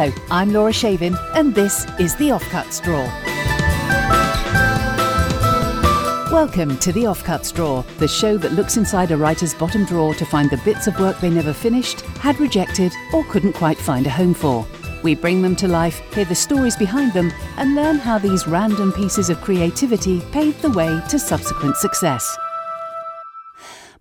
Hello, 0.00 0.14
I'm 0.30 0.50
Laura 0.50 0.72
Shavin, 0.72 1.14
and 1.34 1.54
this 1.54 1.84
is 2.00 2.16
the 2.16 2.30
Offcuts 2.30 2.82
Drawer. 2.82 3.04
Welcome 6.32 6.78
to 6.78 6.90
the 6.90 7.02
Offcuts 7.02 7.52
Drawer, 7.52 7.84
the 7.98 8.08
show 8.08 8.38
that 8.38 8.54
looks 8.54 8.78
inside 8.78 9.10
a 9.10 9.18
writer's 9.18 9.52
bottom 9.52 9.84
drawer 9.84 10.14
to 10.14 10.24
find 10.24 10.48
the 10.48 10.56
bits 10.64 10.86
of 10.86 10.98
work 10.98 11.20
they 11.20 11.28
never 11.28 11.52
finished, 11.52 12.00
had 12.16 12.40
rejected, 12.40 12.94
or 13.12 13.24
couldn't 13.24 13.52
quite 13.52 13.76
find 13.76 14.06
a 14.06 14.10
home 14.10 14.32
for. 14.32 14.66
We 15.02 15.14
bring 15.14 15.42
them 15.42 15.54
to 15.56 15.68
life, 15.68 15.98
hear 16.14 16.24
the 16.24 16.34
stories 16.34 16.76
behind 16.76 17.12
them, 17.12 17.30
and 17.58 17.74
learn 17.74 17.98
how 17.98 18.16
these 18.16 18.46
random 18.46 18.94
pieces 18.94 19.28
of 19.28 19.42
creativity 19.42 20.22
paved 20.32 20.62
the 20.62 20.70
way 20.70 21.02
to 21.10 21.18
subsequent 21.18 21.76
success. 21.76 22.38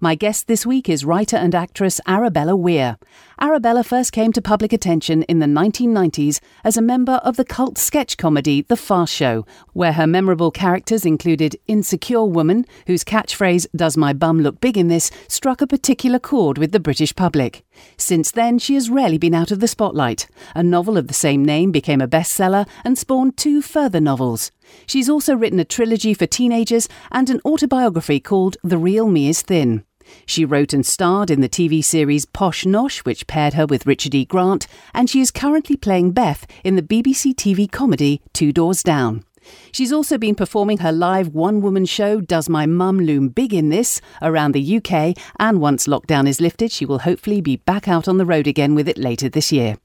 My 0.02 0.16
guest 0.16 0.48
this 0.48 0.66
week 0.66 0.88
is 0.88 1.04
writer 1.04 1.36
and 1.36 1.54
actress 1.54 2.00
Arabella 2.08 2.56
Weir. 2.56 2.98
Arabella 3.38 3.84
first 3.84 4.14
came 4.14 4.32
to 4.32 4.42
public 4.42 4.72
attention 4.72 5.24
in 5.24 5.40
the 5.40 5.46
1990s 5.46 6.40
as 6.64 6.78
a 6.78 6.82
member 6.82 7.16
of 7.16 7.36
the 7.36 7.44
cult 7.44 7.78
sketch 7.78 8.16
comedy 8.16 8.62
The 8.62 8.78
Fast 8.78 9.14
Show, 9.14 9.46
where 9.74 9.92
her 9.92 10.08
memorable 10.08 10.52
characters 10.52 11.06
included 11.06 11.58
Insecure 11.68 12.24
Woman, 12.24 12.66
whose 12.88 13.04
catchphrase, 13.04 13.68
Does 13.76 13.98
my 13.98 14.14
bum 14.14 14.40
look 14.40 14.62
big 14.62 14.78
in 14.78 14.88
this, 14.88 15.12
struck 15.28 15.62
a 15.62 15.68
particular 15.68 16.18
chord 16.18 16.58
with 16.58 16.72
the 16.72 16.80
British 16.80 17.14
public. 17.14 17.66
Since 17.98 18.32
then, 18.32 18.58
she 18.58 18.76
has 18.76 18.90
rarely 18.90 19.18
been 19.18 19.36
out 19.36 19.52
of 19.52 19.60
the 19.60 19.68
spotlight. 19.68 20.28
A 20.56 20.64
novel 20.64 20.98
of 20.98 21.10
the 21.10 21.14
same 21.14 21.44
name 21.44 21.74
became 21.74 22.00
a 22.00 22.08
bestseller 22.08 22.66
and 22.86 22.98
spawned 22.98 23.36
two 23.36 23.62
further 23.62 24.00
novels. 24.00 24.54
She's 24.86 25.10
also 25.10 25.36
written 25.36 25.60
a 25.60 25.66
trilogy 25.66 26.14
for 26.14 26.26
teenagers 26.26 26.88
and 27.12 27.30
an 27.30 27.42
autobiography 27.44 28.22
called 28.22 28.56
The 28.64 28.78
Real 28.78 29.10
Me 29.10 29.28
is 29.28 29.42
Thin. 29.42 29.84
She 30.26 30.46
wrote 30.46 30.74
and 30.74 30.86
starred 30.86 31.30
in 31.30 31.42
the 31.42 31.50
TV 31.50 31.84
series 31.84 32.26
Posh 32.26 32.64
Nosh, 32.66 33.00
which 33.00 33.28
paired 33.28 33.54
her 33.54 33.66
with 33.66 33.86
Richard 33.86 34.16
E. 34.16 34.26
Grant, 34.26 34.68
and 34.94 35.10
she 35.10 35.22
is 35.22 35.32
currently 35.32 35.76
playing 35.76 36.12
Beth 36.12 36.46
in 36.64 36.76
the 36.76 36.82
BBC 36.82 37.34
TV 37.36 37.72
comedy 37.72 38.22
Two 38.34 38.52
Doors 38.52 38.84
Down. 38.84 39.24
She's 39.72 39.94
also 39.94 40.18
been 40.18 40.36
performing 40.36 40.80
her 40.80 40.92
live 40.92 41.30
one 41.30 41.62
woman 41.62 41.86
show, 41.86 42.22
Does 42.22 42.50
My 42.50 42.66
Mum 42.66 43.00
Loom 43.00 43.30
Big 43.30 43.54
in 43.54 43.70
This, 43.70 44.02
around 44.22 44.54
the 44.54 44.78
UK, 44.78 45.18
and 45.40 45.62
once 45.62 45.88
lockdown 45.88 46.28
is 46.28 46.42
lifted, 46.42 46.72
she 46.72 46.86
will 46.86 47.00
hopefully 47.00 47.42
be 47.42 47.58
back 47.58 47.88
out 47.88 48.08
on 48.08 48.18
the 48.18 48.26
road 48.26 48.48
again 48.48 48.76
with 48.76 48.88
it 48.88 48.98
later 48.98 49.30
this 49.30 49.52
year. 49.52 49.78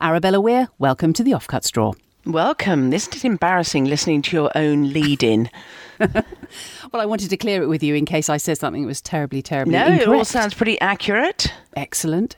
Arabella 0.00 0.40
Weir, 0.40 0.68
welcome 0.78 1.12
to 1.12 1.22
the 1.22 1.32
Offcuts 1.32 1.70
Drawer. 1.70 1.94
Welcome. 2.28 2.92
Isn't 2.92 3.16
it 3.16 3.24
embarrassing 3.24 3.86
listening 3.86 4.20
to 4.20 4.36
your 4.36 4.50
own 4.54 4.92
lead 4.92 5.22
in? 5.22 5.48
well, 5.98 6.22
I 6.92 7.06
wanted 7.06 7.30
to 7.30 7.38
clear 7.38 7.62
it 7.62 7.68
with 7.68 7.82
you 7.82 7.94
in 7.94 8.04
case 8.04 8.28
I 8.28 8.36
said 8.36 8.58
something 8.58 8.82
that 8.82 8.86
was 8.86 9.00
terribly, 9.00 9.40
terribly 9.40 9.72
no, 9.72 9.86
incorrect. 9.86 10.02
it 10.02 10.08
all 10.08 10.24
sounds 10.26 10.52
pretty 10.52 10.78
accurate. 10.82 11.50
Excellent. 11.74 12.36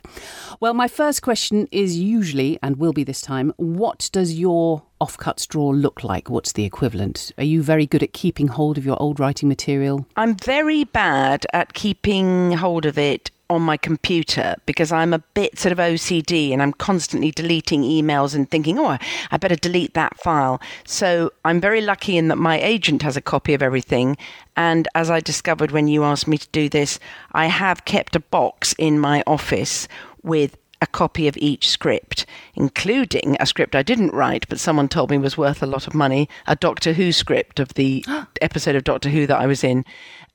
Well, 0.61 0.75
my 0.75 0.87
first 0.87 1.23
question 1.23 1.67
is 1.73 1.99
usually, 1.99 2.57
and 2.63 2.77
will 2.77 2.93
be 2.93 3.03
this 3.03 3.21
time, 3.21 3.53
what 3.57 4.09
does 4.13 4.39
your 4.39 4.85
offcuts 5.01 5.49
drawer 5.49 5.75
look 5.75 6.05
like? 6.05 6.31
What's 6.31 6.53
the 6.53 6.65
equivalent? 6.65 7.33
Are 7.37 7.43
you 7.43 7.61
very 7.61 7.85
good 7.85 8.05
at 8.05 8.13
keeping 8.13 8.47
hold 8.47 8.79
of 8.79 8.87
your 8.87 8.97
old 9.03 9.19
writing 9.19 9.49
material? 9.49 10.07
I'm 10.15 10.37
very 10.37 10.85
bad 10.85 11.47
at 11.53 11.73
keeping 11.73 12.53
hold 12.53 12.87
of 12.87 12.97
it 12.97 13.33
on 13.51 13.62
my 13.62 13.77
computer 13.77 14.55
because 14.65 14.93
I'm 14.93 15.12
a 15.12 15.19
bit 15.19 15.59
sort 15.59 15.73
of 15.73 15.79
OCD 15.79 16.53
and 16.53 16.62
I'm 16.62 16.73
constantly 16.73 17.31
deleting 17.31 17.83
emails 17.83 18.34
and 18.34 18.51
thinking, 18.51 18.79
oh, 18.79 18.97
I 19.31 19.37
better 19.37 19.56
delete 19.56 19.95
that 19.95 20.17
file. 20.19 20.61
So 20.87 21.33
I'm 21.45 21.61
very 21.61 21.81
lucky 21.81 22.17
in 22.17 22.28
that 22.28 22.37
my 22.37 22.61
agent 22.61 23.03
has 23.03 23.17
a 23.17 23.21
copy 23.21 23.53
of 23.53 23.62
everything. 23.62 24.17
And 24.56 24.89
as 24.95 25.11
I 25.11 25.21
discovered 25.21 25.73
when 25.73 25.89
you 25.89 26.05
asked 26.05 26.28
me 26.28 26.39
to 26.39 26.48
do 26.53 26.69
this, 26.69 26.98
I 27.33 27.47
have 27.47 27.84
kept 27.84 28.17
a 28.17 28.21
box 28.21 28.75
in 28.78 28.98
my 28.98 29.23
office 29.27 29.89
with 30.23 30.56
a 30.83 30.87
copy 30.87 31.28
of 31.28 31.37
each 31.37 31.69
script, 31.69 32.25
including 32.55 33.37
a 33.39 33.47
script 33.47 33.75
I 33.75 33.83
didn't 33.83 34.15
write, 34.15 34.48
but 34.48 34.59
someone 34.59 34.89
told 34.89 35.11
me 35.11 35.19
was 35.19 35.37
worth 35.37 35.62
a 35.62 35.67
lot 35.67 35.87
of 35.87 35.94
money, 35.94 36.28
a 36.47 36.56
Doctor 36.56 36.94
Who 36.94 37.12
script 37.12 37.61
of 37.61 37.75
the 37.75 38.05
episode 38.41 38.77
of 38.77 38.84
Doctor 38.84 39.11
Who 39.11 39.27
that 39.27 39.38
I 39.38 39.47
was 39.47 39.62
in. 39.62 39.84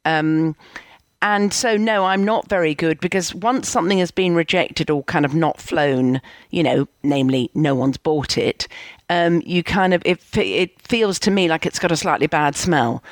Um, 0.06 0.56
and 1.25 1.52
so, 1.52 1.75
no, 1.75 2.06
I'm 2.06 2.24
not 2.24 2.47
very 2.47 2.75
good 2.75 3.00
because 3.00 3.34
once 3.34 3.68
something 3.68 3.97
has 3.97 4.12
been 4.12 4.36
rejected 4.36 4.91
or 4.91 5.03
kind 5.06 5.25
of 5.25 5.34
not 5.34 5.59
flown, 5.59 6.22
you 6.52 6.62
know, 6.62 6.88
namely, 7.02 7.50
no 7.56 7.74
one's 7.74 7.97
bought 7.97 8.38
it, 8.38 8.68
um, 9.09 9.41
you 9.44 9.64
kind 9.64 9.96
of, 9.96 10.03
it, 10.06 10.19
it 10.38 10.80
feels 10.80 11.18
to 11.22 11.31
me 11.31 11.47
like 11.47 11.66
it's 11.66 11.80
got 11.80 11.91
a 11.91 11.97
slightly 11.97 12.28
bad 12.28 12.56
smell. 12.56 13.03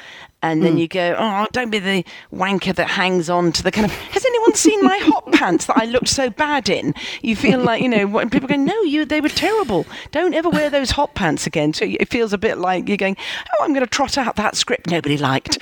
And 0.43 0.61
then 0.61 0.75
mm. 0.75 0.81
you 0.81 0.87
go, 0.89 1.15
oh, 1.17 1.47
don't 1.53 1.69
be 1.69 1.79
the 1.79 2.03
wanker 2.33 2.75
that 2.75 2.89
hangs 2.89 3.29
on 3.29 3.53
to 3.53 3.63
the 3.63 3.71
kind 3.71 3.85
of. 3.85 3.91
Has 3.91 4.25
anyone 4.25 4.53
seen 4.53 4.83
my 4.83 4.97
hot 4.97 5.31
pants 5.31 5.67
that 5.67 5.77
I 5.77 5.85
looked 5.85 6.09
so 6.09 6.29
bad 6.29 6.67
in? 6.67 6.93
You 7.21 7.37
feel 7.37 7.59
like 7.59 7.81
you 7.81 7.87
know 7.87 8.05
when 8.05 8.29
people 8.29 8.49
go, 8.49 8.57
no, 8.57 8.79
you 8.81 9.05
they 9.05 9.21
were 9.21 9.29
terrible. 9.29 9.85
Don't 10.11 10.33
ever 10.33 10.49
wear 10.49 10.69
those 10.69 10.91
hot 10.91 11.15
pants 11.15 11.47
again. 11.47 11.73
So 11.73 11.85
it 11.85 12.09
feels 12.09 12.33
a 12.33 12.37
bit 12.37 12.57
like 12.57 12.89
you're 12.89 12.97
going, 12.97 13.15
oh, 13.53 13.63
I'm 13.63 13.73
going 13.73 13.85
to 13.85 13.89
trot 13.89 14.17
out 14.17 14.35
that 14.35 14.57
script 14.57 14.89
nobody 14.89 15.17
liked. 15.17 15.59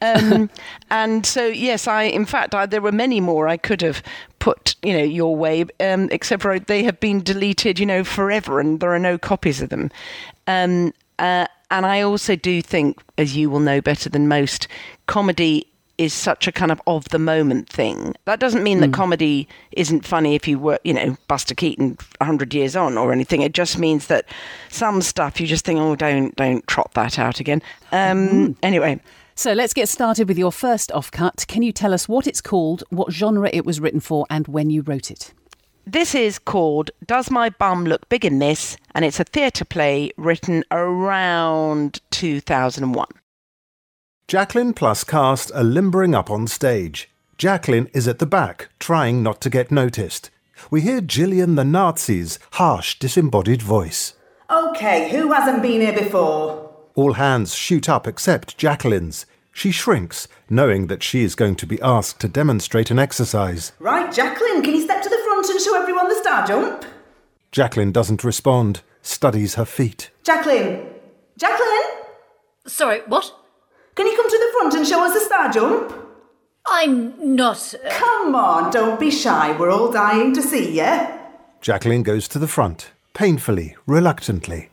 Um, 0.00 0.48
and 0.90 1.26
so 1.26 1.46
yes, 1.46 1.88
I 1.88 2.04
in 2.04 2.24
fact 2.24 2.54
I, 2.54 2.66
there 2.66 2.80
were 2.80 2.92
many 2.92 3.20
more 3.20 3.48
I 3.48 3.56
could 3.56 3.82
have 3.82 4.00
put 4.38 4.76
you 4.82 4.92
know 4.92 5.04
your 5.04 5.34
way, 5.34 5.64
um, 5.80 6.08
except 6.12 6.42
for 6.42 6.56
they 6.56 6.84
have 6.84 7.00
been 7.00 7.20
deleted 7.20 7.80
you 7.80 7.86
know 7.86 8.04
forever, 8.04 8.60
and 8.60 8.78
there 8.78 8.94
are 8.94 9.00
no 9.00 9.18
copies 9.18 9.60
of 9.60 9.70
them. 9.70 9.90
Um, 10.46 10.94
uh, 11.18 11.46
and 11.70 11.86
I 11.86 12.02
also 12.02 12.36
do 12.36 12.62
think, 12.62 13.00
as 13.18 13.36
you 13.36 13.50
will 13.50 13.60
know 13.60 13.80
better 13.80 14.08
than 14.08 14.28
most, 14.28 14.68
comedy 15.06 15.66
is 16.00 16.14
such 16.14 16.48
a 16.48 16.52
kind 16.52 16.72
of 16.72 16.80
of 16.86 17.06
the 17.10 17.18
moment 17.18 17.68
thing. 17.68 18.14
That 18.24 18.40
doesn't 18.40 18.62
mean 18.62 18.78
mm. 18.78 18.80
that 18.80 18.86
hmm. 18.86 18.94
comedy 18.94 19.48
isn't 19.72 20.06
funny 20.06 20.34
if 20.34 20.48
you 20.48 20.58
were, 20.58 20.78
you 20.82 20.94
know, 20.94 21.18
Buster 21.28 21.54
Keaton 21.54 21.98
100 22.16 22.54
years 22.54 22.74
on 22.74 22.96
or 22.96 23.12
anything. 23.12 23.42
It 23.42 23.52
just 23.52 23.78
means 23.78 24.06
that 24.06 24.24
some 24.70 25.02
stuff 25.02 25.38
you 25.38 25.46
just 25.46 25.66
think, 25.66 25.78
oh, 25.78 25.96
don't 25.96 26.34
don't 26.36 26.66
trot 26.66 26.90
that 26.94 27.18
out 27.18 27.38
again. 27.38 27.60
Um, 27.92 28.28
mm. 28.28 28.56
Anyway. 28.62 28.98
So 29.34 29.52
let's 29.52 29.74
get 29.74 29.88
started 29.88 30.26
with 30.26 30.38
your 30.38 30.52
first 30.52 30.90
offcut. 30.90 31.46
Can 31.46 31.62
you 31.62 31.72
tell 31.72 31.94
us 31.94 32.08
what 32.08 32.26
it's 32.26 32.40
called, 32.40 32.82
what 32.88 33.12
genre 33.12 33.50
it 33.52 33.64
was 33.64 33.78
written 33.78 34.00
for, 34.00 34.26
and 34.30 34.48
when 34.48 34.70
you 34.70 34.82
wrote 34.82 35.10
it? 35.10 35.32
This 35.92 36.14
is 36.14 36.38
called 36.38 36.92
Does 37.04 37.32
My 37.32 37.50
Bum 37.50 37.84
Look 37.84 38.08
Big 38.08 38.24
in 38.24 38.38
This? 38.38 38.76
And 38.94 39.04
it's 39.04 39.18
a 39.18 39.24
theatre 39.24 39.64
play 39.64 40.12
written 40.16 40.62
around 40.70 42.00
2001. 42.12 43.08
Jacqueline 44.28 44.72
plus 44.72 45.02
cast 45.02 45.50
are 45.50 45.64
limbering 45.64 46.14
up 46.14 46.30
on 46.30 46.46
stage. 46.46 47.10
Jacqueline 47.38 47.88
is 47.92 48.06
at 48.06 48.20
the 48.20 48.26
back, 48.26 48.68
trying 48.78 49.24
not 49.24 49.40
to 49.40 49.50
get 49.50 49.72
noticed. 49.72 50.30
We 50.70 50.82
hear 50.82 51.00
Gillian 51.00 51.56
the 51.56 51.64
Nazi's 51.64 52.38
harsh, 52.52 52.96
disembodied 53.00 53.60
voice. 53.60 54.14
OK, 54.48 55.10
who 55.10 55.32
hasn't 55.32 55.60
been 55.60 55.80
here 55.80 55.98
before? 55.98 56.70
All 56.94 57.14
hands 57.14 57.52
shoot 57.52 57.88
up 57.88 58.06
except 58.06 58.56
Jacqueline's. 58.56 59.26
She 59.52 59.70
shrinks, 59.70 60.28
knowing 60.48 60.86
that 60.86 61.02
she 61.02 61.22
is 61.22 61.34
going 61.34 61.56
to 61.56 61.66
be 61.66 61.80
asked 61.82 62.20
to 62.20 62.28
demonstrate 62.28 62.90
an 62.90 62.98
exercise. 62.98 63.72
Right, 63.78 64.12
Jacqueline, 64.12 64.62
can 64.62 64.74
you 64.74 64.82
step 64.82 65.02
to 65.02 65.08
the 65.08 65.20
front 65.24 65.48
and 65.48 65.60
show 65.60 65.80
everyone 65.80 66.08
the 66.08 66.14
star 66.14 66.46
jump? 66.46 66.84
Jacqueline 67.52 67.92
doesn't 67.92 68.24
respond, 68.24 68.82
studies 69.02 69.56
her 69.56 69.64
feet. 69.64 70.10
Jacqueline! 70.22 70.86
Jacqueline! 71.36 72.04
Sorry, 72.66 73.00
what? 73.06 73.34
Can 73.96 74.06
you 74.06 74.16
come 74.16 74.30
to 74.30 74.38
the 74.38 74.52
front 74.58 74.74
and 74.74 74.86
show 74.86 75.04
us 75.04 75.14
the 75.14 75.20
star 75.20 75.50
jump? 75.50 75.92
I'm 76.66 77.34
not. 77.36 77.74
Uh... 77.74 77.90
Come 77.90 78.34
on, 78.34 78.70
don't 78.70 79.00
be 79.00 79.10
shy. 79.10 79.56
We're 79.58 79.70
all 79.70 79.90
dying 79.90 80.32
to 80.34 80.42
see 80.42 80.78
you. 80.78 81.08
Jacqueline 81.60 82.02
goes 82.02 82.28
to 82.28 82.38
the 82.38 82.48
front, 82.48 82.92
painfully, 83.12 83.76
reluctantly. 83.86 84.69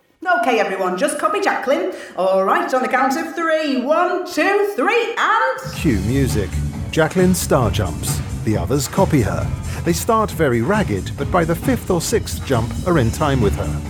Okay, 0.47 0.61
everyone, 0.61 0.97
just 0.97 1.19
copy 1.19 1.41
Jacqueline. 1.41 1.91
All 2.15 2.45
right, 2.45 2.73
on 2.73 2.81
the 2.81 2.87
count 2.87 3.17
of 3.17 3.35
three. 3.35 3.81
One, 3.81 4.25
two, 4.25 4.71
three, 4.77 5.13
and. 5.17 5.73
Cue 5.75 5.99
music. 5.99 6.49
Jacqueline 6.89 7.35
star 7.35 7.69
jumps. 7.69 8.21
The 8.45 8.55
others 8.55 8.87
copy 8.87 9.21
her. 9.23 9.45
They 9.83 9.91
start 9.91 10.31
very 10.31 10.61
ragged, 10.61 11.11
but 11.17 11.29
by 11.33 11.43
the 11.43 11.53
fifth 11.53 11.91
or 11.91 11.99
sixth 11.99 12.45
jump 12.45 12.71
are 12.87 12.97
in 12.97 13.11
time 13.11 13.41
with 13.41 13.57
her. 13.57 13.81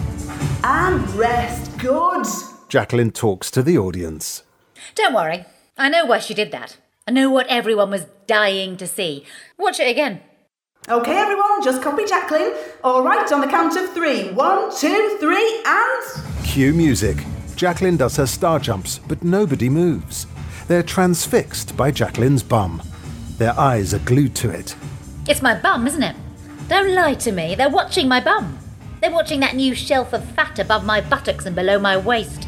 And 0.63 1.07
rest. 1.11 1.77
Good. 1.77 2.25
Jacqueline 2.69 3.11
talks 3.11 3.51
to 3.51 3.61
the 3.61 3.77
audience. 3.77 4.41
Don't 4.95 5.13
worry. 5.13 5.45
I 5.77 5.89
know 5.89 6.05
why 6.05 6.17
she 6.17 6.33
did 6.33 6.51
that. 6.53 6.79
I 7.07 7.11
know 7.11 7.29
what 7.29 7.45
everyone 7.49 7.91
was 7.91 8.07
dying 8.25 8.77
to 8.77 8.87
see. 8.87 9.25
Watch 9.59 9.79
it 9.79 9.91
again. 9.91 10.21
Okay, 10.89 11.17
everyone, 11.17 11.63
just 11.63 11.83
copy 11.83 12.05
Jacqueline. 12.05 12.53
All 12.83 13.03
right, 13.03 13.31
on 13.31 13.41
the 13.41 13.47
count 13.47 13.77
of 13.77 13.93
three. 13.93 14.31
One, 14.31 14.75
two, 14.75 15.17
three, 15.19 15.61
and. 15.63 16.36
Cue 16.47 16.73
music. 16.73 17.17
Jacqueline 17.55 17.97
does 17.97 18.15
her 18.15 18.25
star 18.25 18.57
jumps, 18.57 18.99
but 18.99 19.23
nobody 19.23 19.69
moves. 19.69 20.25
They're 20.67 20.81
transfixed 20.81 21.77
by 21.77 21.91
Jacqueline's 21.91 22.41
bum. 22.41 22.81
Their 23.37 23.53
eyes 23.59 23.93
are 23.93 23.99
glued 23.99 24.33
to 24.37 24.49
it. 24.49 24.75
It's 25.27 25.43
my 25.43 25.59
bum, 25.59 25.85
isn't 25.85 26.01
it? 26.01 26.15
Don't 26.67 26.95
lie 26.95 27.13
to 27.15 27.31
me. 27.31 27.53
They're 27.53 27.69
watching 27.69 28.07
my 28.07 28.19
bum. 28.21 28.57
They're 29.01 29.11
watching 29.11 29.39
that 29.41 29.55
new 29.55 29.75
shelf 29.75 30.13
of 30.13 30.23
fat 30.31 30.57
above 30.57 30.83
my 30.83 30.99
buttocks 31.01 31.45
and 31.45 31.55
below 31.55 31.77
my 31.77 31.95
waist. 31.95 32.47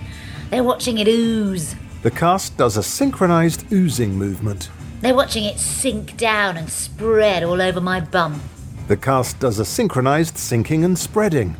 They're 0.49 0.63
watching 0.63 0.97
it 0.97 1.07
ooze. 1.07 1.75
The 2.01 2.09
cast 2.09 2.57
does 2.57 2.77
a 2.77 2.83
synchronized 2.83 3.71
oozing 3.71 4.17
movement. 4.17 4.71
They're 5.01 5.13
watching 5.13 5.43
it 5.43 5.59
sink 5.59 6.17
down 6.17 6.57
and 6.57 6.69
spread 6.69 7.43
all 7.43 7.61
over 7.61 7.81
my 7.81 7.99
bum. 7.99 8.41
The 8.87 8.97
cast 8.97 9.39
does 9.39 9.59
a 9.59 9.65
synchronized 9.65 10.37
sinking 10.37 10.83
and 10.83 10.97
spreading. 10.97 11.57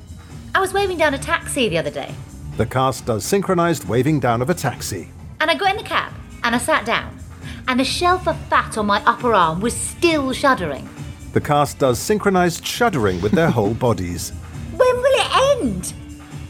I 0.55 0.61
was 0.61 0.73
waving 0.73 0.97
down 0.97 1.13
a 1.13 1.19
taxi 1.19 1.69
the 1.69 1.77
other 1.77 1.91
day, 1.91 2.15
The 2.59 2.65
cast 2.65 3.05
does 3.05 3.23
synchronised 3.23 3.87
waving 3.87 4.19
down 4.19 4.41
of 4.41 4.49
a 4.49 4.53
taxi. 4.53 5.07
and 5.39 5.49
I 5.49 5.55
got 5.55 5.71
in 5.71 5.77
the 5.77 5.83
cab 5.83 6.11
and 6.43 6.53
I 6.53 6.57
sat 6.57 6.85
down, 6.85 7.17
and 7.69 7.79
the 7.79 7.85
shelf 7.85 8.27
of 8.27 8.37
fat 8.47 8.77
on 8.77 8.85
my 8.85 9.01
upper 9.05 9.33
arm 9.33 9.61
was 9.61 9.73
still 9.73 10.33
shuddering. 10.33 10.89
The 11.31 11.39
cast 11.39 11.79
does 11.79 11.99
synchronised 11.99 12.65
shuddering 12.65 13.21
with 13.21 13.31
their 13.31 13.49
whole 13.49 13.73
bodies. 13.73 14.31
When 14.75 14.93
will 14.97 15.05
it 15.05 15.63
end? 15.63 15.93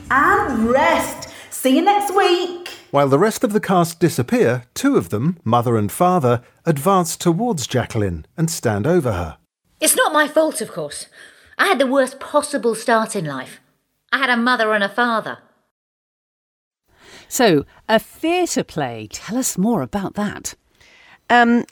And 0.09 0.67
rest. 0.71 1.29
See 1.51 1.75
you 1.75 1.83
next 1.83 2.15
week. 2.15 2.69
While 2.89 3.09
the 3.09 3.19
rest 3.19 3.43
of 3.43 3.53
the 3.53 3.59
cast 3.59 3.99
disappear, 3.99 4.63
two 4.73 4.97
of 4.97 5.09
them, 5.09 5.37
mother 5.43 5.77
and 5.77 5.91
father, 5.91 6.41
advance 6.65 7.15
towards 7.17 7.67
Jacqueline 7.67 8.25
and 8.35 8.49
stand 8.49 8.87
over 8.87 9.11
her. 9.11 9.37
It's 9.79 9.95
not 9.95 10.11
my 10.11 10.27
fault, 10.27 10.59
of 10.59 10.71
course. 10.71 11.05
I 11.59 11.67
had 11.67 11.77
the 11.77 11.85
worst 11.85 12.19
possible 12.19 12.73
start 12.73 13.15
in 13.15 13.25
life. 13.25 13.59
I 14.11 14.17
had 14.17 14.31
a 14.31 14.37
mother 14.37 14.73
and 14.73 14.83
a 14.83 14.89
father. 14.89 15.37
So, 17.29 17.63
a 17.87 17.99
theatre 17.99 18.63
play. 18.63 19.07
Tell 19.11 19.37
us 19.37 19.57
more 19.57 19.83
about 19.83 20.15
that. 20.15 20.55
Um, 21.29 21.63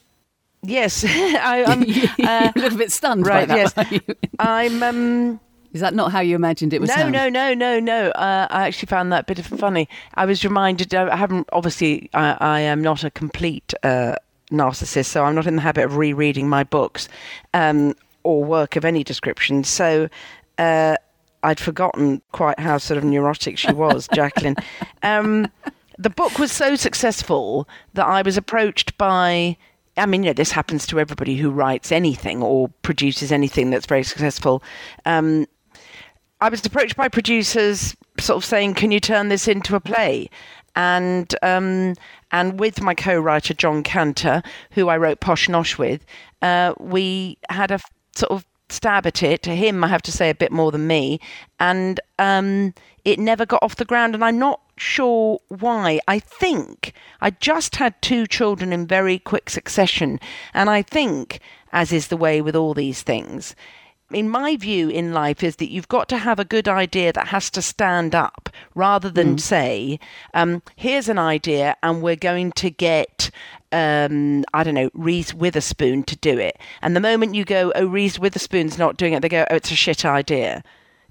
yes, 0.62 1.04
I, 1.08 1.64
I'm. 1.68 1.82
Uh, 2.26 2.52
a 2.56 2.60
little 2.60 2.78
bit 2.78 2.92
stunned 2.92 3.26
right. 3.26 3.48
by 3.48 3.56
that. 3.66 3.92
Yes? 3.92 4.02
I'm. 4.40 4.84
Um, 4.84 5.40
Is 5.74 5.82
that 5.82 5.96
not 5.96 6.12
how 6.12 6.20
you 6.20 6.36
imagined 6.36 6.74
it 6.74 6.80
would 6.80 6.90
no, 6.90 6.96
sound? 6.96 7.12
no, 7.12 7.28
no, 7.28 7.56
no, 7.56 7.80
no. 7.80 8.12
Uh, 8.12 8.48
I 8.50 8.68
actually 8.68 8.86
found 8.86 9.12
that 9.12 9.22
a 9.22 9.26
bit 9.26 9.40
of 9.40 9.48
funny. 9.48 9.90
I 10.14 10.26
was 10.26 10.46
reminded. 10.46 10.94
I 10.94 11.16
haven't 11.16 11.50
obviously. 11.52 12.10
I, 12.14 12.38
I 12.40 12.60
am 12.62 12.82
not 12.82 13.04
a 13.04 13.10
complete 13.10 13.74
uh, 13.82 14.16
narcissist, 14.52 15.08
so 15.08 15.26
I'm 15.26 15.34
not 15.34 15.48
in 15.48 15.56
the 15.56 15.64
habit 15.64 15.86
of 15.86 15.98
rereading 15.98 16.48
my 16.48 16.64
books 16.64 17.10
um, 17.56 17.96
or 18.24 18.44
work 18.44 18.76
of 18.76 18.86
any 18.86 19.04
description. 19.04 19.64
So. 19.64 20.08
Uh, 20.60 20.96
I'd 21.44 21.60
forgotten 21.60 22.22
quite 22.32 22.60
how 22.60 22.78
sort 22.78 22.98
of 22.98 23.04
neurotic 23.04 23.58
she 23.58 23.72
was, 23.72 24.08
Jacqueline. 24.14 24.56
Um, 25.04 25.52
the 25.98 26.10
book 26.10 26.38
was 26.40 26.52
so 26.52 26.76
successful 26.76 27.68
that 27.94 28.06
I 28.06 28.22
was 28.22 28.38
approached 28.38 28.98
by. 28.98 29.58
I 29.96 30.06
mean, 30.06 30.24
you 30.24 30.30
know, 30.30 30.34
this 30.34 30.52
happens 30.52 30.86
to 30.88 31.00
everybody 31.00 31.38
who 31.38 31.50
writes 31.50 31.92
anything 31.92 32.44
or 32.44 32.70
produces 32.84 33.32
anything 33.32 33.72
that's 33.72 33.88
very 33.88 34.04
successful. 34.04 34.62
Um, 35.06 35.48
I 36.40 36.50
was 36.50 36.64
approached 36.64 36.96
by 36.96 37.08
producers, 37.08 37.96
sort 38.20 38.38
of 38.38 38.46
saying, 38.46 38.76
"Can 38.76 38.92
you 38.92 39.00
turn 39.00 39.30
this 39.30 39.48
into 39.48 39.76
a 39.76 39.80
play?" 39.80 40.30
And 40.76 41.34
um, 41.42 41.96
and 42.32 42.60
with 42.60 42.82
my 42.82 42.94
co-writer 42.94 43.56
Jon 43.56 43.82
Canter, 43.82 44.44
who 44.72 44.90
I 44.90 44.98
wrote 44.98 45.20
Posh 45.20 45.48
Nosh 45.48 45.80
with, 45.80 46.06
uh, 46.44 46.74
we 46.80 47.40
had 47.50 47.72
a 47.72 47.80
sort 48.14 48.32
of 48.32 48.46
stab 48.70 49.06
at 49.06 49.24
it. 49.24 49.42
To 49.44 49.56
him, 49.56 49.84
I 49.84 49.88
have 49.88 50.02
to 50.04 50.12
say, 50.12 50.30
a 50.30 50.36
bit 50.36 50.52
more 50.52 50.72
than 50.72 50.88
me, 50.88 51.20
and 51.60 52.00
um, 52.20 52.74
it 53.06 53.20
never 53.20 53.46
got 53.46 53.64
off 53.64 53.76
the 53.76 53.86
ground. 53.86 54.16
And 54.16 54.24
I'm 54.24 54.40
not 54.40 54.62
sure 54.78 55.40
why. 55.48 56.00
I 56.08 56.20
think 56.20 56.94
I 57.22 57.32
just 57.32 57.78
had 57.78 58.02
two 58.02 58.28
children 58.28 58.74
in 58.74 58.88
very 58.88 59.20
quick 59.20 59.50
succession, 59.50 60.20
and 60.54 60.70
I 60.70 60.82
think, 60.82 61.40
as 61.72 61.92
is 61.92 62.08
the 62.08 62.18
way 62.18 62.42
with 62.42 62.56
all 62.56 62.74
these 62.74 63.02
things 63.02 63.56
in 64.12 64.30
my 64.30 64.56
view 64.56 64.90
in 64.90 65.14
life 65.14 65.44
is 65.44 65.58
that 65.58 65.70
you've 65.70 65.88
got 65.88 66.08
to 66.10 66.18
have 66.18 66.40
a 66.40 66.46
good 66.46 66.68
idea 66.68 67.12
that 67.12 67.28
has 67.28 67.50
to 67.52 67.62
stand 67.62 68.16
up 68.16 68.50
rather 68.74 69.10
than 69.10 69.38
say 69.38 70.00
um, 70.34 70.62
here's 70.76 71.10
an 71.10 71.20
idea 71.20 71.76
and 71.84 72.02
we're 72.02 72.16
going 72.16 72.52
to 72.54 72.70
get 72.70 73.30
um, 73.72 74.46
I 74.54 74.64
don't 74.64 74.76
know, 74.76 74.90
Reese 74.94 75.34
Witherspoon 75.34 76.04
to 76.04 76.16
do 76.16 76.38
it. 76.38 76.58
And 76.82 76.96
the 76.96 77.02
moment 77.02 77.36
you 77.36 77.44
go, 77.44 77.74
oh, 77.76 77.86
Reese 77.86 78.18
Witherspoon's 78.18 78.78
not 78.78 78.96
doing 78.96 79.12
it, 79.12 79.22
they 79.22 79.28
go, 79.28 79.46
oh, 79.50 79.56
it's 79.56 79.72
a 79.72 79.76
shit 79.76 80.06
idea. 80.06 80.64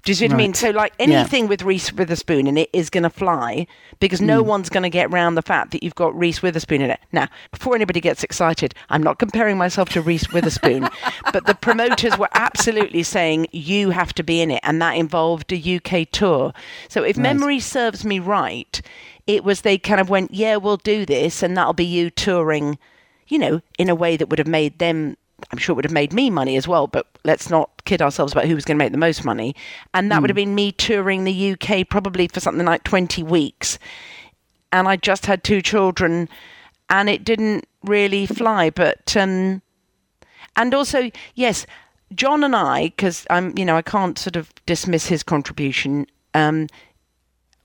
Do 0.07 0.11
you 0.11 0.15
see 0.15 0.27
what 0.27 0.35
I 0.35 0.37
mean? 0.37 0.53
So, 0.53 0.69
like 0.69 0.93
Yeah. 0.97 1.19
anything 1.19 1.49
with 1.49 1.63
Reese 1.63 1.91
Witherspoon 1.91 2.47
in 2.47 2.57
it 2.57 2.69
is 2.71 2.89
going 2.89 3.03
to 3.03 3.09
fly 3.09 3.67
because 3.99 4.21
no 4.21 4.41
mm. 4.41 4.45
one's 4.47 4.69
going 4.69 4.83
to 4.83 4.89
get 4.89 5.11
round 5.11 5.35
the 5.35 5.41
fact 5.41 5.71
that 5.71 5.83
you've 5.83 5.95
got 5.95 6.17
Reese 6.17 6.41
Witherspoon 6.41 6.81
in 6.81 6.89
it. 6.89 7.01
Now, 7.11 7.27
before 7.51 7.75
anybody 7.75 7.99
gets 7.99 8.23
excited, 8.23 8.73
I'm 8.89 9.03
not 9.03 9.19
comparing 9.19 9.57
myself 9.57 9.89
to 9.89 10.01
Reese 10.01 10.31
Witherspoon, 10.31 10.87
but 11.33 11.45
the 11.45 11.55
promoters 11.55 12.17
were 12.17 12.29
absolutely 12.35 13.03
saying 13.03 13.47
you 13.51 13.89
have 13.89 14.13
to 14.13 14.23
be 14.23 14.39
in 14.39 14.49
it, 14.49 14.61
and 14.63 14.81
that 14.81 14.93
involved 14.93 15.51
a 15.51 15.75
UK 15.75 16.09
tour. 16.09 16.53
So, 16.87 17.03
if 17.03 17.17
memory 17.17 17.59
serves 17.59 18.05
me 18.05 18.19
right, 18.19 18.81
it 19.25 19.43
was 19.43 19.59
they 19.59 19.77
kind 19.77 19.99
of 19.99 20.09
went, 20.09 20.33
yeah, 20.33 20.55
we'll 20.55 20.77
do 20.77 21.05
this, 21.05 21.43
and 21.43 21.57
that'll 21.57 21.73
be 21.73 21.83
you 21.83 22.11
touring, 22.11 22.79
you 23.27 23.39
know, 23.39 23.61
in 23.77 23.89
a 23.89 23.95
way 23.95 24.15
that 24.15 24.29
would 24.29 24.39
have 24.39 24.47
made 24.47 24.79
them. 24.79 25.17
I'm 25.51 25.57
sure 25.57 25.73
it 25.73 25.77
would 25.77 25.85
have 25.85 25.93
made 25.93 26.13
me 26.13 26.29
money 26.29 26.57
as 26.57 26.67
well, 26.67 26.87
but 26.87 27.07
let's 27.23 27.49
not 27.49 27.85
kid 27.85 28.01
ourselves 28.01 28.33
about 28.33 28.45
who 28.45 28.55
was 28.55 28.65
going 28.65 28.77
to 28.77 28.83
make 28.83 28.91
the 28.91 28.97
most 28.97 29.23
money. 29.23 29.55
And 29.93 30.11
that 30.11 30.21
would 30.21 30.29
have 30.29 30.35
been 30.35 30.55
me 30.55 30.71
touring 30.71 31.23
the 31.23 31.51
UK 31.53 31.87
probably 31.87 32.27
for 32.27 32.39
something 32.39 32.65
like 32.65 32.83
20 32.83 33.23
weeks. 33.23 33.77
And 34.71 34.87
I 34.87 34.95
just 34.95 35.27
had 35.27 35.43
two 35.43 35.61
children 35.61 36.27
and 36.89 37.09
it 37.09 37.23
didn't 37.23 37.67
really 37.83 38.25
fly. 38.25 38.71
But, 38.71 39.15
um, 39.15 39.61
and 40.55 40.73
also, 40.73 41.11
yes, 41.35 41.65
John 42.13 42.43
and 42.43 42.55
I, 42.55 42.85
because 42.85 43.27
I'm, 43.29 43.55
you 43.57 43.65
know, 43.65 43.77
I 43.77 43.81
can't 43.81 44.17
sort 44.17 44.35
of 44.35 44.53
dismiss 44.65 45.07
his 45.07 45.23
contribution. 45.23 46.07
Um, 46.33 46.67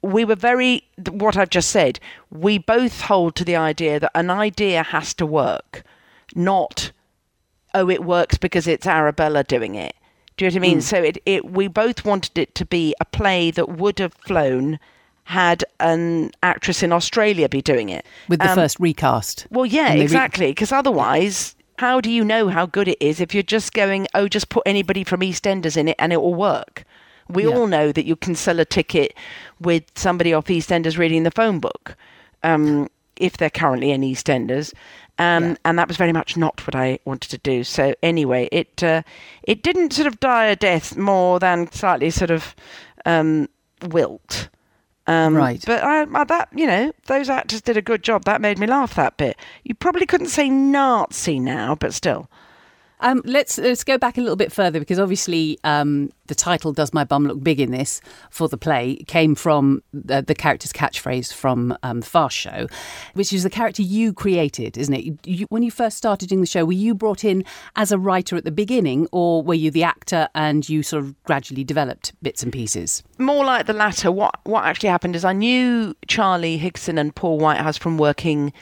we 0.03 0.25
were 0.25 0.35
very, 0.35 0.85
what 1.11 1.37
I've 1.37 1.51
just 1.51 1.71
said, 1.71 2.01
we 2.31 2.59
both 2.59 3.03
hold 3.03 3.35
to 3.37 3.45
the 3.45 3.57
idea 3.57 3.99
that 3.99 4.11
an 4.15 4.31
idea 4.31 4.83
has 4.83 5.15
to 5.15 5.27
work, 5.27 5.85
not 6.35 6.93
oh, 7.75 7.89
it 7.91 8.05
works 8.05 8.39
because 8.39 8.67
it's 8.67 8.87
Arabella 8.87 9.45
doing 9.45 9.75
it. 9.75 9.95
Do 10.37 10.45
you 10.45 10.51
know 10.51 10.55
what 10.55 10.67
I 10.67 10.69
mean? 10.69 10.81
So 10.81 11.03
it, 11.03 11.19
it 11.27 11.51
we 11.51 11.69
both 11.69 12.05
wanted 12.05 12.39
it 12.39 12.55
to 12.57 12.65
be 12.65 12.95
a 13.01 13.05
play 13.05 13.51
that 13.51 13.69
would 13.69 13.99
have 13.99 14.15
flown 14.15 14.79
had 15.25 15.65
an 15.79 16.33
actress 16.43 16.83
in 16.83 16.93
Australia 16.93 17.49
be 17.49 17.63
doing 17.63 17.89
it. 17.91 18.05
With 18.29 18.41
the 18.41 18.51
Um, 18.51 18.57
first 18.57 18.79
recast. 18.81 19.47
Well, 19.51 19.67
yeah, 19.67 19.93
re- 19.95 20.01
exactly. 20.01 20.49
Because 20.51 20.73
otherwise, 20.73 21.55
how 21.79 22.01
do 22.01 22.11
you 22.11 22.25
know 22.25 22.49
how 22.49 22.67
good 22.67 22.89
it 22.89 22.99
is 23.01 23.21
if 23.21 23.33
you're 23.35 23.43
just 23.43 23.73
going, 23.73 24.09
oh, 24.15 24.27
just 24.27 24.49
put 24.49 24.63
anybody 24.67 25.05
from 25.05 25.21
EastEnders 25.21 25.77
in 25.77 25.89
it 25.89 25.97
and 25.99 26.13
it 26.13 26.21
will 26.21 26.35
work? 26.35 26.85
We 27.29 27.45
Yeah. 27.45 27.51
all 27.51 27.67
know 27.69 27.93
that 27.93 28.05
you 28.05 28.17
can 28.17 28.35
sell 28.35 28.59
a 28.59 28.65
ticket 28.65 29.15
with 29.61 29.85
somebody 29.95 30.35
off 30.35 30.47
EastEnders 30.47 30.99
reading 30.99 31.23
the 31.23 31.31
phone 31.31 31.61
book, 31.61 31.95
um, 32.43 32.89
if 33.17 33.37
they're 33.37 33.49
currently 33.49 33.93
in 33.93 34.01
EastEnders. 34.01 34.73
Um, 35.19 35.57
And 35.65 35.79
that 35.79 35.89
was 35.89 35.97
very 35.97 36.13
much 36.13 36.37
not 36.37 36.67
what 36.67 36.75
I 36.75 36.99
wanted 37.05 37.31
to 37.31 37.39
do. 37.39 37.65
So 37.65 37.95
anyway, 38.03 38.49
it 38.51 38.83
uh, 38.83 39.03
it 39.43 39.63
didn't 39.63 39.93
sort 39.93 40.07
of 40.07 40.19
die 40.21 40.47
a 40.47 40.57
death 40.57 40.97
more 40.97 41.39
than 41.39 41.71
slightly 41.71 42.11
sort 42.11 42.31
of 42.31 42.55
um, 43.05 43.49
wilt. 43.89 44.49
Um, 45.07 45.35
Right. 45.37 45.63
But 45.67 45.83
I, 45.83 46.07
I, 46.13 46.25
that 46.25 46.49
you 46.55 46.67
know, 46.67 46.93
those 47.07 47.29
actors 47.29 47.61
did 47.61 47.77
a 47.77 47.83
good 47.83 48.03
job. 48.03 48.25
That 48.25 48.41
made 48.41 48.59
me 48.59 48.67
laugh. 48.67 48.95
That 48.95 49.17
bit. 49.17 49.37
You 49.65 49.75
probably 49.75 50.07
couldn't 50.07 50.29
say 50.29 50.49
Nazi 50.49 51.39
now, 51.41 51.75
but 51.75 51.93
still. 51.95 52.29
Um, 53.03 53.21
let's 53.25 53.59
let's 53.59 53.85
go 53.85 53.99
back 53.99 54.17
a 54.17 54.21
little 54.21 54.37
bit 54.37 54.53
further 54.53 54.79
because 54.79 54.99
obviously 54.99 55.59
um, 55.65 56.11
the 56.27 56.35
title 56.35 56.73
"Does 56.73 56.95
My 56.95 57.05
Bum 57.05 57.27
Look 57.27 57.43
Big 57.43 57.61
in 57.61 57.71
This?" 57.71 58.01
for 58.31 58.49
the 58.49 58.57
play 58.57 58.97
came 59.07 59.35
from 59.35 59.83
the, 59.93 60.23
the 60.23 60.35
character's 60.35 60.73
catchphrase 60.73 61.33
from 61.33 61.77
um, 61.83 62.01
the 62.01 62.07
Fast 62.07 62.37
Show, 62.37 62.67
which 63.15 63.33
is 63.33 63.43
the 63.43 63.51
character 63.51 63.83
you 63.83 64.13
created, 64.13 64.79
isn't 64.79 64.95
it? 64.95 65.27
You, 65.27 65.47
when 65.51 65.63
you 65.63 65.71
first 65.71 65.97
started 65.97 66.29
doing 66.29 66.41
the 66.41 66.47
show, 66.47 66.65
were 66.65 66.73
you 66.73 66.95
brought 66.95 67.25
in 67.25 67.45
as 67.77 67.93
a 67.93 67.99
writer 67.99 68.37
at 68.37 68.45
the 68.45 68.51
beginning, 68.51 69.09
or 69.13 69.43
were 69.43 69.55
you 69.55 69.71
the 69.71 69.83
actor 69.83 70.29
and 70.35 70.69
you 70.69 70.83
sort 70.83 71.05
of 71.05 71.23
gradually 71.25 71.65
developed 71.65 72.13
bits 72.23 72.43
and 72.43 72.53
pieces? 72.53 73.03
more 73.19 73.45
like 73.45 73.67
the 73.67 73.73
latter. 73.73 74.13
What 74.13 74.39
what 74.45 74.65
actually 74.65 74.91
happened 74.91 75.17
is 75.17 75.25
I 75.25 75.33
knew 75.33 75.95
Charlie 76.07 76.59
Higson 76.59 76.99
and 76.99 77.15
Paul 77.15 77.39
Whitehouse 77.39 77.79
from 77.79 77.97
working 77.97 78.53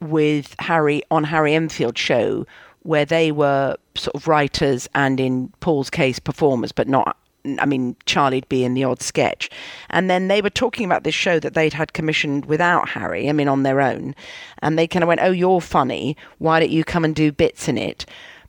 with 0.00 0.54
Harry 0.58 1.02
on 1.10 1.24
Harry 1.24 1.54
Enfield 1.54 1.96
show, 1.96 2.46
where 2.86 3.04
they 3.04 3.32
were 3.32 3.76
sort 3.94 4.14
of 4.14 4.28
writers 4.28 4.88
and 4.94 5.18
in 5.20 5.48
Paul's 5.60 5.90
case 5.90 6.18
performers, 6.18 6.72
but 6.72 6.88
not. 6.88 7.16
I 7.60 7.64
mean, 7.64 7.94
Charlie'd 8.06 8.48
be 8.48 8.64
in 8.64 8.74
the 8.74 8.82
odd 8.82 9.00
sketch, 9.00 9.48
and 9.90 10.10
then 10.10 10.26
they 10.26 10.42
were 10.42 10.50
talking 10.50 10.84
about 10.84 11.04
this 11.04 11.14
show 11.14 11.38
that 11.38 11.54
they'd 11.54 11.74
had 11.74 11.92
commissioned 11.92 12.46
without 12.46 12.88
Harry. 12.88 13.28
I 13.28 13.32
mean, 13.32 13.46
on 13.46 13.62
their 13.62 13.80
own, 13.80 14.16
and 14.62 14.76
they 14.76 14.88
kind 14.88 15.04
of 15.04 15.08
went, 15.08 15.20
"Oh, 15.22 15.30
you're 15.30 15.60
funny. 15.60 16.16
Why 16.38 16.58
don't 16.58 16.72
you 16.72 16.82
come 16.82 17.04
and 17.04 17.14
do 17.14 17.30
bits 17.30 17.68
in 17.68 17.78
it?" 17.78 18.04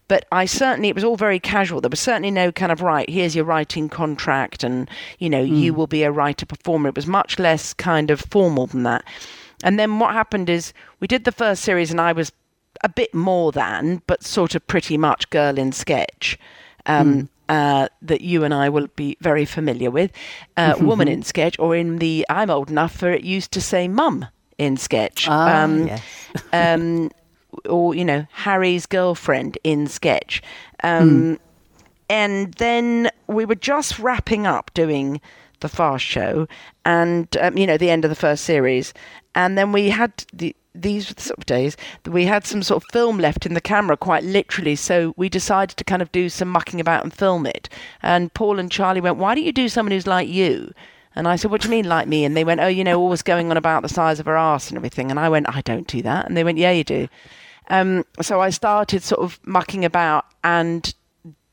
but 0.08 0.26
I 0.32 0.46
certainly 0.46 0.90
it 0.90 0.96
was 0.96 1.04
all 1.04 1.18
very 1.18 1.40
casual. 1.40 1.82
There 1.82 1.90
was 1.90 2.00
certainly 2.00 2.32
no 2.32 2.52
kind 2.52 2.72
of 2.72 2.82
right. 2.82 3.10
Here's 3.10 3.36
your 3.36 3.46
writing 3.46 3.90
contract, 3.90 4.64
and 4.64 4.90
you 5.20 5.30
know 5.30 5.42
you 5.42 5.72
hmm. 5.74 5.78
will 5.78 5.88
be 5.88 6.04
a 6.04 6.12
writer 6.12 6.46
performer. 6.46 6.90
It 6.90 6.96
was 6.96 7.08
much 7.08 7.40
less 7.40 7.74
kind 7.74 8.10
of 8.10 8.22
formal 8.22 8.68
than 8.68 8.84
that. 8.84 9.04
And 9.64 9.80
then 9.80 10.00
what 10.00 10.14
happened 10.14 10.50
is 10.50 10.74
we 11.00 11.08
did 11.08 11.24
the 11.24 11.32
first 11.32 11.64
series, 11.64 11.92
and 11.92 12.00
I 12.00 12.14
was 12.14 12.32
a 12.84 12.90
bit 12.90 13.14
more 13.14 13.52
than, 13.52 14.02
but 14.08 14.24
sort 14.24 14.56
of 14.56 14.66
pretty 14.68 14.98
much 14.98 15.30
girl 15.30 15.58
in 15.58 15.72
sketch. 15.72 16.38
Um, 16.86 17.30
uh, 17.50 17.88
that 18.02 18.22
you 18.22 18.44
and 18.44 18.54
I 18.54 18.68
will 18.70 18.88
be 18.96 19.16
very 19.22 19.46
familiar 19.46 19.90
with, 19.90 20.12
uh, 20.58 20.76
woman 20.80 21.08
in 21.08 21.24
sketch, 21.24 21.58
or 21.60 21.76
in 21.76 21.98
the 22.00 22.26
I'm 22.30 22.50
old 22.50 22.70
enough 22.70 22.94
for 22.96 23.10
it 23.12 23.24
used 23.24 23.52
to 23.54 23.62
say 23.62 23.88
mum 23.88 24.26
in 24.58 24.76
sketch. 24.78 25.28
Ah, 25.30 25.64
Um, 25.64 25.88
yes. 25.88 26.02
um, 26.54 27.10
or 27.70 27.96
you 27.96 28.04
know 28.06 28.26
Harry's 28.32 28.86
girlfriend 28.86 29.58
in 29.64 29.88
sketch, 29.88 30.42
um, 30.84 31.40
and 32.10 32.54
then 32.56 33.10
we 33.28 33.46
were 33.46 33.56
just 33.56 33.98
wrapping 34.00 34.46
up 34.46 34.72
doing 34.74 35.20
the 35.62 35.70
Fast 35.70 36.04
Show, 36.06 36.48
and 36.86 37.28
um, 37.40 37.58
you 37.58 37.66
know 37.66 37.78
the 37.78 37.90
end 37.90 38.04
of 38.06 38.10
the 38.10 38.16
first 38.16 38.44
series, 38.44 38.94
and 39.36 39.58
then 39.58 39.72
we 39.72 39.90
had 39.90 40.12
the 40.34 40.54
these 40.82 41.08
sort 41.22 41.38
of 41.38 41.46
days 41.46 41.78
we 42.06 42.26
had 42.26 42.46
some 42.46 42.64
sort 42.64 42.84
of 42.84 42.90
film 42.92 43.18
left 43.18 43.46
in 43.46 43.54
the 43.54 43.62
camera 43.62 43.98
quite 43.98 44.24
literally 44.24 44.76
so 44.76 45.14
we 45.18 45.30
decided 45.30 45.76
to 45.78 45.84
kind 45.84 46.02
of 46.02 46.12
do 46.12 46.30
some 46.30 46.48
mucking 46.48 46.80
about 46.80 47.04
and 47.04 47.14
film 47.14 47.46
it 47.46 47.70
and 48.02 48.34
paul 48.34 48.60
and 48.60 48.72
charlie 48.72 49.02
went 49.02 49.18
why 49.18 49.36
don't 49.36 49.44
you 49.44 49.52
do 49.52 49.70
someone 49.70 49.92
who's 49.92 50.08
like 50.08 50.28
you 50.28 50.74
and 51.18 51.28
I 51.28 51.36
said, 51.36 51.50
What 51.50 51.62
do 51.62 51.68
you 51.68 51.72
mean, 51.72 51.90
like 51.90 52.08
me? 52.08 52.26
And 52.26 52.38
they 52.38 52.44
went, 52.44 52.62
Oh, 52.62 52.68
you 52.68 52.84
know, 52.84 53.00
always 53.00 53.24
going 53.24 53.50
on 53.50 53.58
about 53.58 53.82
the 53.82 53.90
size 53.90 54.20
of 54.20 54.28
her 54.28 54.38
ass 54.38 54.70
and 54.70 54.78
everything. 54.78 55.10
And 55.10 55.20
I 55.20 55.30
went, 55.30 55.48
I 55.50 55.62
don't 55.62 55.88
do 55.88 56.04
that. 56.04 56.28
And 56.28 56.38
they 56.38 56.44
went, 56.44 56.60
Yeah, 56.60 56.70
you 56.70 56.84
do. 56.84 57.08
Um, 57.70 58.06
so 58.22 58.40
I 58.40 58.52
started 58.52 59.02
sort 59.02 59.22
of 59.22 59.40
mucking 59.44 59.84
about 59.84 60.26
and 60.44 60.94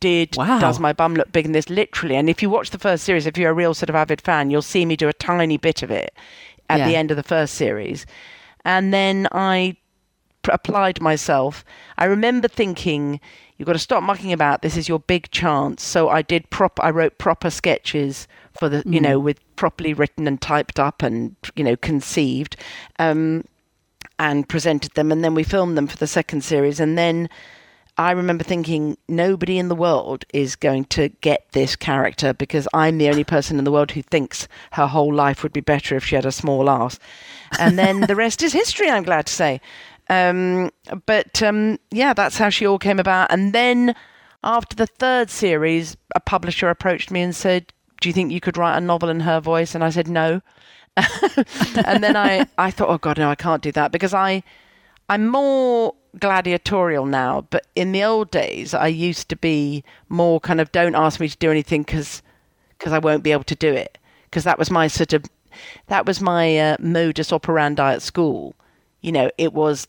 did 0.01 0.37
Wow. 0.37 0.59
Does 0.59 0.79
My 0.79 0.93
Bum 0.93 1.15
Look 1.15 1.33
Big 1.33 1.47
in 1.47 1.53
This 1.53 1.71
literally. 1.71 2.15
And 2.15 2.29
if 2.29 2.43
you 2.43 2.51
watch 2.51 2.71
the 2.71 2.79
first 2.79 3.05
series, 3.05 3.27
if 3.27 3.39
you're 3.39 3.51
a 3.51 3.55
real 3.55 3.73
sort 3.73 3.89
of 3.89 3.97
avid 3.97 4.21
fan, 4.21 4.51
you'll 4.51 4.61
see 4.61 4.85
me 4.85 4.97
do 4.97 5.09
a 5.09 5.15
tiny 5.15 5.57
bit 5.57 5.83
of 5.83 5.91
it 5.91 6.15
at 6.69 6.87
the 6.87 6.95
end 6.97 7.11
of 7.11 7.17
the 7.17 7.23
first 7.23 7.55
series. 7.55 8.05
And 8.65 8.93
then 8.93 9.29
I 9.33 9.77
pr- 10.43 10.53
applied 10.53 11.01
myself. 11.01 11.65
I 11.99 12.05
remember 12.05 12.49
thinking, 12.49 13.21
you've 13.57 13.67
got 13.67 13.73
to 13.75 13.79
stop 13.79 14.03
mucking 14.03 14.33
about. 14.33 14.63
This 14.63 14.77
is 14.77 14.89
your 14.89 15.01
big 15.01 15.31
chance. 15.31 15.83
So 15.83 16.09
I 16.09 16.23
did 16.23 16.51
prop. 16.51 16.79
I 16.83 16.91
wrote 16.91 17.19
proper 17.19 17.51
sketches 17.51 18.29
for 18.53 18.69
the, 18.69 18.83
you 18.87 19.01
know, 19.01 19.19
with 19.19 19.41
properly 19.57 19.93
written 19.93 20.27
and 20.29 20.41
typed 20.41 20.79
up 20.79 21.03
and 21.03 21.35
you 21.57 21.65
know 21.65 21.77
conceived, 21.77 22.57
um, 22.99 23.45
and 24.19 24.49
presented 24.49 24.93
them. 24.93 25.11
And 25.11 25.25
then 25.25 25.35
we 25.35 25.43
filmed 25.43 25.77
them 25.77 25.89
for 25.89 25.97
the 25.97 26.07
second 26.07 26.45
series. 26.45 26.79
And 26.79 26.97
then 26.97 27.29
I 27.97 28.11
remember 28.11 28.43
thinking, 28.43 28.99
nobody 29.09 29.57
in 29.59 29.69
the 29.69 29.75
world 29.75 30.25
is 30.35 30.57
going 30.57 30.87
to 30.87 31.11
get 31.21 31.47
this 31.53 31.77
character 31.77 32.33
because 32.33 32.67
I'm 32.75 32.99
the 32.99 33.09
only 33.09 33.23
person 33.23 33.59
in 33.59 33.65
the 33.65 33.71
world 33.71 33.93
who 33.93 34.03
thinks 34.03 34.49
her 34.73 34.89
whole 34.89 35.15
life 35.15 35.43
would 35.43 35.53
be 35.53 35.61
better 35.61 35.97
if 35.97 36.05
she 36.05 36.17
had 36.17 36.27
a 36.27 36.33
small 36.33 36.69
ass. 36.69 36.99
And 37.59 37.79
then 37.79 38.01
the 38.01 38.17
rest 38.17 38.43
is 38.43 38.53
history, 38.53 38.91
I'm 38.91 39.05
glad 39.05 39.27
to 39.27 39.33
say. 39.33 39.61
Um, 40.11 40.71
but 41.07 41.41
um, 41.43 41.79
yeah, 41.93 42.15
that's 42.15 42.37
how 42.37 42.51
she 42.51 42.67
all 42.67 42.79
came 42.79 42.99
about. 42.99 43.31
And 43.31 43.53
then 43.53 43.95
after 44.43 44.75
the 44.75 44.87
third 44.87 45.31
series, 45.31 45.97
a 46.15 46.21
publisher 46.21 46.69
approached 46.69 47.13
me 47.13 47.23
and 47.23 47.35
said, 47.35 47.73
Do 48.01 48.09
you 48.09 48.13
think 48.13 48.33
you 48.33 48.41
could 48.41 48.57
write 48.57 48.77
a 48.77 48.81
novel 48.81 49.09
in 49.09 49.21
her 49.21 49.41
voice? 49.41 49.75
And 49.75 49.85
I 49.85 49.91
said, 49.91 50.09
No. 50.09 50.43
and 50.97 52.05
then 52.05 52.17
I, 52.17 52.47
I 52.57 52.71
thought, 52.71 52.89
oh 52.89 52.99
God, 52.99 53.19
no, 53.19 53.29
I 53.29 53.35
can't 53.35 53.63
do 53.63 53.73
that 53.73 53.91
because 53.91 54.15
I, 54.15 54.45
I'm 55.09 55.27
more 55.27 55.95
gladiatorial 56.19 57.07
now. 57.07 57.47
But 57.51 57.67
in 57.75 57.93
the 57.93 58.05
old 58.05 58.31
days, 58.31 58.75
I 58.75 58.89
used 58.89 59.29
to 59.29 59.37
be 59.37 59.85
more 60.09 60.41
kind 60.41 60.61
of 60.61 60.73
don't 60.73 60.95
ask 60.95 61.21
me 61.21 61.29
to 61.29 61.37
do 61.37 61.51
anything 61.51 61.83
because 61.83 62.23
I 62.87 62.99
won't 62.99 63.23
be 63.23 63.33
able 63.33 63.45
to 63.45 63.55
do 63.55 63.73
it. 63.73 63.99
Because 64.25 64.45
that 64.45 64.59
was 64.59 64.71
my 64.71 64.89
sort 64.89 65.13
of, 65.13 65.25
that 65.87 66.07
was 66.07 66.21
my 66.21 66.59
uh, 66.59 66.77
modus 66.81 67.33
operandi 67.33 67.95
at 67.95 68.03
school. 68.03 68.55
You 69.01 69.13
know, 69.13 69.31
it 69.39 69.53
was 69.53 69.87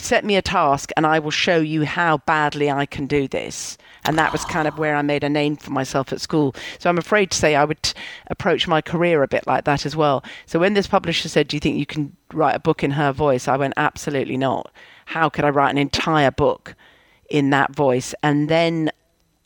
set 0.00 0.24
me 0.24 0.36
a 0.36 0.42
task 0.42 0.90
and 0.96 1.06
I 1.06 1.18
will 1.18 1.30
show 1.30 1.58
you 1.58 1.84
how 1.84 2.18
badly 2.18 2.70
I 2.70 2.86
can 2.86 3.06
do 3.06 3.28
this. 3.28 3.76
And 4.04 4.18
that 4.18 4.32
was 4.32 4.44
kind 4.44 4.68
of 4.68 4.78
where 4.78 4.96
I 4.96 5.02
made 5.02 5.24
a 5.24 5.28
name 5.28 5.56
for 5.56 5.70
myself 5.70 6.12
at 6.12 6.20
school. 6.20 6.54
So 6.78 6.88
I'm 6.88 6.98
afraid 6.98 7.30
to 7.30 7.38
say 7.38 7.54
I 7.54 7.64
would 7.64 7.92
approach 8.28 8.68
my 8.68 8.80
career 8.80 9.22
a 9.22 9.28
bit 9.28 9.46
like 9.46 9.64
that 9.64 9.84
as 9.84 9.96
well. 9.96 10.24
So 10.46 10.58
when 10.58 10.74
this 10.74 10.86
publisher 10.86 11.28
said, 11.28 11.48
Do 11.48 11.56
you 11.56 11.60
think 11.60 11.78
you 11.78 11.86
can 11.86 12.16
write 12.32 12.56
a 12.56 12.60
book 12.60 12.82
in 12.82 12.92
her 12.92 13.12
voice? 13.12 13.48
I 13.48 13.56
went, 13.56 13.74
Absolutely 13.76 14.36
not. 14.36 14.70
How 15.08 15.30
could 15.30 15.46
I 15.46 15.48
write 15.48 15.70
an 15.70 15.78
entire 15.78 16.30
book 16.30 16.74
in 17.30 17.48
that 17.48 17.74
voice? 17.74 18.14
And 18.22 18.50
then 18.50 18.90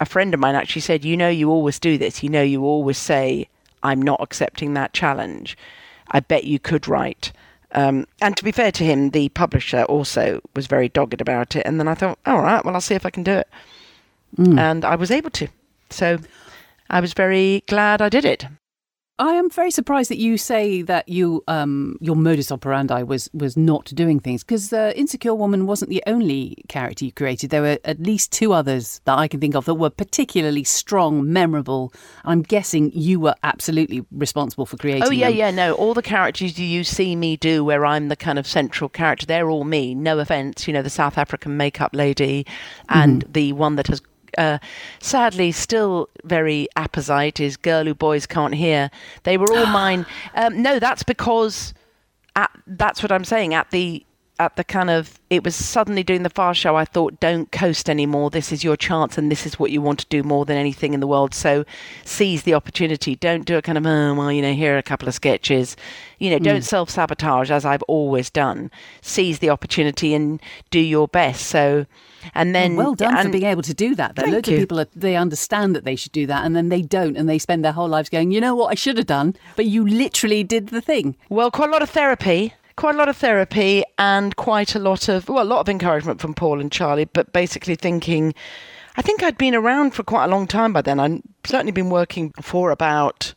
a 0.00 0.04
friend 0.04 0.34
of 0.34 0.40
mine 0.40 0.56
actually 0.56 0.82
said, 0.82 1.04
You 1.04 1.16
know, 1.16 1.28
you 1.28 1.50
always 1.50 1.78
do 1.78 1.96
this. 1.96 2.20
You 2.20 2.30
know, 2.30 2.42
you 2.42 2.64
always 2.64 2.98
say, 2.98 3.48
I'm 3.84 4.02
not 4.02 4.20
accepting 4.20 4.74
that 4.74 4.92
challenge. 4.92 5.56
I 6.10 6.18
bet 6.18 6.42
you 6.42 6.58
could 6.58 6.88
write. 6.88 7.30
Um, 7.70 8.08
and 8.20 8.36
to 8.36 8.42
be 8.42 8.50
fair 8.50 8.72
to 8.72 8.84
him, 8.84 9.10
the 9.10 9.28
publisher 9.28 9.84
also 9.84 10.40
was 10.56 10.66
very 10.66 10.88
dogged 10.88 11.20
about 11.20 11.54
it. 11.54 11.64
And 11.64 11.78
then 11.78 11.86
I 11.86 11.94
thought, 11.94 12.18
all 12.26 12.40
right, 12.42 12.64
well, 12.64 12.74
I'll 12.74 12.80
see 12.80 12.96
if 12.96 13.06
I 13.06 13.10
can 13.10 13.22
do 13.22 13.32
it. 13.32 13.48
And 14.58 14.84
I 14.84 14.96
was 14.96 15.12
able 15.12 15.30
to. 15.30 15.46
So 15.90 16.18
I 16.90 16.98
was 16.98 17.12
very 17.12 17.62
glad 17.68 18.02
I 18.02 18.08
did 18.08 18.24
it. 18.24 18.46
I 19.18 19.34
am 19.34 19.50
very 19.50 19.70
surprised 19.70 20.10
that 20.10 20.16
you 20.16 20.38
say 20.38 20.80
that 20.82 21.08
you 21.08 21.44
um, 21.46 21.96
your 22.00 22.16
modus 22.16 22.50
operandi 22.50 23.02
was 23.02 23.28
was 23.34 23.56
not 23.56 23.84
doing 23.94 24.18
things 24.18 24.42
because 24.42 24.72
uh, 24.72 24.92
Insecure 24.96 25.34
Woman 25.34 25.66
wasn't 25.66 25.90
the 25.90 26.02
only 26.06 26.56
character 26.68 27.04
you 27.04 27.12
created. 27.12 27.50
There 27.50 27.60
were 27.60 27.78
at 27.84 28.00
least 28.00 28.32
two 28.32 28.54
others 28.54 29.02
that 29.04 29.18
I 29.18 29.28
can 29.28 29.38
think 29.38 29.54
of 29.54 29.66
that 29.66 29.74
were 29.74 29.90
particularly 29.90 30.64
strong, 30.64 31.30
memorable. 31.30 31.92
I'm 32.24 32.42
guessing 32.42 32.90
you 32.94 33.20
were 33.20 33.34
absolutely 33.42 34.04
responsible 34.10 34.64
for 34.64 34.78
creating. 34.78 35.04
Oh 35.04 35.10
yeah, 35.10 35.28
them. 35.28 35.36
yeah. 35.36 35.50
No, 35.50 35.74
all 35.74 35.92
the 35.92 36.02
characters 36.02 36.58
you 36.58 36.82
see 36.82 37.14
me 37.14 37.36
do, 37.36 37.62
where 37.64 37.84
I'm 37.84 38.08
the 38.08 38.16
kind 38.16 38.38
of 38.38 38.46
central 38.46 38.88
character, 38.88 39.26
they're 39.26 39.50
all 39.50 39.64
me. 39.64 39.94
No 39.94 40.18
offense, 40.18 40.66
you 40.66 40.72
know, 40.72 40.82
the 40.82 40.90
South 40.90 41.18
African 41.18 41.58
makeup 41.58 41.90
lady, 41.92 42.46
and 42.88 43.24
the 43.30 43.52
one 43.52 43.76
that 43.76 43.88
has. 43.88 44.00
Uh, 44.38 44.58
sadly, 45.00 45.52
still 45.52 46.08
very 46.24 46.68
apposite 46.76 47.40
is 47.40 47.56
girl 47.56 47.84
who 47.84 47.94
boys 47.94 48.26
can't 48.26 48.54
hear. 48.54 48.90
They 49.24 49.36
were 49.36 49.52
all 49.52 49.66
mine. 49.72 50.06
Um, 50.34 50.62
no, 50.62 50.78
that's 50.78 51.02
because 51.02 51.74
at, 52.36 52.50
that's 52.66 53.02
what 53.02 53.12
I'm 53.12 53.24
saying. 53.24 53.54
At 53.54 53.70
the 53.70 54.04
at 54.42 54.56
the 54.56 54.64
kind 54.64 54.90
of 54.90 55.20
it 55.30 55.44
was 55.44 55.54
suddenly 55.54 56.02
doing 56.02 56.22
the 56.24 56.30
fast 56.30 56.58
show. 56.58 56.74
I 56.74 56.84
thought, 56.84 57.20
don't 57.20 57.52
coast 57.52 57.88
anymore. 57.88 58.30
This 58.30 58.50
is 58.50 58.64
your 58.64 58.76
chance, 58.76 59.16
and 59.16 59.30
this 59.30 59.46
is 59.46 59.58
what 59.58 59.70
you 59.70 59.80
want 59.80 60.00
to 60.00 60.06
do 60.06 60.22
more 60.22 60.44
than 60.44 60.56
anything 60.56 60.94
in 60.94 61.00
the 61.00 61.06
world. 61.06 61.32
So 61.34 61.64
seize 62.04 62.42
the 62.42 62.54
opportunity. 62.54 63.14
Don't 63.14 63.44
do 63.44 63.56
a 63.56 63.62
kind 63.62 63.78
of 63.78 63.86
oh, 63.86 64.14
well, 64.14 64.32
you 64.32 64.42
know, 64.42 64.54
here 64.54 64.74
are 64.74 64.78
a 64.78 64.82
couple 64.82 65.06
of 65.06 65.14
sketches. 65.14 65.76
You 66.18 66.30
know, 66.30 66.38
don't 66.38 66.62
self 66.62 66.90
sabotage 66.90 67.50
as 67.50 67.64
I've 67.64 67.82
always 67.84 68.30
done. 68.30 68.70
Seize 69.00 69.38
the 69.38 69.50
opportunity 69.50 70.14
and 70.14 70.40
do 70.70 70.80
your 70.80 71.06
best. 71.06 71.46
So, 71.46 71.86
and 72.34 72.50
oh, 72.50 72.52
then 72.52 72.76
well 72.76 72.94
done 72.94 73.24
for 73.24 73.30
being 73.30 73.44
able 73.44 73.62
to 73.62 73.74
do 73.74 73.94
that. 73.94 74.16
Though 74.16 74.30
loads 74.30 74.48
you. 74.48 74.56
of 74.56 74.60
people 74.60 74.80
are, 74.80 74.86
they 74.94 75.16
understand 75.16 75.74
that 75.76 75.84
they 75.84 75.96
should 75.96 76.12
do 76.12 76.26
that, 76.26 76.44
and 76.44 76.54
then 76.54 76.68
they 76.68 76.82
don't, 76.82 77.16
and 77.16 77.28
they 77.28 77.38
spend 77.38 77.64
their 77.64 77.72
whole 77.72 77.88
lives 77.88 78.08
going, 78.08 78.30
you 78.30 78.40
know 78.40 78.54
what, 78.54 78.68
I 78.68 78.74
should 78.74 78.96
have 78.96 79.06
done, 79.06 79.36
but 79.56 79.66
you 79.66 79.86
literally 79.86 80.44
did 80.44 80.68
the 80.68 80.80
thing. 80.80 81.16
Well, 81.28 81.50
quite 81.50 81.68
a 81.68 81.72
lot 81.72 81.82
of 81.82 81.90
therapy, 81.90 82.54
quite 82.76 82.94
a 82.94 82.98
lot 82.98 83.08
of 83.08 83.16
therapy, 83.16 83.84
and 83.98 84.36
quite 84.36 84.74
a 84.74 84.78
lot 84.78 85.08
of 85.08 85.28
well, 85.28 85.42
a 85.42 85.44
lot 85.44 85.60
of 85.60 85.68
encouragement 85.68 86.20
from 86.20 86.34
Paul 86.34 86.60
and 86.60 86.70
Charlie. 86.70 87.04
But 87.04 87.32
basically 87.32 87.74
thinking, 87.74 88.34
I 88.96 89.02
think 89.02 89.22
I'd 89.22 89.38
been 89.38 89.54
around 89.54 89.94
for 89.94 90.02
quite 90.02 90.26
a 90.26 90.28
long 90.28 90.46
time 90.46 90.72
by 90.72 90.82
then. 90.82 91.00
I'd 91.00 91.22
certainly 91.44 91.72
been 91.72 91.90
working 91.90 92.32
for 92.40 92.70
about, 92.70 93.34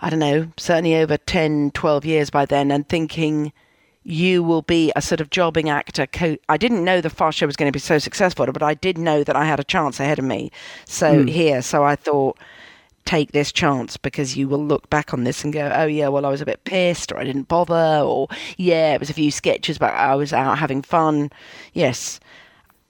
I 0.00 0.10
don't 0.10 0.20
know, 0.20 0.52
certainly 0.56 0.96
over 0.96 1.16
10, 1.16 1.72
12 1.72 2.04
years 2.04 2.30
by 2.30 2.46
then, 2.46 2.70
and 2.70 2.88
thinking. 2.88 3.52
You 4.08 4.44
will 4.44 4.62
be 4.62 4.92
a 4.94 5.02
sort 5.02 5.20
of 5.20 5.30
jobbing 5.30 5.68
actor. 5.68 6.06
Co- 6.06 6.36
I 6.48 6.56
didn't 6.56 6.84
know 6.84 7.00
the 7.00 7.10
fast 7.10 7.38
show 7.38 7.46
was 7.46 7.56
going 7.56 7.68
to 7.68 7.76
be 7.76 7.80
so 7.80 7.98
successful, 7.98 8.46
but 8.52 8.62
I 8.62 8.74
did 8.74 8.98
know 8.98 9.24
that 9.24 9.34
I 9.34 9.44
had 9.44 9.58
a 9.58 9.64
chance 9.64 9.98
ahead 9.98 10.20
of 10.20 10.24
me. 10.24 10.52
So 10.84 11.22
hmm. 11.22 11.26
here, 11.26 11.60
so 11.60 11.82
I 11.82 11.96
thought, 11.96 12.38
take 13.04 13.32
this 13.32 13.52
chance 13.52 13.96
because 13.96 14.36
you 14.36 14.48
will 14.48 14.64
look 14.64 14.90
back 14.90 15.14
on 15.14 15.24
this 15.24 15.42
and 15.42 15.52
go, 15.52 15.72
oh 15.74 15.86
yeah, 15.86 16.08
well 16.08 16.26
I 16.26 16.30
was 16.30 16.40
a 16.40 16.46
bit 16.46 16.64
pissed 16.64 17.12
or 17.12 17.18
I 17.18 17.24
didn't 17.24 17.48
bother 17.48 18.02
or 18.04 18.28
yeah, 18.58 18.92
it 18.92 19.00
was 19.00 19.10
a 19.10 19.14
few 19.14 19.30
sketches, 19.30 19.78
but 19.78 19.94
I 19.94 20.14
was 20.14 20.32
out 20.32 20.58
having 20.58 20.82
fun. 20.82 21.30
Yes. 21.72 22.20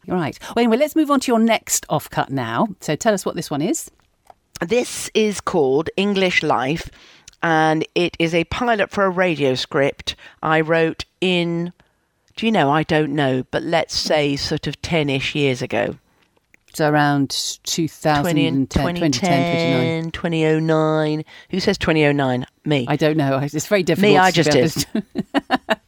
You're 0.04 0.16
right. 0.16 0.38
Well, 0.54 0.64
anyway, 0.64 0.78
let's 0.78 0.96
move 0.96 1.11
on 1.11 1.20
to 1.20 1.32
your 1.32 1.38
next 1.38 1.87
offcut 1.88 2.30
now. 2.30 2.68
So 2.80 2.96
tell 2.96 3.14
us 3.14 3.25
what 3.25 3.37
this 3.37 3.50
one 3.50 3.62
is. 3.62 3.90
This 4.61 5.11
is 5.14 5.40
called 5.40 5.90
English 5.96 6.42
Life 6.42 6.90
and 7.47 7.87
it 7.95 8.17
is 8.19 8.35
a 8.35 8.43
pilot 8.43 8.91
for 8.91 9.05
a 9.05 9.09
radio 9.09 9.55
script 9.55 10.17
I 10.43 10.61
wrote 10.61 11.05
in, 11.21 11.73
do 12.35 12.45
you 12.45 12.50
know, 12.50 12.73
I 12.73 12.83
don't 12.83 13.15
know, 13.15 13.45
but 13.53 13.62
let's 13.62 13.95
say 13.97 14.35
sort 14.35 14.67
of 14.67 14.83
10 14.83 15.09
ish 15.09 15.37
years 15.37 15.62
ago. 15.62 15.95
So 16.75 16.91
around 16.91 17.31
2010, 17.62 18.67
20 18.67 18.99
2010, 18.99 20.11
2010, 20.11 20.11
2010, 20.11 20.11
2009. 20.11 21.25
Who 21.50 21.61
says 21.61 21.79
2009? 21.79 22.47
Me. 22.65 22.85
I 22.88 22.97
don't 22.97 23.17
know. 23.17 23.38
It's 23.38 23.69
very 23.69 23.85
difficult. 23.85 24.11
Me, 24.11 24.19
I 24.19 24.33
just 24.33 24.50
did. 24.50 24.85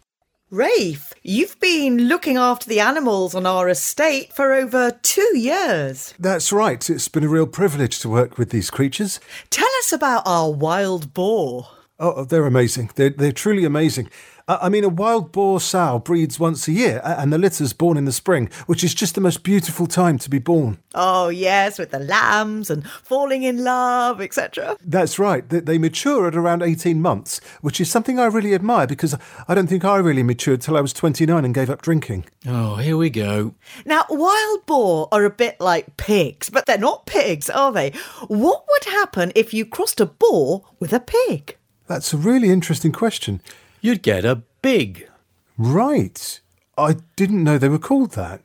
Rafe, 0.50 1.12
you've 1.22 1.60
been 1.60 2.08
looking 2.08 2.38
after 2.38 2.66
the 2.66 2.80
animals 2.80 3.34
on 3.34 3.44
our 3.44 3.68
estate 3.68 4.32
for 4.32 4.54
over 4.54 4.92
two 5.02 5.36
years. 5.36 6.14
That's 6.18 6.50
right. 6.50 6.88
It's 6.88 7.06
been 7.06 7.24
a 7.24 7.28
real 7.28 7.46
privilege 7.46 7.98
to 7.98 8.08
work 8.08 8.38
with 8.38 8.48
these 8.48 8.70
creatures. 8.70 9.20
Tell 9.50 9.68
us 9.80 9.92
about 9.92 10.22
our 10.24 10.50
wild 10.50 11.12
boar. 11.12 11.68
Oh, 11.98 12.24
they're 12.24 12.46
amazing. 12.46 12.90
They're, 12.94 13.10
they're 13.10 13.30
truly 13.30 13.66
amazing. 13.66 14.08
I 14.48 14.58
I 14.68 14.70
mean, 14.70 14.84
a 14.84 14.88
wild 14.88 15.32
boar 15.32 15.60
sow 15.60 15.98
breeds 15.98 16.40
once 16.40 16.68
a 16.68 16.72
year, 16.72 17.00
and 17.04 17.32
the 17.32 17.38
litter's 17.38 17.72
born 17.72 17.96
in 17.96 18.04
the 18.04 18.12
spring, 18.12 18.50
which 18.66 18.82
is 18.82 18.94
just 18.94 19.14
the 19.14 19.20
most 19.20 19.42
beautiful 19.42 19.86
time 19.86 20.18
to 20.18 20.28
be 20.28 20.38
born. 20.38 20.78
Oh, 20.94 21.28
yes, 21.28 21.78
with 21.78 21.90
the 21.90 21.98
lambs 21.98 22.68
and 22.70 22.86
falling 22.86 23.44
in 23.44 23.64
love, 23.64 24.20
etc. 24.20 24.76
That's 24.84 25.18
right. 25.18 25.48
They, 25.48 25.60
they 25.60 25.78
mature 25.78 26.26
at 26.26 26.36
around 26.36 26.62
18 26.62 27.00
months, 27.00 27.40
which 27.60 27.80
is 27.80 27.90
something 27.90 28.18
I 28.18 28.26
really 28.26 28.54
admire 28.54 28.86
because 28.86 29.14
I 29.46 29.54
don't 29.54 29.68
think 29.68 29.84
I 29.84 29.96
really 29.98 30.22
matured 30.22 30.60
till 30.60 30.76
I 30.76 30.80
was 30.80 30.92
29 30.92 31.44
and 31.44 31.54
gave 31.54 31.70
up 31.70 31.82
drinking. 31.82 32.24
Oh, 32.46 32.76
here 32.76 32.96
we 32.96 33.10
go. 33.10 33.54
Now, 33.84 34.04
wild 34.08 34.66
boar 34.66 35.08
are 35.12 35.24
a 35.24 35.30
bit 35.30 35.60
like 35.60 35.96
pigs, 35.96 36.50
but 36.50 36.66
they're 36.66 36.78
not 36.78 37.06
pigs, 37.06 37.48
are 37.48 37.72
they? 37.72 37.90
What 38.26 38.64
would 38.68 38.92
happen 38.92 39.32
if 39.34 39.54
you 39.54 39.64
crossed 39.64 40.00
a 40.00 40.06
boar 40.06 40.64
with 40.80 40.92
a 40.92 41.00
pig? 41.00 41.56
That's 41.86 42.12
a 42.12 42.18
really 42.18 42.50
interesting 42.50 42.92
question. 42.92 43.40
You'd 43.80 44.02
get 44.02 44.24
a 44.24 44.42
big. 44.62 45.08
Right. 45.56 46.40
I 46.76 46.96
didn't 47.16 47.44
know 47.44 47.58
they 47.58 47.68
were 47.68 47.78
called 47.78 48.12
that. 48.12 48.40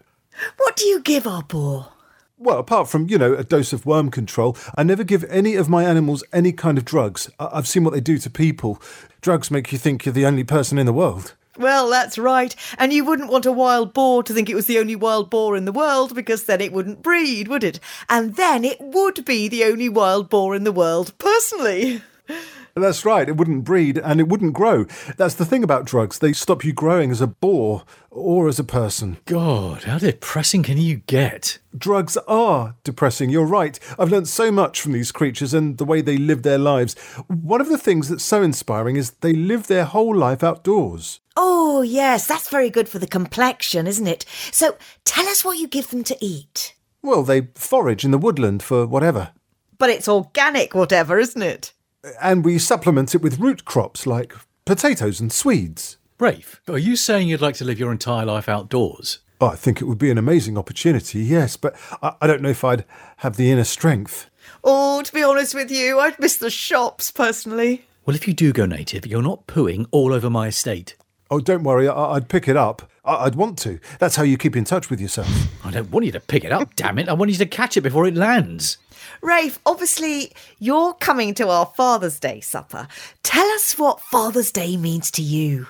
What 0.57 0.75
do 0.75 0.85
you 0.85 1.01
give 1.01 1.27
our 1.27 1.43
boar? 1.43 1.89
Well, 2.37 2.57
apart 2.57 2.89
from, 2.89 3.07
you 3.09 3.17
know, 3.17 3.33
a 3.33 3.43
dose 3.43 3.71
of 3.73 3.85
worm 3.85 4.11
control, 4.11 4.57
I 4.75 4.83
never 4.83 5.03
give 5.03 5.23
any 5.25 5.55
of 5.55 5.69
my 5.69 5.83
animals 5.85 6.23
any 6.33 6.51
kind 6.51 6.77
of 6.77 6.85
drugs. 6.85 7.29
I- 7.39 7.49
I've 7.53 7.67
seen 7.67 7.83
what 7.83 7.93
they 7.93 8.01
do 8.01 8.17
to 8.17 8.29
people. 8.29 8.81
Drugs 9.21 9.49
make 9.51 9.71
you 9.71 9.77
think 9.77 10.05
you're 10.05 10.13
the 10.13 10.25
only 10.25 10.43
person 10.43 10.77
in 10.77 10.85
the 10.85 10.93
world. 10.93 11.35
Well, 11.57 11.89
that's 11.89 12.17
right. 12.17 12.55
And 12.79 12.91
you 12.91 13.05
wouldn't 13.05 13.29
want 13.31 13.45
a 13.45 13.51
wild 13.51 13.93
boar 13.93 14.23
to 14.23 14.33
think 14.33 14.49
it 14.49 14.55
was 14.55 14.65
the 14.65 14.79
only 14.79 14.95
wild 14.95 15.29
boar 15.29 15.55
in 15.55 15.65
the 15.65 15.71
world 15.71 16.15
because 16.15 16.45
then 16.45 16.59
it 16.61 16.73
wouldn't 16.73 17.03
breed, 17.03 17.47
would 17.47 17.63
it? 17.63 17.79
And 18.09 18.35
then 18.35 18.65
it 18.65 18.81
would 18.81 19.23
be 19.23 19.47
the 19.47 19.63
only 19.65 19.87
wild 19.87 20.29
boar 20.29 20.55
in 20.55 20.63
the 20.63 20.71
world, 20.71 21.13
personally. 21.19 22.01
That's 22.75 23.05
right, 23.05 23.29
it 23.29 23.37
wouldn't 23.37 23.65
breed 23.65 23.99
and 23.99 24.19
it 24.19 24.27
wouldn't 24.27 24.53
grow. 24.53 24.85
That's 25.15 25.35
the 25.35 25.45
thing 25.45 25.63
about 25.63 25.85
drugs. 25.85 26.17
They 26.17 26.33
stop 26.33 26.65
you 26.65 26.73
growing 26.73 27.11
as 27.11 27.21
a 27.21 27.27
boar 27.27 27.83
or 28.09 28.47
as 28.47 28.57
a 28.57 28.63
person. 28.63 29.17
God, 29.25 29.83
how 29.83 29.99
depressing 29.99 30.63
can 30.63 30.79
you 30.79 30.97
get? 30.97 31.59
Drugs 31.77 32.17
are 32.27 32.75
depressing, 32.83 33.29
you're 33.29 33.45
right. 33.45 33.79
I've 33.99 34.09
learnt 34.09 34.27
so 34.27 34.51
much 34.51 34.81
from 34.81 34.93
these 34.93 35.11
creatures 35.11 35.53
and 35.53 35.77
the 35.77 35.85
way 35.85 36.01
they 36.01 36.17
live 36.17 36.41
their 36.41 36.57
lives. 36.57 36.95
One 37.27 37.61
of 37.61 37.69
the 37.69 37.77
things 37.77 38.09
that's 38.09 38.23
so 38.23 38.41
inspiring 38.41 38.95
is 38.95 39.11
they 39.11 39.33
live 39.33 39.67
their 39.67 39.85
whole 39.85 40.15
life 40.15 40.43
outdoors. 40.43 41.19
Oh, 41.37 41.83
yes, 41.83 42.25
that's 42.25 42.49
very 42.49 42.71
good 42.71 42.89
for 42.89 42.97
the 42.97 43.07
complexion, 43.07 43.85
isn't 43.85 44.07
it? 44.07 44.25
So 44.51 44.77
tell 45.05 45.27
us 45.27 45.45
what 45.45 45.59
you 45.59 45.67
give 45.67 45.89
them 45.89 46.03
to 46.05 46.17
eat. 46.19 46.75
Well, 47.03 47.21
they 47.21 47.49
forage 47.53 48.03
in 48.03 48.11
the 48.11 48.17
woodland 48.17 48.63
for 48.63 48.87
whatever. 48.87 49.31
But 49.77 49.89
it's 49.89 50.07
organic, 50.07 50.73
whatever, 50.73 51.19
isn't 51.19 51.41
it? 51.41 51.72
And 52.21 52.43
we 52.43 52.59
supplement 52.59 53.15
it 53.15 53.21
with 53.21 53.39
root 53.39 53.65
crops 53.65 54.05
like 54.05 54.33
potatoes 54.65 55.19
and 55.19 55.31
swedes. 55.31 55.97
Rafe, 56.19 56.61
are 56.67 56.77
you 56.77 56.95
saying 56.95 57.27
you'd 57.27 57.41
like 57.41 57.55
to 57.55 57.65
live 57.65 57.79
your 57.79 57.91
entire 57.91 58.25
life 58.25 58.47
outdoors? 58.47 59.19
Oh, 59.41 59.47
I 59.47 59.55
think 59.55 59.81
it 59.81 59.85
would 59.85 59.97
be 59.97 60.11
an 60.11 60.17
amazing 60.17 60.57
opportunity, 60.57 61.19
yes, 61.19 61.57
but 61.57 61.75
I, 62.01 62.15
I 62.21 62.27
don't 62.27 62.41
know 62.41 62.49
if 62.49 62.63
I'd 62.63 62.85
have 63.17 63.35
the 63.35 63.51
inner 63.51 63.65
strength. 63.65 64.29
Oh, 64.63 65.01
to 65.01 65.13
be 65.13 65.23
honest 65.23 65.53
with 65.53 65.69
you, 65.69 65.99
I'd 65.99 66.19
miss 66.19 66.37
the 66.37 66.49
shops, 66.49 67.11
personally. 67.11 67.85
Well, 68.05 68.15
if 68.15 68.27
you 68.27 68.33
do 68.33 68.53
go 68.53 68.65
native, 68.65 69.05
you're 69.05 69.21
not 69.21 69.47
pooing 69.47 69.85
all 69.91 70.13
over 70.13 70.29
my 70.29 70.47
estate. 70.47 70.95
Oh, 71.33 71.39
don't 71.39 71.63
worry, 71.63 71.87
I, 71.87 72.11
I'd 72.11 72.29
pick 72.29 72.47
it 72.47 72.55
up. 72.55 72.91
I, 73.03 73.25
I'd 73.25 73.33
want 73.33 73.57
to. 73.59 73.79
That's 73.97 74.17
how 74.17 74.21
you 74.21 74.37
keep 74.37 74.55
in 74.55 74.65
touch 74.65 74.91
with 74.91 75.01
yourself. 75.01 75.27
I 75.65 75.71
don't 75.71 75.89
want 75.89 76.05
you 76.05 76.11
to 76.11 76.19
pick 76.19 76.43
it 76.43 76.51
up, 76.51 76.75
damn 76.75 76.99
it. 76.99 77.09
I 77.09 77.13
want 77.13 77.31
you 77.31 77.37
to 77.37 77.47
catch 77.47 77.75
it 77.75 77.81
before 77.81 78.05
it 78.05 78.13
lands. 78.13 78.77
Rafe, 79.19 79.59
obviously, 79.65 80.31
you're 80.59 80.93
coming 80.93 81.33
to 81.33 81.49
our 81.49 81.65
Father's 81.75 82.19
Day 82.19 82.39
supper. 82.39 82.87
Tell 83.23 83.47
us 83.47 83.79
what 83.79 83.99
Father's 83.99 84.51
Day 84.51 84.77
means 84.77 85.09
to 85.09 85.23
you. 85.23 85.65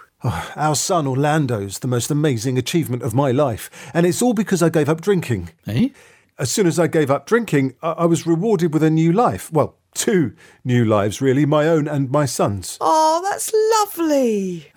Our 0.57 0.75
son 0.75 1.07
Orlando's 1.07 1.79
the 1.79 1.87
most 1.87 2.11
amazing 2.11 2.57
achievement 2.57 3.01
of 3.01 3.13
my 3.13 3.31
life, 3.31 3.69
and 3.93 4.05
it's 4.05 4.21
all 4.21 4.33
because 4.33 4.61
I 4.61 4.67
gave 4.67 4.89
up 4.89 4.99
drinking. 4.99 5.51
Eh? 5.65 5.89
As 6.37 6.51
soon 6.51 6.67
as 6.67 6.77
I 6.77 6.87
gave 6.87 7.09
up 7.09 7.25
drinking, 7.25 7.75
I, 7.81 7.91
I 7.91 8.05
was 8.05 8.27
rewarded 8.27 8.73
with 8.73 8.83
a 8.83 8.89
new 8.89 9.13
life. 9.13 9.49
Well, 9.49 9.77
two 9.93 10.35
new 10.65 10.83
lives, 10.83 11.21
really, 11.21 11.45
my 11.45 11.69
own 11.69 11.87
and 11.87 12.11
my 12.11 12.25
son's. 12.25 12.77
Oh, 12.81 13.21
that's 13.23 13.53
lovely. 13.79 14.67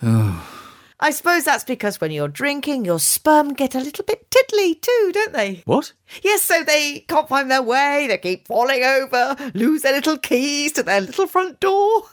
I 0.99 1.11
suppose 1.11 1.43
that's 1.43 1.63
because 1.63 2.01
when 2.01 2.11
you're 2.11 2.27
drinking, 2.27 2.83
your 2.83 2.99
sperm 2.99 3.53
get 3.53 3.75
a 3.75 3.79
little 3.79 4.03
bit 4.03 4.29
tiddly 4.31 4.73
too, 4.75 5.11
don't 5.13 5.33
they? 5.33 5.61
What? 5.65 5.93
Yes, 6.23 6.41
so 6.41 6.63
they 6.63 7.05
can't 7.07 7.29
find 7.29 7.51
their 7.51 7.61
way, 7.61 8.07
they 8.07 8.17
keep 8.17 8.47
falling 8.47 8.83
over, 8.83 9.35
lose 9.53 9.83
their 9.83 9.93
little 9.93 10.17
keys 10.17 10.71
to 10.73 10.83
their 10.83 11.01
little 11.01 11.27
front 11.27 11.59
door. 11.59 12.03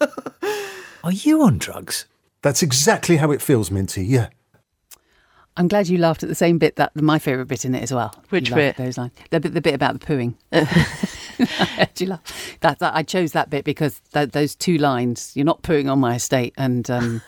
Are 1.05 1.13
you 1.13 1.43
on 1.43 1.57
drugs? 1.59 2.05
That's 2.43 2.63
exactly 2.63 3.17
how 3.17 3.31
it 3.31 3.41
feels, 3.41 3.71
Minty, 3.71 4.05
yeah. 4.05 4.29
I'm 5.57 5.69
glad 5.69 5.89
you 5.89 5.99
laughed 5.99 6.23
at 6.23 6.29
the 6.29 6.35
same 6.35 6.59
bit 6.59 6.77
that 6.77 6.95
my 6.97 7.19
favourite 7.19 7.49
bit 7.49 7.65
in 7.65 7.75
it 7.75 7.83
as 7.83 7.93
well. 7.93 8.15
Which 8.29 8.51
You 8.51 8.57
bit? 8.57 8.77
Those 8.77 8.99
lines. 8.99 9.13
The, 9.31 9.41
bit- 9.41 9.55
the 9.55 9.61
bit 9.61 9.75
about 9.75 9.99
the 9.99 10.05
pooing. 10.07 10.35
I 11.39 11.89
you 11.99 12.07
laugh. 12.07 12.59
That, 12.61 12.81
that 12.81 12.95
I 12.95 13.03
chose 13.03 13.33
that 13.33 13.51
bit 13.51 13.65
because 13.65 14.01
th 14.13 14.31
those 14.31 14.55
two 14.55 14.79
lines. 14.79 15.33
You're 15.35 15.45
not 15.45 15.63
pooing 15.63 15.91
on 15.91 15.99
my 16.01 16.17
estate, 16.17 16.55
and 16.57 16.89
um, 16.91 17.23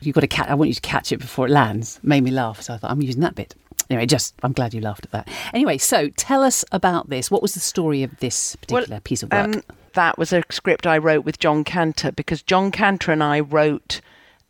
you've 0.00 0.14
got 0.14 0.22
to 0.22 0.26
catch. 0.26 0.48
I 0.48 0.54
want 0.54 0.68
you 0.68 0.74
to 0.74 0.80
catch 0.80 1.12
it 1.12 1.18
before 1.18 1.46
it 1.46 1.50
lands. 1.50 2.00
Made 2.02 2.22
me 2.22 2.30
laugh, 2.30 2.62
so 2.62 2.74
I 2.74 2.78
thought 2.78 2.90
I'm 2.90 3.02
using 3.02 3.22
that 3.22 3.34
bit. 3.34 3.54
Anyway, 3.90 4.06
just 4.06 4.34
I'm 4.42 4.52
glad 4.52 4.74
you 4.74 4.80
laughed 4.80 5.06
at 5.06 5.12
that. 5.12 5.28
Anyway, 5.54 5.78
so 5.78 6.08
tell 6.10 6.42
us 6.42 6.64
about 6.72 7.08
this. 7.08 7.30
What 7.30 7.40
was 7.40 7.54
the 7.54 7.60
story 7.60 8.02
of 8.02 8.16
this 8.18 8.56
particular 8.56 9.00
piece 9.00 9.22
of 9.22 9.32
work? 9.32 9.56
Um, 9.56 9.62
that 9.94 10.18
was 10.18 10.32
a 10.32 10.42
script 10.50 10.86
I 10.86 10.98
wrote 10.98 11.24
with 11.24 11.38
Jon 11.38 11.64
Canter 11.64 12.12
because 12.12 12.42
Jon 12.42 12.70
Canter 12.70 13.12
and 13.12 13.22
I 13.22 13.40
wrote, 13.40 14.00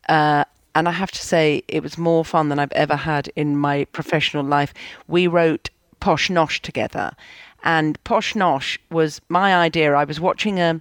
uh, 0.08 0.44
and 0.74 0.88
I 0.88 0.92
have 0.92 1.12
to 1.12 1.18
say 1.18 1.62
it 1.68 1.82
was 1.82 1.96
more 1.96 2.24
fun 2.24 2.48
than 2.48 2.58
I've 2.58 2.72
ever 2.72 2.96
had 2.96 3.28
in 3.36 3.56
my 3.56 3.84
professional 3.86 4.44
life. 4.44 4.74
We 5.06 5.26
wrote 5.26 5.70
Posh 6.00 6.28
Nosh 6.28 6.60
together, 6.60 7.12
and 7.62 8.02
Posh 8.04 8.34
Nosh 8.34 8.78
was 8.90 9.20
my 9.28 9.54
idea. 9.54 9.94
I 9.94 10.04
was 10.04 10.20
watching 10.20 10.58
a. 10.58 10.80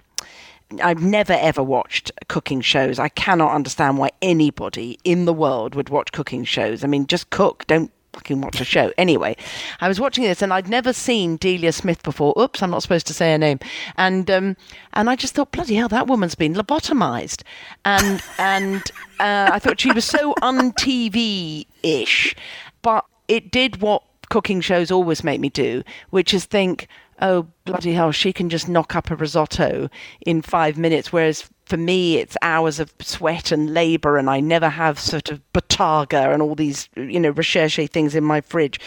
I've 0.82 1.02
never 1.02 1.32
ever 1.32 1.62
watched 1.62 2.12
cooking 2.28 2.60
shows. 2.60 2.98
I 2.98 3.08
cannot 3.08 3.52
understand 3.52 3.98
why 3.98 4.10
anybody 4.20 4.98
in 5.04 5.24
the 5.24 5.32
world 5.32 5.74
would 5.74 5.88
watch 5.88 6.12
cooking 6.12 6.44
shows. 6.44 6.84
I 6.84 6.86
mean, 6.86 7.06
just 7.06 7.30
cook. 7.30 7.66
Don't 7.66 7.90
fucking 8.12 8.40
watch 8.40 8.60
a 8.60 8.64
show. 8.64 8.92
Anyway, 8.98 9.36
I 9.80 9.88
was 9.88 10.00
watching 10.00 10.24
this 10.24 10.42
and 10.42 10.52
I'd 10.52 10.68
never 10.68 10.92
seen 10.92 11.36
Delia 11.36 11.72
Smith 11.72 12.02
before. 12.02 12.34
Oops, 12.38 12.62
I'm 12.62 12.70
not 12.70 12.82
supposed 12.82 13.06
to 13.06 13.14
say 13.14 13.32
her 13.32 13.38
name. 13.38 13.60
And 13.96 14.30
um, 14.30 14.56
and 14.92 15.08
I 15.08 15.16
just 15.16 15.34
thought, 15.34 15.52
bloody 15.52 15.74
hell, 15.74 15.88
that 15.88 16.06
woman's 16.06 16.34
been 16.34 16.54
lobotomized. 16.54 17.42
And 17.84 18.22
and 18.38 18.82
uh, 19.20 19.50
I 19.52 19.58
thought 19.58 19.80
she 19.80 19.92
was 19.92 20.04
so 20.04 20.34
un 20.42 20.72
TV 20.72 21.66
ish, 21.82 22.34
but 22.82 23.04
it 23.28 23.50
did 23.50 23.80
what 23.80 24.02
cooking 24.28 24.60
shows 24.60 24.90
always 24.90 25.24
make 25.24 25.40
me 25.40 25.48
do, 25.48 25.82
which 26.10 26.34
is 26.34 26.44
think, 26.44 26.88
oh 27.20 27.46
bloody 27.64 27.92
hell, 27.92 28.12
she 28.12 28.32
can 28.32 28.48
just 28.48 28.68
knock 28.68 28.94
up 28.94 29.10
a 29.10 29.16
risotto 29.16 29.88
in 30.24 30.42
five 30.42 30.78
minutes, 30.78 31.12
whereas 31.12 31.48
for 31.66 31.76
me 31.76 32.16
it's 32.16 32.36
hours 32.40 32.80
of 32.80 32.92
sweat 33.00 33.52
and 33.52 33.74
labour, 33.74 34.16
and 34.16 34.30
I 34.30 34.40
never 34.40 34.68
have 34.68 34.98
sort 34.98 35.30
of 35.30 35.40
bottarga 35.52 36.32
and 36.32 36.42
all 36.42 36.54
these 36.54 36.88
you 36.96 37.20
know 37.20 37.30
recherche 37.30 37.88
things 37.90 38.14
in 38.14 38.24
my 38.24 38.40
fridge. 38.40 38.80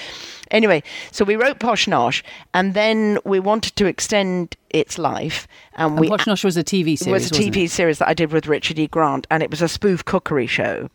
Anyway, 0.50 0.84
so 1.12 1.24
we 1.24 1.36
wrote 1.36 1.60
Posh 1.60 1.88
Nosh, 1.88 2.24
and 2.54 2.74
then 2.74 3.18
we 3.24 3.40
wanted 3.40 3.76
to 3.78 3.86
extend 3.86 4.58
its 4.70 4.98
life, 4.98 5.48
and, 5.76 5.92
and 5.92 6.00
we 6.00 6.10
Posh 6.10 6.26
Nosh 6.26 6.44
was 6.44 6.58
a 6.58 6.64
TV 6.64 6.98
series. 6.98 7.08
it 7.08 7.12
was 7.12 7.32
a 7.32 7.34
TV 7.34 7.66
it? 7.66 7.72
series 7.72 8.00
that 8.00 8.08
I 8.08 8.14
did 8.14 8.32
with 8.32 8.48
Richard 8.48 8.80
E. 8.80 8.88
Grant, 8.88 9.28
and 9.30 9.44
it 9.44 9.50
was 9.50 9.62
a 9.62 9.68
spoof 9.68 10.04
cookery 10.06 10.48
show, 10.48 10.90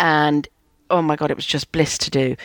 and 0.00 0.48
oh 0.90 1.02
my 1.02 1.16
god, 1.16 1.30
it 1.30 1.36
was 1.36 1.46
just 1.46 1.70
bliss 1.72 1.98
to 1.98 2.10
do. 2.10 2.36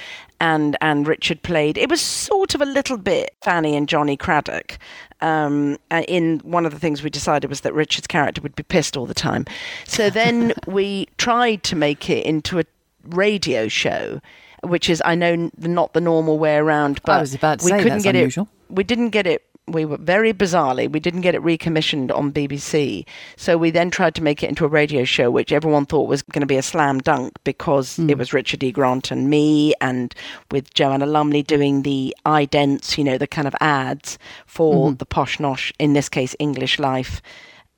And 0.43 0.75
and 0.82 1.08
Richard 1.08 1.41
played. 1.41 1.77
It 1.77 1.89
was 1.89 2.01
sort 2.01 2.53
of 2.53 2.62
a 2.62 2.65
little 2.65 2.97
bit 2.97 3.34
Fanny 3.43 3.77
and 3.77 3.88
Johnnie 3.88 4.17
Cradock. 4.17 4.77
Um, 5.21 5.77
in 5.89 6.39
one 6.39 6.65
of 6.65 6.73
the 6.73 6.79
things 6.79 7.01
we 7.01 7.10
decided 7.10 7.49
was 7.49 7.62
that 7.62 7.73
Richard's 7.73 8.08
character 8.08 8.41
would 8.41 8.56
be 8.56 8.63
pissed 8.63 8.97
all 8.97 9.06
the 9.06 9.13
time. 9.13 9.45
So 9.86 10.10
then 10.21 10.53
we 10.67 11.08
tried 11.17 11.63
to 11.63 11.77
make 11.77 12.10
it 12.10 12.25
into 12.25 12.60
a 12.60 12.65
radio 13.06 13.67
show. 13.69 14.19
Which 14.63 14.89
is, 14.89 15.01
I 15.03 15.15
know, 15.15 15.49
not 15.58 15.91
the 15.93 15.99
normal 15.99 16.39
way 16.39 16.56
around, 16.56 17.01
but 17.03 17.19
was 17.19 17.34
about 17.34 17.60
to 17.60 17.65
we 17.65 17.71
couldn't 17.82 18.01
get 18.03 18.15
unusual. 18.15 18.47
it 18.69 18.73
we 18.73 18.84
didn't 18.86 19.10
get 19.10 19.27
it 19.27 19.43
we 19.67 19.86
were 19.86 19.97
very 19.97 20.34
bizarrely 20.34 20.91
we 20.91 20.99
didn't 20.99 21.21
get 21.21 21.36
it 21.36 21.41
recommissioned 21.41 22.12
on 22.12 22.34
BBC 22.34 23.06
so 23.38 23.58
we 23.58 23.71
then 23.71 23.89
tried 23.89 24.13
to 24.15 24.21
make 24.21 24.43
it 24.43 24.49
into 24.49 24.65
a 24.65 24.67
radio 24.67 25.06
show 25.06 25.32
which 25.32 25.54
everyone 25.54 25.86
thought 25.86 26.10
was 26.10 26.21
going 26.21 26.41
to 26.41 26.45
be 26.45 26.58
a 26.58 26.62
slam 26.62 26.99
dunk 26.99 27.32
because 27.45 27.95
Hmm. 27.95 28.10
it 28.10 28.17
was 28.17 28.34
Richard 28.34 28.62
E 28.63 28.71
Grant 28.73 29.10
and 29.10 29.30
me 29.30 29.73
and 29.80 30.13
with 30.52 30.73
Joanna 30.73 31.06
Lumley 31.06 31.43
doing 31.43 31.84
the 31.84 32.13
idents 32.26 32.97
you 32.97 33.06
know 33.06 33.17
the 33.17 33.28
kind 33.28 33.47
of 33.47 33.56
ads 33.62 34.17
for 34.45 34.88
Mm-hmm. 34.89 34.95
the 34.97 35.06
posh 35.06 35.38
nosh 35.38 35.71
in 35.80 35.93
this 35.93 36.10
case 36.10 36.36
English 36.39 36.78
Life 36.80 37.21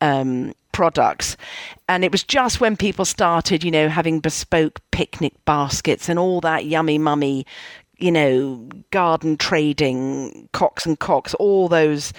um, 0.02 0.54
products. 0.72 1.38
And 1.88 2.04
it 2.04 2.12
was 2.12 2.22
just 2.24 2.60
when 2.60 2.76
people 2.76 3.06
started, 3.06 3.64
you 3.64 3.72
know, 3.72 3.88
having 3.88 4.20
bespoke 4.20 4.82
picnic 4.92 5.34
baskets 5.46 6.10
and 6.10 6.20
all 6.20 6.42
that 6.42 6.66
yummy 6.66 6.98
mummy, 6.98 7.46
you 7.98 8.12
know, 8.12 8.68
garden 8.92 9.38
trading, 9.38 10.50
Cox 10.54 10.86
and 10.86 11.00
Cox, 11.00 11.34
all 11.36 11.68
those, 11.68 12.14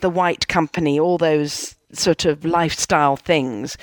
the 0.00 0.10
White 0.10 0.48
Company, 0.48 0.98
all 0.98 1.18
those 1.18 1.76
sort 1.92 2.24
of 2.24 2.44
lifestyle 2.44 3.16
things. 3.16 3.76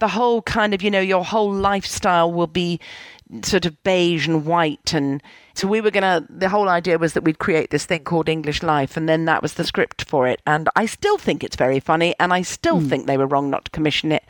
The 0.00 0.08
whole 0.08 0.42
kind 0.42 0.74
of, 0.74 0.82
you 0.82 0.90
know, 0.90 1.00
your 1.00 1.24
whole 1.24 1.52
lifestyle 1.52 2.32
will 2.32 2.48
be 2.48 2.80
sort 3.42 3.66
of 3.66 3.82
beige 3.82 4.28
and 4.28 4.46
white 4.46 4.94
and 4.94 5.20
so 5.52 5.66
we 5.66 5.80
were 5.80 5.90
gonna 5.90 6.24
the 6.30 6.48
whole 6.48 6.68
idea 6.68 6.96
was 6.96 7.12
that 7.14 7.24
we'd 7.24 7.40
create 7.40 7.70
this 7.70 7.84
thing 7.84 8.04
called 8.04 8.28
english 8.28 8.62
life 8.62 8.96
and 8.96 9.08
then 9.08 9.24
that 9.24 9.42
was 9.42 9.54
the 9.54 9.64
script 9.64 10.04
for 10.04 10.28
it 10.28 10.40
and 10.46 10.68
i 10.76 10.86
still 10.86 11.18
think 11.18 11.42
it's 11.42 11.56
very 11.56 11.80
funny 11.80 12.14
and 12.20 12.32
i 12.32 12.40
still 12.40 12.78
Hmm. 12.78 12.88
think 12.88 13.06
they 13.06 13.16
were 13.16 13.26
wrong 13.26 13.50
not 13.50 13.64
to 13.64 13.70
commission 13.72 14.12
it 14.12 14.22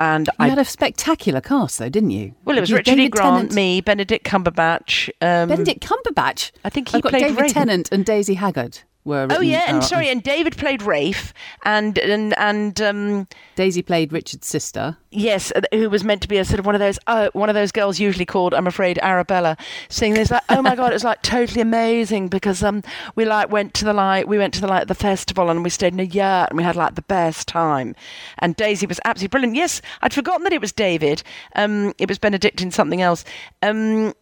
and 0.00 0.26
You 0.28 0.32
i 0.40 0.48
had 0.48 0.58
a 0.58 0.64
spectacular 0.64 1.40
cast, 1.40 1.78
though, 1.78 1.88
didn't 1.88 2.10
you? 2.10 2.34
well 2.44 2.56
it 2.56 2.60
was 2.60 2.70
You 2.70 2.76
richard 2.76 2.98
e 2.98 3.08
grant 3.08 3.36
Tennant- 3.36 3.54
me 3.54 3.80
benedict 3.80 4.24
cumberbatch 4.26 5.08
um, 5.20 5.48
Benedict 5.48 5.86
Cumberbatch. 5.86 6.50
I 6.64 6.70
think 6.70 6.88
he 6.88 6.96
I've 6.96 7.02
got 7.02 7.10
played 7.10 7.22
David 7.22 7.40
Rafe. 7.40 7.52
Tennant 7.52 7.88
and 7.92 8.04
Daisy 8.04 8.34
Haggard 8.34 8.80
were. 9.04 9.26
oh 9.30 9.40
yeah 9.40 9.64
and 9.66 9.78
uh, 9.78 9.80
sorry 9.80 10.08
and 10.08 10.22
david 10.22 10.56
played 10.56 10.82
rafe 10.82 11.32
and 11.64 11.98
and 11.98 12.36
and 12.38 12.80
um 12.80 13.28
Daisy 13.56 13.82
played 13.82 14.12
Richard's 14.12 14.46
sister. 14.46 14.96
Yes, 15.10 15.52
uh, 15.54 15.60
who 15.72 15.88
was 15.88 16.02
meant 16.02 16.22
to 16.22 16.28
be 16.28 16.38
a 16.38 16.44
sort 16.44 16.58
of 16.58 16.66
one 16.66 16.74
of 16.74 16.80
those, 16.80 16.98
uh, 17.06 17.28
one 17.34 17.48
of 17.48 17.54
those 17.54 17.70
girls 17.70 18.00
usually 18.00 18.24
called, 18.26 18.52
I'm 18.52 18.66
afraid, 18.66 18.98
Arabella, 18.98 19.56
Seeing 19.88 20.14
this 20.14 20.30
like, 20.32 20.42
oh 20.48 20.60
my 20.60 20.74
god, 20.74 20.90
it 20.90 20.94
was 20.94 21.04
like 21.04 21.22
totally 21.22 21.60
amazing 21.60 22.28
because 22.28 22.62
um 22.62 22.82
we 23.14 23.24
like 23.24 23.50
went 23.50 23.74
to 23.74 23.84
the 23.84 23.92
like 23.92 24.26
we 24.26 24.38
went 24.38 24.54
to 24.54 24.60
the 24.60 24.66
like 24.66 24.88
the 24.88 24.94
festival 24.94 25.50
and 25.50 25.62
we 25.62 25.70
stayed 25.70 25.92
in 25.92 26.00
a 26.00 26.04
yurt 26.04 26.50
and 26.50 26.56
we 26.56 26.64
had 26.64 26.76
like 26.76 26.96
the 26.96 27.02
best 27.02 27.46
time, 27.46 27.94
and 28.38 28.56
Daisy 28.56 28.86
was 28.86 29.00
absolutely 29.04 29.30
brilliant. 29.30 29.56
Yes, 29.56 29.80
I'd 30.02 30.14
forgotten 30.14 30.42
that 30.44 30.52
it 30.52 30.60
was 30.60 30.72
David. 30.72 31.22
Um, 31.54 31.92
it 31.98 32.08
was 32.08 32.18
Benedict 32.18 32.60
in 32.60 32.70
something 32.70 33.00
else. 33.00 33.24
Um, 33.62 34.14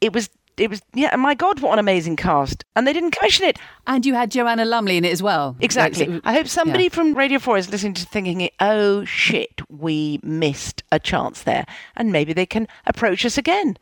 it 0.00 0.12
was. 0.12 0.30
It 0.56 0.70
was 0.70 0.82
yeah. 0.94 1.14
My 1.16 1.34
God, 1.34 1.60
what 1.60 1.72
an 1.72 1.78
amazing 1.78 2.16
cast! 2.16 2.64
And 2.76 2.86
they 2.86 2.92
didn't 2.92 3.12
commission 3.12 3.46
it. 3.46 3.58
And 3.86 4.06
you 4.06 4.14
had 4.14 4.30
Joanna 4.30 4.64
Lumley 4.64 4.96
in 4.96 5.04
it 5.04 5.12
as 5.12 5.22
well. 5.22 5.56
Exactly. 5.60 6.06
Like, 6.06 6.22
I 6.24 6.32
hope 6.32 6.46
somebody 6.46 6.84
yeah. 6.84 6.90
from 6.90 7.14
Radio 7.14 7.38
4 7.38 7.58
is 7.58 7.70
listening 7.70 7.94
to 7.94 8.06
thinking, 8.06 8.48
oh 8.60 9.04
shit, 9.04 9.60
we 9.68 10.20
missed 10.22 10.82
a 10.92 10.98
chance 10.98 11.42
there. 11.42 11.66
And 11.96 12.12
maybe 12.12 12.32
they 12.32 12.46
can 12.46 12.68
approach 12.86 13.24
us 13.26 13.36
again. 13.36 13.76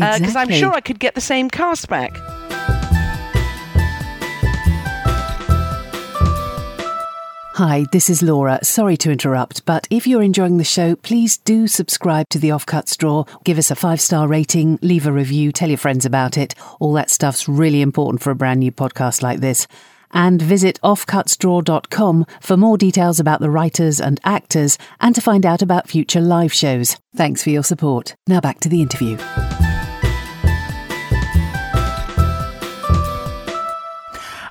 Uh, 0.00 0.18
because 0.18 0.36
I'm 0.36 0.50
sure 0.50 0.72
I 0.72 0.80
could 0.80 0.98
get 0.98 1.14
the 1.14 1.20
same 1.20 1.48
cast 1.48 1.88
back. 1.88 2.14
Hi, 7.56 7.86
this 7.90 8.10
is 8.10 8.22
Laura. 8.22 8.62
Sorry 8.62 8.98
to 8.98 9.10
interrupt, 9.10 9.64
but 9.64 9.86
if 9.88 10.06
you're 10.06 10.22
enjoying 10.22 10.58
the 10.58 10.62
show, 10.62 10.94
please 10.94 11.38
do 11.38 11.66
subscribe 11.66 12.28
to 12.28 12.38
the 12.38 12.50
Offcuts 12.50 12.98
Drawer. 12.98 13.24
Give 13.44 13.56
us 13.56 13.70
a 13.70 13.74
five 13.74 13.98
star 13.98 14.28
rating, 14.28 14.78
leave 14.82 15.06
a 15.06 15.12
review, 15.12 15.52
tell 15.52 15.70
your 15.70 15.78
friends 15.78 16.04
about 16.04 16.36
it. 16.36 16.54
All 16.80 16.92
that 16.92 17.08
stuff's 17.08 17.48
really 17.48 17.80
important 17.80 18.22
for 18.22 18.30
a 18.30 18.34
brand 18.34 18.60
new 18.60 18.72
podcast 18.72 19.22
like 19.22 19.40
this. 19.40 19.66
And 20.10 20.42
visit 20.42 20.78
offcutsdrawer.com 20.84 22.26
for 22.42 22.58
more 22.58 22.76
details 22.76 23.20
about 23.20 23.40
the 23.40 23.48
writers 23.48 24.02
and 24.02 24.20
actors 24.22 24.76
and 25.00 25.14
to 25.14 25.22
find 25.22 25.46
out 25.46 25.62
about 25.62 25.88
future 25.88 26.20
live 26.20 26.52
shows. 26.52 26.98
Thanks 27.14 27.42
for 27.42 27.48
your 27.48 27.64
support. 27.64 28.16
Now 28.26 28.42
back 28.42 28.60
to 28.60 28.68
the 28.68 28.82
interview. 28.82 29.16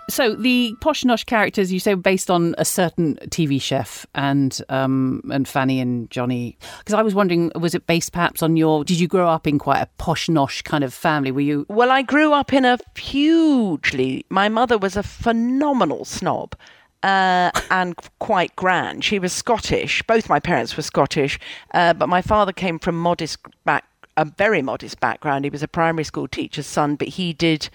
So 0.09 0.35
the 0.35 0.75
posh 0.81 1.03
nosh 1.03 1.25
characters 1.25 1.73
you 1.73 1.79
say 1.79 1.95
were 1.95 2.01
based 2.01 2.29
on 2.29 2.53
a 2.57 2.65
certain 2.65 3.15
TV 3.27 3.61
chef 3.61 4.05
and 4.13 4.61
um 4.69 5.21
and 5.31 5.47
Fanny 5.47 5.79
and 5.79 6.09
Johnnie. 6.11 6.57
Because 6.79 6.93
I 6.93 7.01
was 7.01 7.15
wondering, 7.15 7.51
was 7.59 7.73
it 7.73 7.87
based 7.87 8.11
perhaps 8.11 8.43
on 8.43 8.55
your? 8.55 8.83
Did 8.83 8.99
you 8.99 9.07
grow 9.07 9.27
up 9.27 9.47
in 9.47 9.57
quite 9.57 9.81
a 9.81 9.87
posh 9.97 10.27
nosh 10.27 10.63
kind 10.63 10.83
of 10.83 10.93
family? 10.93 11.31
Were 11.31 11.41
you? 11.41 11.65
Well, 11.69 11.91
I 11.91 12.01
grew 12.01 12.33
up 12.33 12.53
in 12.53 12.65
a 12.65 12.77
hugely. 12.95 14.25
My 14.29 14.47
mother 14.47 14.77
was 14.77 14.95
a 14.95 15.03
phenomenal 15.03 16.05
snob. 16.05 16.55
Uh, 17.03 17.51
and 17.69 17.95
quite 18.17 18.55
grand. 18.55 19.03
She 19.03 19.19
was 19.19 19.31
Scottish. 19.31 20.01
Both 20.07 20.27
my 20.27 20.39
parents 20.39 20.75
were 20.75 20.81
Scottish, 20.81 21.39
uh, 21.75 21.93
but 21.93 22.09
my 22.09 22.23
father 22.23 22.51
came 22.51 22.79
from 22.79 22.99
modest 22.99 23.37
back, 23.63 23.85
a 24.17 24.25
very 24.25 24.63
modest 24.63 24.99
background. 24.99 25.45
He 25.45 25.51
was 25.51 25.61
a 25.61 25.67
primary 25.67 26.03
school 26.03 26.27
teacher's 26.27 26.65
son, 26.65 26.95
but 26.95 27.09
he 27.09 27.31
did 27.31 27.69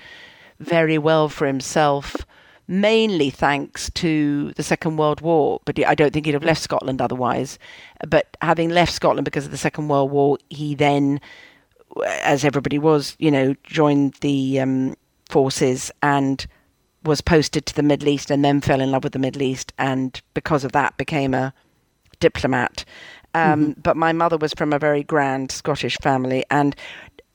very 0.60 0.98
well 0.98 1.28
for 1.28 1.46
himself, 1.46 2.16
mainly 2.68 3.30
thanks 3.30 3.90
to 3.94 4.52
the 4.52 4.62
Second 4.62 4.96
World 4.96 5.20
War. 5.20 5.60
But 5.64 5.84
I 5.84 5.94
don't 5.94 6.12
think 6.12 6.26
he'd 6.26 6.34
have 6.34 6.44
left 6.44 6.62
Scotland 6.62 7.02
otherwise. 7.02 7.58
But 8.06 8.36
having 8.40 8.70
left 8.70 8.92
Scotland 8.92 9.24
because 9.24 9.46
of 9.46 9.50
the 9.50 9.56
Second 9.56 9.88
World 9.88 10.10
War, 10.10 10.38
he 10.48 10.74
then 10.74 11.20
as 12.22 12.44
everybody 12.44 12.78
was, 12.78 13.16
you 13.18 13.30
know, 13.30 13.54
joined 13.64 14.14
the 14.20 14.60
um, 14.60 14.94
forces 15.28 15.90
and 16.02 16.46
was 17.04 17.20
posted 17.20 17.66
to 17.66 17.74
the 17.74 17.82
Middle 17.82 18.08
East 18.08 18.30
and 18.30 18.44
then 18.44 18.60
fell 18.60 18.80
in 18.80 18.90
love 18.90 19.04
with 19.04 19.12
the 19.12 19.18
Middle 19.18 19.42
East 19.42 19.72
and 19.78 20.20
because 20.34 20.64
of 20.64 20.72
that 20.72 20.96
became 20.96 21.34
a 21.34 21.52
diplomat. 22.20 22.84
Um, 23.34 23.74
But 23.82 23.96
my 23.96 24.12
mother 24.12 24.36
was 24.36 24.52
from 24.52 24.72
a 24.72 24.78
very 24.78 25.02
grand 25.02 25.50
Scottish 25.50 25.96
family 26.02 26.44
and 26.50 26.76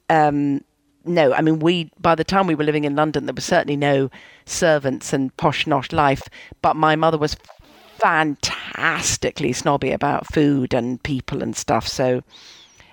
um, 0.09 0.61
no, 1.05 1.33
I 1.33 1.41
mean, 1.41 1.59
we, 1.59 1.91
by 1.99 2.15
the 2.15 2.23
time 2.23 2.47
we 2.47 2.55
were 2.55 2.63
living 2.63 2.83
in 2.83 2.95
London, 2.95 3.25
there 3.25 3.33
was 3.33 3.45
certainly 3.45 3.77
no 3.77 4.09
servants 4.45 5.13
and 5.13 5.35
posh 5.37 5.65
nosh 5.65 5.93
life, 5.93 6.23
but 6.61 6.75
my 6.75 6.95
mother 6.95 7.17
was 7.17 7.35
fantastically 7.97 9.53
snobby 9.53 9.91
about 9.91 10.31
food 10.33 10.73
and 10.73 11.01
people 11.03 11.41
and 11.41 11.55
stuff. 11.55 11.87
So, 11.87 12.23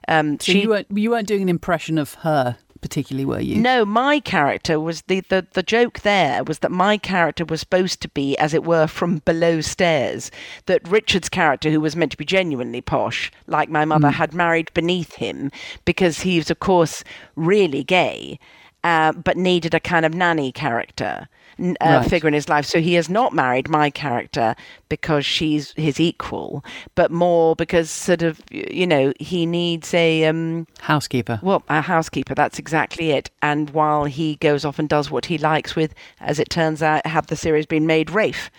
um, 0.09 0.38
So 0.40 0.53
she 0.53 0.62
you 0.62 0.68
weren't 0.68 0.87
you 0.90 1.11
weren't 1.11 1.29
doing 1.29 1.42
an 1.42 1.48
impression 1.48 1.98
of 1.98 2.14
her 2.14 2.57
particularly, 2.83 3.25
were 3.25 3.40
you? 3.40 3.57
no, 3.57 3.85
my 3.87 4.21
character 4.21 4.79
was 4.79 5.03
the, 5.03 5.21
the 5.21 5.47
the 5.53 5.62
joke 5.62 6.01
there 6.01 6.45
was 6.45 6.59
that 6.59 6.71
my 6.71 6.99
character 6.99 7.45
was 7.45 7.61
supposed 7.61 8.03
to 8.03 8.09
be, 8.11 8.37
as 8.37 8.53
it 8.53 8.64
were, 8.64 8.87
from 8.87 9.18
below 9.18 9.61
stairs. 9.62 10.31
That 10.66 10.87
Richard's 10.87 11.29
character, 11.31 11.71
who 11.71 11.81
was 11.81 11.97
meant 11.97 12.11
to 12.12 12.18
be 12.18 12.25
genuinely 12.25 12.81
posh, 12.83 13.33
like 13.47 13.71
my 13.71 13.85
mother, 13.85 14.11
had 14.11 14.35
married 14.35 14.73
beneath 14.75 15.14
him 15.14 15.51
because 15.85 16.21
he 16.21 16.37
was, 16.37 16.51
of 16.51 16.59
course, 16.59 17.03
really 17.37 17.85
gay, 17.85 18.38
uh, 18.85 19.12
but 19.12 19.37
needed 19.37 19.73
a 19.75 19.81
kind 19.81 20.05
of 20.05 20.12
nanny 20.12 20.53
character. 20.53 21.29
Uh, 21.61 21.75
Right. 21.81 22.09
figure 22.11 22.29
in 22.29 22.35
his 22.35 22.49
life. 22.49 22.65
So 22.67 22.81
he 22.81 22.95
has 22.95 23.09
not 23.11 23.33
married 23.35 23.69
my 23.69 23.91
character 23.91 24.55
because 24.88 25.27
she's 25.27 25.73
his 25.77 26.01
equal, 26.01 26.65
but 26.95 27.11
more 27.11 27.55
because 27.55 27.91
sort 27.91 28.23
of 28.23 28.41
you 28.51 28.87
know 28.87 29.12
he 29.21 29.45
needs 29.47 29.93
a 29.95 30.25
um, 30.25 30.67
Housekeeper. 30.81 31.41
well, 31.43 31.62
a 31.69 31.83
housekeeper, 31.83 32.35
that's 32.35 32.59
exactly 32.59 33.11
it. 33.11 33.31
And 33.43 33.71
while 33.71 34.05
he 34.05 34.37
goes 34.37 34.65
off 34.65 34.79
and 34.79 34.88
does 34.88 35.11
what 35.11 35.27
he 35.27 35.37
likes 35.38 35.77
with, 35.77 35.95
as 36.21 36.38
it 36.38 36.49
turns 36.51 36.83
out, 36.83 37.07
had 37.07 37.27
the 37.27 37.37
series 37.37 37.67
been 37.67 37.87
made, 37.87 38.11
Rafe, 38.11 38.51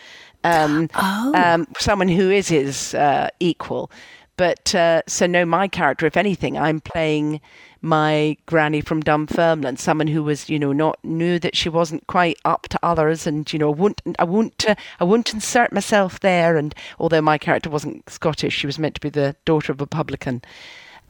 um, 0.44 0.90
um, 0.94 1.68
someone 1.80 2.08
who 2.10 2.30
is 2.30 2.48
his 2.48 2.94
uh, 2.94 3.30
equal. 3.40 3.90
But 4.38 4.74
uh, 4.74 5.02
so, 5.08 5.28
no, 5.28 5.46
my 5.46 5.68
character, 5.68 6.06
if 6.08 6.18
anything, 6.18 6.58
I'm 6.58 6.80
playing 6.80 7.40
my 7.84 8.38
granny 8.46 8.80
from 8.80 9.02
Dunfermline, 9.02 9.76
someone 9.78 10.08
who 10.08 10.24
was, 10.24 10.50
you 10.50 10.58
know, 10.58 10.72
not 10.72 10.98
knew 11.04 11.38
that 11.40 11.56
she 11.56 11.68
wasn't 11.68 12.08
quite 12.08 12.40
up 12.46 12.68
to 12.70 12.80
others, 12.82 13.28
and 13.28 13.52
you 13.52 13.60
know, 13.60 13.70
I 13.72 13.76
wouldn't, 13.76 14.16
I 14.18 14.24
won't 14.24 14.68
uh, 14.68 14.76
I 15.00 15.04
won't 15.04 15.34
insert 15.34 15.74
myself 15.74 16.22
there. 16.22 16.58
And 16.58 16.74
although 16.98 17.22
my 17.22 17.38
character 17.38 17.70
wasn't 17.70 18.10
Scottish, 18.10 18.54
she 18.54 18.66
was 18.66 18.80
meant 18.80 18.96
to 18.96 19.02
be 19.02 19.10
the 19.10 19.36
daughter 19.46 19.74
of 19.74 19.82
a 19.82 19.86
publican. 19.86 20.42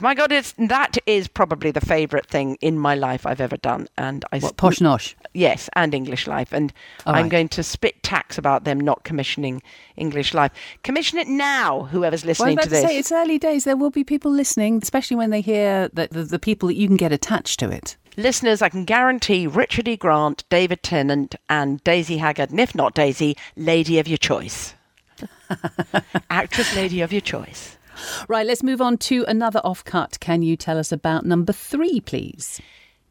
My 0.03 0.13
God, 0.15 0.33
it's 0.33 0.53
that 0.57 0.97
is 1.05 1.29
probably 1.29 1.71
the 1.71 1.79
favourite 1.79 2.25
thing 2.25 2.57
in 2.59 2.77
my 2.77 2.93
life 2.93 3.25
I've 3.25 3.39
ever 3.39 3.55
done, 3.55 3.87
and 3.97 4.25
I 4.33 4.39
What 4.39 4.57
posh 4.57 4.79
nosh? 4.79 5.15
yes, 5.33 5.69
and 5.77 5.93
English 5.93 6.27
Life, 6.27 6.51
and 6.51 6.73
All 7.05 7.15
I'm 7.15 7.23
right. 7.23 7.31
going 7.31 7.47
to 7.47 7.63
spit 7.63 8.03
tacks 8.03 8.37
about 8.37 8.65
them 8.65 8.81
not 8.81 9.05
commissioning 9.05 9.61
English 9.95 10.33
Life. 10.33 10.51
Commission 10.83 11.19
it 11.19 11.29
now, 11.29 11.83
whoever's 11.83 12.25
Well, 12.25 12.31
I 12.31 12.31
was 12.31 12.39
listening 12.39 12.53
about 12.55 12.63
to 12.63 12.69
to 12.69 12.75
this. 12.75 12.83
say 12.83 12.97
it's 12.97 13.11
early 13.13 13.39
days. 13.39 13.63
There 13.63 13.77
will 13.77 13.91
be 13.91 14.03
people 14.03 14.29
listening, 14.29 14.81
especially 14.83 15.15
when 15.15 15.29
they 15.29 15.39
hear 15.39 15.87
that 15.93 16.11
the, 16.11 16.23
the 16.25 16.37
people 16.39 16.67
that 16.67 16.75
you 16.75 16.87
can 16.89 16.97
get 16.97 17.13
attached 17.13 17.57
to 17.61 17.69
it. 17.69 17.95
Listeners, 18.17 18.61
I 18.61 18.67
can 18.67 18.83
guarantee 18.83 19.47
Richard 19.47 19.87
E. 19.87 19.95
Grant, 19.95 20.43
David 20.49 20.83
Tennant, 20.83 21.35
and 21.47 21.81
Daisy 21.85 22.17
Haggard, 22.17 22.49
and 22.49 22.59
if 22.59 22.75
not 22.75 22.93
Daisy, 22.93 23.37
lady 23.55 23.99
of 23.99 24.09
your 24.09 24.17
choice. 24.17 24.73
Actress 26.29 26.75
lady 26.75 26.99
of 26.99 27.13
your 27.13 27.21
choice. 27.21 27.77
Right, 28.27 28.45
let's 28.45 28.63
move 28.63 28.81
on 28.81 28.97
to 28.99 29.25
another 29.27 29.61
offcut. 29.63 30.19
Can 30.19 30.41
you 30.41 30.55
tell 30.55 30.77
us 30.77 30.91
about 30.91 31.25
number 31.25 31.53
three, 31.53 31.99
please? 32.01 32.61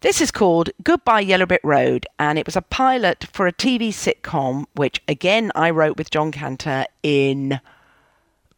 This 0.00 0.20
is 0.20 0.32
called 0.32 0.70
Goodbye 0.82 1.20
Yellow 1.20 1.46
Brick 1.46 1.60
Road, 1.62 2.08
and 2.18 2.36
it 2.36 2.44
was 2.44 2.56
a 2.56 2.62
pilot 2.62 3.26
for 3.32 3.46
a 3.46 3.52
TV 3.52 3.90
sitcom, 3.90 4.64
which 4.74 5.00
again 5.06 5.52
I 5.54 5.70
wrote 5.70 5.96
with 5.96 6.10
Jon 6.10 6.32
Canter 6.32 6.86
in, 7.04 7.60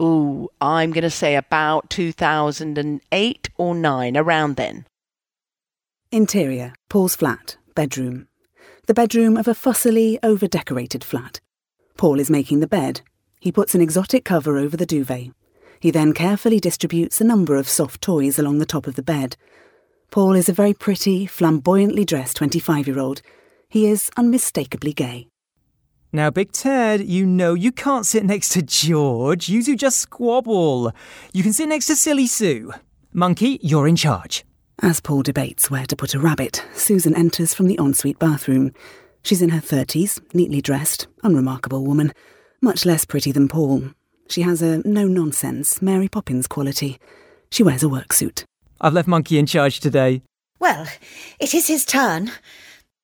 ooh, 0.00 0.48
I'm 0.60 0.90
going 0.90 1.02
to 1.02 1.10
say 1.10 1.36
about 1.36 1.90
2008 1.90 3.50
or 3.58 3.74
9, 3.74 4.16
around 4.16 4.56
then. 4.56 4.86
Interior, 6.10 6.72
Paul's 6.88 7.14
flat, 7.14 7.58
bedroom. 7.74 8.28
The 8.86 8.94
bedroom 8.94 9.36
of 9.36 9.46
a 9.46 9.54
fussily, 9.54 10.18
over 10.22 10.46
decorated 10.46 11.04
flat. 11.04 11.40
Paul 11.98 12.20
is 12.20 12.30
making 12.30 12.60
the 12.60 12.66
bed. 12.66 13.02
He 13.38 13.52
puts 13.52 13.74
an 13.74 13.82
exotic 13.82 14.24
cover 14.24 14.56
over 14.56 14.78
the 14.78 14.86
duvet. 14.86 15.32
He 15.84 15.90
then 15.90 16.14
carefully 16.14 16.60
distributes 16.60 17.20
a 17.20 17.24
number 17.24 17.56
of 17.56 17.68
soft 17.68 18.00
toys 18.00 18.38
along 18.38 18.56
the 18.56 18.64
top 18.64 18.86
of 18.86 18.94
the 18.94 19.02
bed. 19.02 19.36
Paul 20.10 20.32
is 20.32 20.48
a 20.48 20.54
very 20.54 20.72
pretty, 20.72 21.26
flamboyantly 21.26 22.06
dressed 22.06 22.38
25 22.38 22.86
year 22.86 22.98
old. 22.98 23.20
He 23.68 23.86
is 23.86 24.10
unmistakably 24.16 24.94
gay. 24.94 25.28
Now, 26.10 26.30
Big 26.30 26.52
Ted, 26.52 27.06
you 27.06 27.26
know 27.26 27.52
you 27.52 27.70
can't 27.70 28.06
sit 28.06 28.24
next 28.24 28.48
to 28.52 28.62
George. 28.62 29.50
You 29.50 29.62
two 29.62 29.76
just 29.76 29.98
squabble. 29.98 30.90
You 31.34 31.42
can 31.42 31.52
sit 31.52 31.68
next 31.68 31.84
to 31.88 31.96
Silly 31.96 32.26
Sue. 32.26 32.72
Monkey, 33.12 33.60
you're 33.62 33.86
in 33.86 33.96
charge. 33.96 34.42
As 34.80 35.02
Paul 35.02 35.20
debates 35.22 35.70
where 35.70 35.84
to 35.84 35.96
put 35.96 36.14
a 36.14 36.18
rabbit, 36.18 36.64
Susan 36.72 37.14
enters 37.14 37.52
from 37.52 37.66
the 37.66 37.76
ensuite 37.78 38.18
bathroom. 38.18 38.72
She's 39.22 39.42
in 39.42 39.50
her 39.50 39.60
30s, 39.60 40.18
neatly 40.32 40.62
dressed, 40.62 41.08
unremarkable 41.22 41.84
woman, 41.84 42.14
much 42.62 42.86
less 42.86 43.04
pretty 43.04 43.32
than 43.32 43.48
Paul. 43.48 43.90
She 44.28 44.42
has 44.42 44.62
a 44.62 44.78
no 44.88 45.06
nonsense 45.06 45.82
Mary 45.82 46.08
Poppins 46.08 46.46
quality. 46.46 46.98
She 47.50 47.62
wears 47.62 47.82
a 47.82 47.88
work 47.88 48.12
suit. 48.12 48.44
I've 48.80 48.94
left 48.94 49.08
Monkey 49.08 49.38
in 49.38 49.46
charge 49.46 49.80
today. 49.80 50.22
Well, 50.58 50.86
it 51.38 51.54
is 51.54 51.66
his 51.66 51.84
turn. 51.84 52.30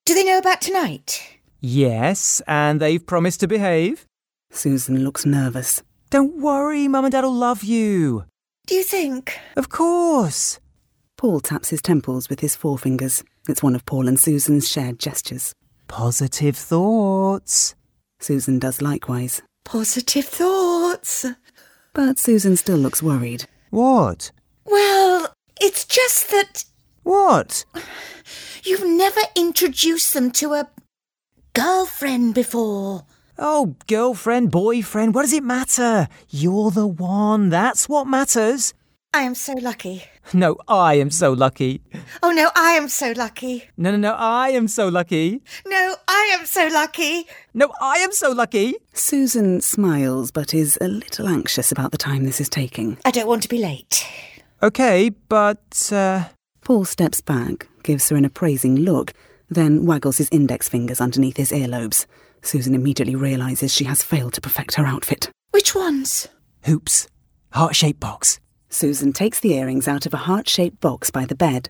Do 0.07 0.15
they 0.15 0.25
know 0.25 0.39
about 0.39 0.61
tonight? 0.61 1.39
Yes, 1.61 2.41
and 2.47 2.81
they've 2.81 3.05
promised 3.05 3.41
to 3.41 3.49
behave. 3.49 4.07
Susan 4.51 5.05
looks 5.05 5.27
nervous. 5.27 5.83
Don't 6.09 6.41
worry, 6.41 6.89
Mum 6.89 7.05
and 7.05 7.13
Dad'll 7.13 7.33
love 7.33 7.63
you. 7.63 8.25
Do 8.67 8.75
you 8.75 8.83
think? 8.83 9.39
Of 9.57 9.69
course. 9.69 10.59
Paul 11.17 11.41
taps 11.41 11.69
his 11.69 11.83
temples 11.83 12.29
with 12.29 12.41
his 12.41 12.57
forefingers. 12.57 13.23
It's 13.49 13.63
one 13.63 13.75
of 13.75 13.85
Paul 13.85 14.09
and 14.09 14.19
Susan's 14.19 14.69
shared 14.69 14.99
gestures. 14.99 15.53
Positive 15.87 16.57
thoughts. 16.57 17.75
Susan 18.21 18.59
does 18.59 18.81
likewise. 18.81 19.43
Positive 19.65 20.25
thoughts. 20.25 20.60
But 21.93 22.19
Susan 22.19 22.57
still 22.57 22.79
looks 22.79 23.03
worried. 23.03 23.47
What? 23.71 24.31
Well, 24.65 25.33
it's 25.61 25.85
just 25.85 26.31
that 26.31 26.65
What? 27.03 27.65
you've 28.65 28.87
never 28.87 29.21
introduced 29.37 30.15
them 30.15 30.31
to 30.33 30.55
a 30.55 30.69
girlfriend 31.53 32.35
before. 32.35 33.05
Oh, 33.39 33.75
girlfriend, 33.87 34.51
boyfriend, 34.51 35.15
what 35.15 35.23
does 35.23 35.33
it 35.33 35.43
matter? 35.43 36.09
You're 36.29 36.71
the 36.71 36.87
one. 36.87 37.49
That's 37.49 37.89
what 37.89 38.07
matters. 38.07 38.75
I 39.13 39.23
am 39.23 39.35
so 39.35 39.55
lucky. 39.55 40.05
No, 40.33 40.57
I 40.69 40.95
am 40.95 41.11
so 41.11 41.33
lucky. 41.33 41.83
Oh 42.23 42.31
no, 42.31 42.51
I 42.55 42.73
am 42.73 42.89
so 42.89 43.13
lucky. 43.17 43.65
No, 43.77 43.91
no, 43.91 43.97
no, 43.97 44.15
I 44.17 44.51
am 44.51 44.69
so 44.69 44.87
lucky. 44.87 45.43
No, 45.67 45.97
I 46.07 46.37
am 46.39 46.47
so 46.47 46.69
lucky. 46.69 47.27
No, 47.53 47.73
I 47.81 47.97
am 47.97 48.13
so 48.13 48.31
lucky. 48.31 48.75
Susan 48.93 49.61
smiles 49.63 50.31
but 50.31 50.55
is 50.55 50.79
a 50.81 50.87
little 50.87 51.27
anxious 51.27 51.73
about 51.73 51.91
the 51.91 51.99
time 51.99 52.23
this 52.25 52.41
is 52.41 52.49
taking. 52.49 52.99
I 53.05 53.11
don't 53.11 53.27
want 53.27 53.43
to 53.43 53.49
be 53.49 53.59
late. 53.59 54.07
Okay, 54.63 55.09
but, 55.29 55.91
uh, 55.93 56.27
Paul 56.63 56.85
steps 56.85 57.21
back, 57.21 57.67
gives 57.83 58.11
her 58.11 58.17
an 58.17 58.25
appraising 58.25 58.77
look, 58.77 59.13
then 59.49 59.87
waggles 59.87 60.19
his 60.19 60.29
index 60.31 60.69
fingers 60.69 61.01
underneath 61.01 61.37
his 61.37 61.51
earlobes. 61.51 62.07
Susan 62.43 62.77
immediately 62.77 63.17
realises 63.17 63.75
she 63.75 63.85
has 63.85 64.05
failed 64.05 64.35
to 64.35 64.41
perfect 64.41 64.75
her 64.77 64.87
outfit. 64.87 65.31
Which 65.51 65.75
ones? 65.75 66.29
hoops. 66.65 67.09
Heart 67.53 67.75
shaped 67.75 67.99
box. 67.99 68.39
Susan 68.73 69.13
takes 69.13 69.41
the 69.41 69.53
earrings 69.55 69.89
out 69.89 70.07
of 70.07 70.15
a 70.15 70.19
heart 70.29 70.49
shaped 70.49 70.81
box 70.81 71.11
by 71.11 71.25
the 71.25 71.35
bed 71.35 71.69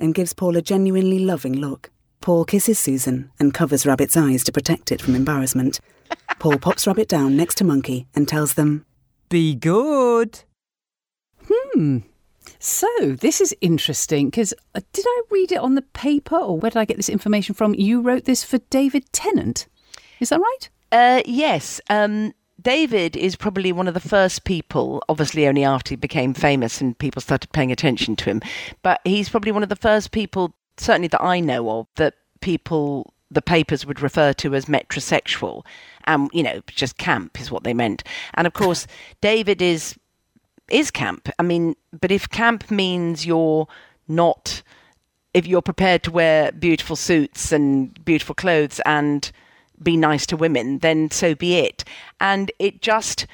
and 0.00 0.14
gives 0.14 0.34
Paul 0.34 0.56
a 0.56 0.62
genuinely 0.62 1.20
loving 1.20 1.56
look. 1.56 1.90
Paul 2.20 2.44
kisses 2.44 2.76
Susan 2.76 3.30
and 3.38 3.54
covers 3.54 3.86
Rabbit's 3.86 4.16
eyes 4.16 4.42
to 4.44 4.52
protect 4.52 4.90
it 4.90 5.00
from 5.00 5.14
embarrassment. 5.14 5.78
Paul 6.40 6.58
pops 6.58 6.88
Rabbit 6.88 7.08
down 7.08 7.36
next 7.36 7.54
to 7.56 7.64
Monkey 7.64 8.08
and 8.16 8.26
tells 8.26 8.54
them, 8.54 8.84
Be 9.28 9.54
good. 9.54 10.42
Hmm. 11.48 11.98
So 12.58 12.88
this 13.00 13.40
is 13.40 13.54
interesting 13.60 14.28
because 14.28 14.52
uh, 14.74 14.80
did 14.92 15.04
I 15.06 15.22
read 15.30 15.52
it 15.52 15.58
on 15.58 15.76
the 15.76 15.82
paper 15.82 16.36
or 16.36 16.58
where 16.58 16.70
did 16.70 16.80
I 16.80 16.84
get 16.84 16.96
this 16.96 17.08
information 17.08 17.54
from? 17.54 17.74
You 17.74 18.00
wrote 18.00 18.24
this 18.24 18.42
for 18.42 18.58
David 18.70 19.04
Tennant. 19.12 19.68
Is 20.18 20.30
that 20.30 20.40
right? 20.40 20.68
Uh, 20.90 21.22
yes. 21.24 21.80
Um, 21.88 22.34
David 22.60 23.16
is 23.16 23.36
probably 23.36 23.72
one 23.72 23.88
of 23.88 23.94
the 23.94 24.00
first 24.00 24.44
people, 24.44 25.02
obviously 25.08 25.46
only 25.46 25.64
after 25.64 25.90
he 25.90 25.96
became 25.96 26.34
famous 26.34 26.80
and 26.80 26.98
people 26.98 27.22
started 27.22 27.52
paying 27.52 27.72
attention 27.72 28.16
to 28.16 28.24
him, 28.24 28.42
but 28.82 29.00
he's 29.04 29.28
probably 29.28 29.52
one 29.52 29.62
of 29.62 29.68
the 29.68 29.76
first 29.76 30.10
people, 30.10 30.54
certainly 30.76 31.08
that 31.08 31.22
I 31.22 31.40
know 31.40 31.70
of, 31.70 31.86
that 31.96 32.14
people, 32.40 33.14
the 33.30 33.42
papers 33.42 33.86
would 33.86 34.00
refer 34.00 34.32
to 34.34 34.54
as 34.54 34.66
metrosexual. 34.66 35.64
Um, 36.06 36.28
you 36.32 36.42
know, 36.42 36.60
just 36.66 36.98
camp 36.98 37.40
is 37.40 37.50
what 37.50 37.64
they 37.64 37.74
meant. 37.74 38.02
And 38.34 38.46
of 38.46 38.52
course, 38.52 38.86
David 39.20 39.62
is 39.62 39.96
is 40.70 40.90
camp. 40.90 41.28
I 41.36 41.42
mean, 41.42 41.74
but 42.00 42.12
if 42.12 42.28
camp 42.28 42.70
means 42.70 43.26
you're 43.26 43.66
not, 44.06 44.62
if 45.34 45.44
you're 45.44 45.62
prepared 45.62 46.04
to 46.04 46.12
wear 46.12 46.52
beautiful 46.52 46.94
suits 46.94 47.50
and 47.50 48.04
beautiful 48.04 48.36
clothes 48.36 48.80
and 48.86 49.32
be 49.82 49.96
nice 49.96 50.26
to 50.26 50.36
women, 50.36 50.78
then 50.78 51.10
so 51.10 51.34
be 51.34 51.56
it. 51.56 51.84
And 52.20 52.50
it 52.58 52.82
just, 52.82 53.26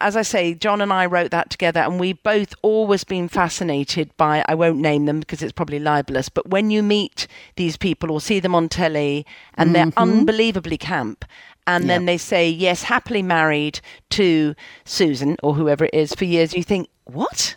as 0.00 0.16
I 0.16 0.22
say, 0.22 0.54
John 0.54 0.80
and 0.80 0.92
I 0.92 1.06
wrote 1.06 1.30
that 1.30 1.50
together, 1.50 1.80
and 1.80 1.98
we've 1.98 2.22
both 2.22 2.54
always 2.62 3.04
been 3.04 3.28
fascinated 3.28 4.14
by, 4.16 4.44
I 4.48 4.54
won't 4.54 4.78
name 4.78 5.06
them 5.06 5.20
because 5.20 5.42
it's 5.42 5.52
probably 5.52 5.78
libelous, 5.78 6.28
but 6.28 6.48
when 6.48 6.70
you 6.70 6.82
meet 6.82 7.26
these 7.56 7.76
people 7.76 8.10
or 8.10 8.20
see 8.20 8.40
them 8.40 8.54
on 8.54 8.68
telly 8.68 9.24
and 9.54 9.74
they're 9.74 9.86
mm-hmm. 9.86 9.98
unbelievably 9.98 10.78
camp, 10.78 11.24
and 11.68 11.90
then 11.90 12.04
they 12.04 12.16
say, 12.16 12.48
yes, 12.48 12.84
happily 12.84 13.22
married 13.22 13.80
to 14.10 14.54
Susan 14.84 15.36
or 15.42 15.54
whoever 15.54 15.86
it 15.86 15.94
is 15.94 16.14
for 16.14 16.24
years, 16.24 16.54
you 16.54 16.62
think, 16.62 16.88
what? 17.04 17.56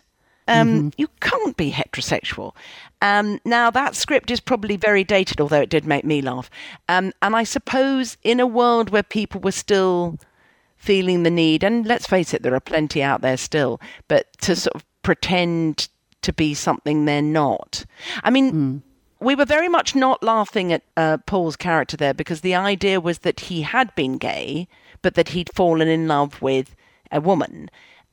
Um, 0.50 0.92
You 0.98 1.08
can't 1.20 1.56
be 1.56 1.72
heterosexual. 1.72 2.54
Um, 3.02 3.40
now, 3.46 3.70
that 3.72 3.96
script 3.96 4.32
is 4.32 4.40
probably 4.40 4.76
very 4.76 5.04
dated, 5.04 5.40
although 5.40 5.62
it 5.62 5.70
did 5.70 5.86
make 5.86 6.04
me 6.04 6.22
laugh. 6.22 6.50
Um, 6.88 7.14
and 7.22 7.36
I 7.36 7.44
suppose 7.44 8.18
in 8.24 8.40
a 8.40 8.48
world 8.48 8.90
where 8.90 9.04
people 9.04 9.42
were 9.42 9.52
still 9.52 10.18
feeling 10.78 11.24
the 11.24 11.32
need, 11.32 11.64
and 11.64 11.86
let's 11.86 12.08
face 12.08 12.34
it, 12.34 12.42
there 12.42 12.56
are 12.56 12.60
plenty 12.60 13.04
out 13.04 13.22
there 13.22 13.38
still, 13.38 13.80
but 14.08 14.28
to 14.42 14.56
sort 14.56 14.76
of 14.76 14.86
pretend 15.04 15.90
to 16.22 16.34
be 16.34 16.54
something 16.54 17.06
they're 17.06 17.22
not. 17.22 17.86
I 18.24 18.30
mean, 18.30 18.82
we 19.20 19.36
were 19.36 19.46
very 19.46 19.70
much 19.70 19.96
not 19.96 20.24
laughing 20.24 20.72
at 20.74 20.84
uh, 20.96 21.18
Paul's 21.26 21.56
character 21.56 21.98
there 21.98 22.14
because 22.14 22.42
the 22.42 22.56
idea 22.56 23.00
was 23.00 23.20
that 23.20 23.42
he 23.42 23.62
had 23.62 23.94
been 23.96 24.18
gay, 24.18 24.68
but 25.02 25.16
that 25.16 25.30
he'd 25.30 25.50
fallen 25.54 25.88
in 25.88 26.08
love 26.08 26.42
with 26.42 26.76
a 27.12 27.22
woman. 27.22 27.70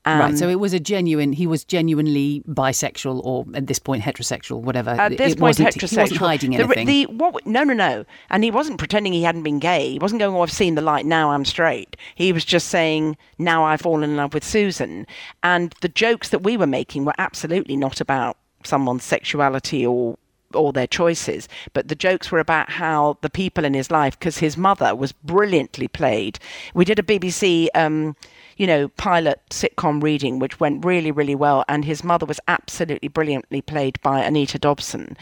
Um, 0.07 0.21
right. 0.21 0.38
So 0.38 0.49
it 0.49 0.61
was 0.61 0.73
a 0.73 0.81
genuine. 0.81 1.33
He 1.33 1.47
was 1.47 1.64
genuinely 1.64 2.42
bisexual, 2.49 3.21
or 3.25 3.45
at 3.55 3.66
this 3.66 3.79
point 3.81 4.05
heterosexual, 4.05 4.61
whatever. 4.62 4.90
At 4.90 5.19
this 5.19 5.33
it 5.33 5.38
point, 5.38 5.57
heterosexual. 5.57 5.90
He 5.90 5.97
wasn't 5.99 6.21
hiding 6.21 6.51
The- 6.53 6.62
anything. 6.62 6.87
The, 6.87 7.07
what, 7.07 7.45
no, 7.45 7.64
no, 7.64 7.75
no. 7.75 8.05
And 8.31 8.45
he 8.45 8.51
wasn't 8.51 8.79
pretending 8.79 9.12
he 9.12 9.25
hadn't 9.25 9.42
been 9.42 9.59
gay. 9.59 9.90
He 9.90 9.99
wasn't 9.99 10.21
going, 10.21 10.35
oh, 10.35 10.42
I've 10.42 10.53
seen 10.53 10.77
the 10.77 10.81
light, 10.81 11.05
now 11.07 11.33
I'm 11.33 11.45
straight. 11.45 11.97
He 12.14 12.33
was 12.33 12.45
just 12.45 12.69
saying, 12.69 13.16
now 13.38 13.64
I've 13.64 13.81
fallen 13.81 14.05
in 14.05 14.16
love 14.16 14.33
with 14.33 14.45
Susan. 14.45 15.07
And 15.42 15.75
the 15.81 15.88
jokes 15.88 16.29
that 16.29 16.42
we 16.42 16.57
were 16.57 16.66
making 16.66 17.05
were 17.05 17.14
absolutely 17.19 17.77
not 17.77 18.01
about 18.01 18.37
someone's 18.64 19.05
sexuality 19.05 19.85
or 19.85 20.16
or 20.57 20.73
their 20.73 20.87
choices, 20.87 21.49
but 21.73 21.88
the 21.88 21.95
jokes 21.95 22.33
were 22.33 22.38
about 22.40 22.71
how 22.71 23.19
the 23.21 23.31
people 23.31 23.64
in 23.64 23.75
his 23.75 23.90
life, 23.90 24.19
because 24.19 24.38
his 24.38 24.57
mother 24.57 24.95
was 24.95 25.12
brilliantly 25.12 25.88
played. 25.88 26.38
We 26.75 26.85
did 26.85 26.99
a 26.99 27.03
BBC, 27.03 27.69
um, 27.75 28.16
you 28.57 28.66
know, 28.66 28.88
pilot 28.88 29.40
sitcom 29.51 30.03
reading, 30.03 30.38
which 30.38 30.59
went 30.59 30.85
really, 30.85 31.11
really 31.11 31.35
well, 31.35 31.64
and 31.69 31.85
his 31.85 32.03
mother 32.03 32.27
was 32.27 32.40
absolutely 32.49 33.09
brilliantly 33.09 33.61
played 33.62 34.01
by 34.03 34.25
Anita 34.25 34.59
Dobson. 34.59 35.16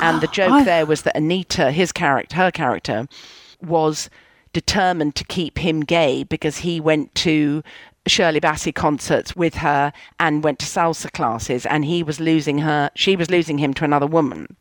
And 0.00 0.20
the 0.20 0.26
joke 0.38 0.50
I- 0.52 0.64
there 0.64 0.86
was 0.86 1.02
that 1.02 1.16
Anita, 1.16 1.70
his 1.70 1.92
character, 1.92 2.36
her 2.36 2.50
character, 2.50 3.06
was 3.62 4.10
determined 4.52 5.14
to 5.14 5.22
keep 5.24 5.58
him 5.58 5.80
gay 5.80 6.24
because 6.24 6.58
he 6.58 6.80
went 6.80 7.14
to 7.14 7.62
Shirley 8.06 8.40
Bassey 8.40 8.74
concerts 8.74 9.36
with 9.36 9.56
her 9.56 9.92
and 10.18 10.42
went 10.42 10.58
to 10.60 10.66
salsa 10.66 11.12
classes 11.12 11.66
and 11.66 11.84
he 11.84 12.02
was 12.02 12.18
losing 12.18 12.58
her 12.58 12.90
she 12.94 13.14
was 13.14 13.30
losing 13.30 13.58
him 13.58 13.74
to 13.74 13.84
another 13.84 14.06
woman. 14.06 14.56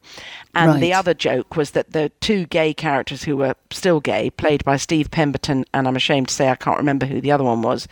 And 0.55 0.81
the 0.81 0.93
other 0.93 1.13
joke 1.13 1.55
was 1.55 1.71
that 1.71 1.91
the 1.93 2.09
two 2.19 2.45
gay 2.47 2.73
characters 2.73 3.23
who 3.23 3.37
were 3.37 3.55
still 3.71 4.01
gay 4.01 4.29
played 4.29 4.65
by 4.65 4.77
Steve 4.77 5.09
Pemberton 5.09 5.63
and 5.73 5.87
I'm 5.87 5.95
ashamed 5.95 6.27
to 6.27 6.33
say 6.33 6.49
I 6.49 6.55
can't 6.55 6.77
remember 6.77 7.05
who 7.05 7.21
the 7.21 7.31
other 7.31 7.43
one 7.43 7.61
was 7.61 7.87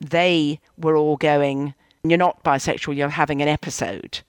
they 0.00 0.58
were 0.76 0.96
all 0.96 1.16
going 1.16 1.74
you're 2.02 2.18
not 2.18 2.42
bisexual 2.42 2.96
you're 2.96 3.08
having 3.08 3.40
an 3.40 3.48
episode 3.48 4.20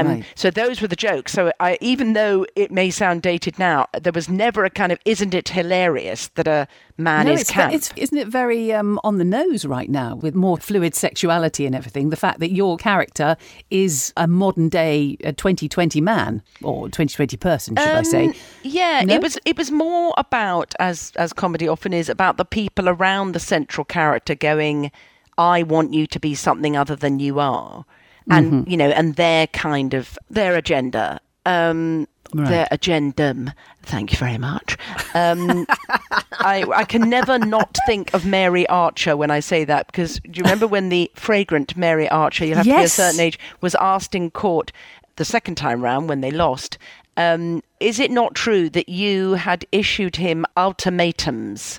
um, 0.00 0.06
Right. 0.06 0.24
So 0.34 0.50
those 0.50 0.80
were 0.80 0.88
the 0.88 0.96
jokes. 0.96 1.32
So 1.32 1.52
I, 1.60 1.78
even 1.80 2.12
though 2.12 2.46
it 2.56 2.70
may 2.70 2.90
sound 2.90 3.22
dated 3.22 3.58
now, 3.58 3.86
there 4.00 4.12
was 4.12 4.28
never 4.28 4.64
a 4.64 4.70
kind 4.70 4.92
of 4.92 4.98
"isn't 5.04 5.34
it 5.34 5.48
hilarious 5.48 6.28
that 6.34 6.46
a 6.46 6.66
man 6.98 7.26
no, 7.26 7.32
is 7.32 7.42
it's, 7.42 7.50
camp?" 7.50 7.72
it's 7.74 7.92
isn't 7.96 8.18
it 8.18 8.28
very 8.28 8.72
um, 8.72 9.00
on 9.04 9.18
the 9.18 9.24
nose 9.24 9.64
right 9.64 9.90
now 9.90 10.14
with 10.16 10.34
more 10.34 10.56
fluid 10.56 10.94
sexuality 10.94 11.66
and 11.66 11.74
everything. 11.74 12.10
The 12.10 12.16
fact 12.16 12.40
that 12.40 12.50
your 12.52 12.76
character 12.76 13.36
is 13.70 14.12
a 14.16 14.26
modern 14.26 14.68
day 14.68 15.16
uh, 15.24 15.32
2020 15.32 16.00
man 16.00 16.42
or 16.62 16.86
2020 16.86 17.36
person, 17.36 17.76
should 17.76 17.86
I 17.88 18.02
say? 18.02 18.24
Um, 18.26 18.34
Yeah, 18.62 19.02
No? 19.04 19.14
it 19.14 19.22
was. 19.22 19.38
It 19.44 19.56
was 19.56 19.70
more 19.70 20.14
about 20.16 20.74
as 20.78 21.12
as 21.16 21.32
comedy 21.32 21.68
often 21.68 21.92
is 21.92 22.08
about 22.08 22.36
the 22.36 22.44
people 22.44 22.88
around 22.88 23.32
the 23.32 23.40
central 23.40 23.84
character 23.84 24.34
going, 24.34 24.90
"I 25.38 25.62
want 25.62 25.92
you 25.92 26.06
to 26.06 26.20
be 26.20 26.34
something 26.34 26.76
other 26.76 26.96
than 26.96 27.18
you 27.18 27.40
are," 27.40 27.84
and 28.30 28.52
Mm-hmm. 28.52 28.70
you 28.70 28.76
know, 28.76 28.88
and 28.90 29.16
their 29.16 29.46
kind 29.48 29.94
of 29.94 30.18
their 30.30 30.54
agenda 30.56 31.20
um, 31.46 32.06
Right. 32.32 32.48
their 32.48 32.68
agendum. 32.72 33.52
Thank 33.82 34.10
you 34.12 34.18
very 34.18 34.38
much. 34.38 34.76
Um, 35.14 35.66
I, 36.40 36.64
I 36.74 36.84
can 36.84 37.08
never 37.08 37.38
not 37.38 37.76
think 37.86 38.12
of 38.12 38.26
Mary 38.26 38.66
Archer 38.68 39.16
when 39.16 39.30
I 39.30 39.38
say 39.38 39.64
that 39.64 39.86
because 39.86 40.18
do 40.20 40.38
you 40.38 40.42
remember 40.42 40.66
when 40.66 40.88
the 40.88 41.10
fragrant 41.14 41.76
Mary 41.76 42.08
Archer, 42.08 42.44
you 42.44 42.56
have 42.56 42.64
to 42.64 42.74
be 42.76 42.82
a 42.82 42.88
certain 42.88 43.20
age, 43.20 43.38
was 43.60 43.76
asked 43.76 44.16
in 44.16 44.30
court 44.32 44.72
the 45.14 45.24
second 45.24 45.54
time 45.56 45.80
round 45.80 46.08
when 46.08 46.22
they 46.22 46.32
lost, 46.32 46.76
um, 47.16 47.62
is 47.78 48.00
it 48.00 48.10
not 48.10 48.34
true 48.34 48.68
that 48.70 48.88
you 48.88 49.34
had 49.34 49.64
issued 49.70 50.16
him 50.16 50.44
ultimatums? 50.56 51.78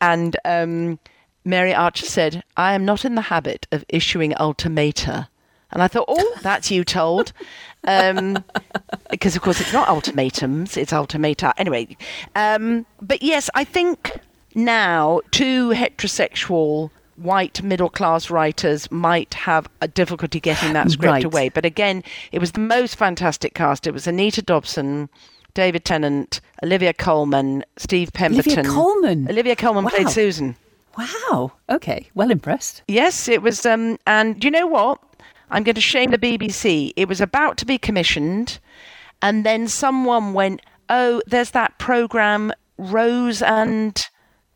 And 0.00 0.36
um, 0.44 1.00
Mary 1.44 1.74
Archer 1.74 2.06
said, 2.06 2.44
I 2.56 2.74
am 2.74 2.84
not 2.84 3.04
in 3.04 3.16
the 3.16 3.22
habit 3.22 3.66
of 3.72 3.84
issuing 3.88 4.32
ultimata. 4.32 5.26
And 5.72 5.82
I 5.82 5.88
thought, 5.88 6.06
oh, 6.08 6.36
that's 6.42 6.70
you 6.70 6.84
told. 6.84 7.32
Um, 7.84 8.44
because, 9.10 9.36
of 9.36 9.42
course, 9.42 9.60
it's 9.60 9.72
not 9.72 9.88
ultimatums, 9.88 10.76
it's 10.76 10.92
ultimata. 10.92 11.52
Anyway, 11.56 11.96
um, 12.34 12.84
but 13.00 13.22
yes, 13.22 13.48
I 13.54 13.64
think 13.64 14.18
now 14.54 15.20
two 15.30 15.70
heterosexual 15.70 16.90
white 17.16 17.62
middle 17.62 17.88
class 17.90 18.30
writers 18.30 18.90
might 18.90 19.34
have 19.34 19.68
a 19.80 19.88
difficulty 19.88 20.40
getting 20.40 20.72
that 20.72 20.90
script 20.90 21.10
Right. 21.12 21.24
away. 21.24 21.48
But 21.50 21.64
again, 21.64 22.02
it 22.32 22.38
was 22.38 22.52
the 22.52 22.60
most 22.60 22.96
fantastic 22.96 23.54
cast. 23.54 23.86
It 23.86 23.92
was 23.92 24.06
Anita 24.06 24.42
Dobson, 24.42 25.08
David 25.54 25.84
Tennant, 25.84 26.40
Olivia 26.62 26.92
Colman, 26.92 27.64
Steve 27.76 28.12
Pemberton. 28.12 28.52
Olivia 28.60 28.72
Colman. 28.72 29.28
Olivia 29.28 29.56
Colman 29.56 29.86
played 29.86 30.08
Susan. 30.08 30.56
Wow. 30.98 31.52
Okay. 31.68 32.08
Well 32.14 32.30
impressed. 32.30 32.82
Yes, 32.88 33.28
it 33.28 33.42
was. 33.42 33.64
Um, 33.64 33.98
and 34.06 34.38
do 34.40 34.46
you 34.46 34.50
know 34.50 34.66
what? 34.66 34.98
I'm 35.50 35.62
going 35.62 35.74
to 35.74 35.80
shame 35.80 36.10
the 36.10 36.18
BBC. 36.18 36.92
It 36.96 37.08
was 37.08 37.20
about 37.20 37.56
to 37.58 37.66
be 37.66 37.78
commissioned, 37.78 38.58
and 39.22 39.44
then 39.44 39.68
someone 39.68 40.32
went, 40.32 40.62
"Oh, 40.88 41.22
there's 41.26 41.50
that 41.50 41.78
program 41.78 42.52
Rose 42.78 43.42
and 43.42 44.00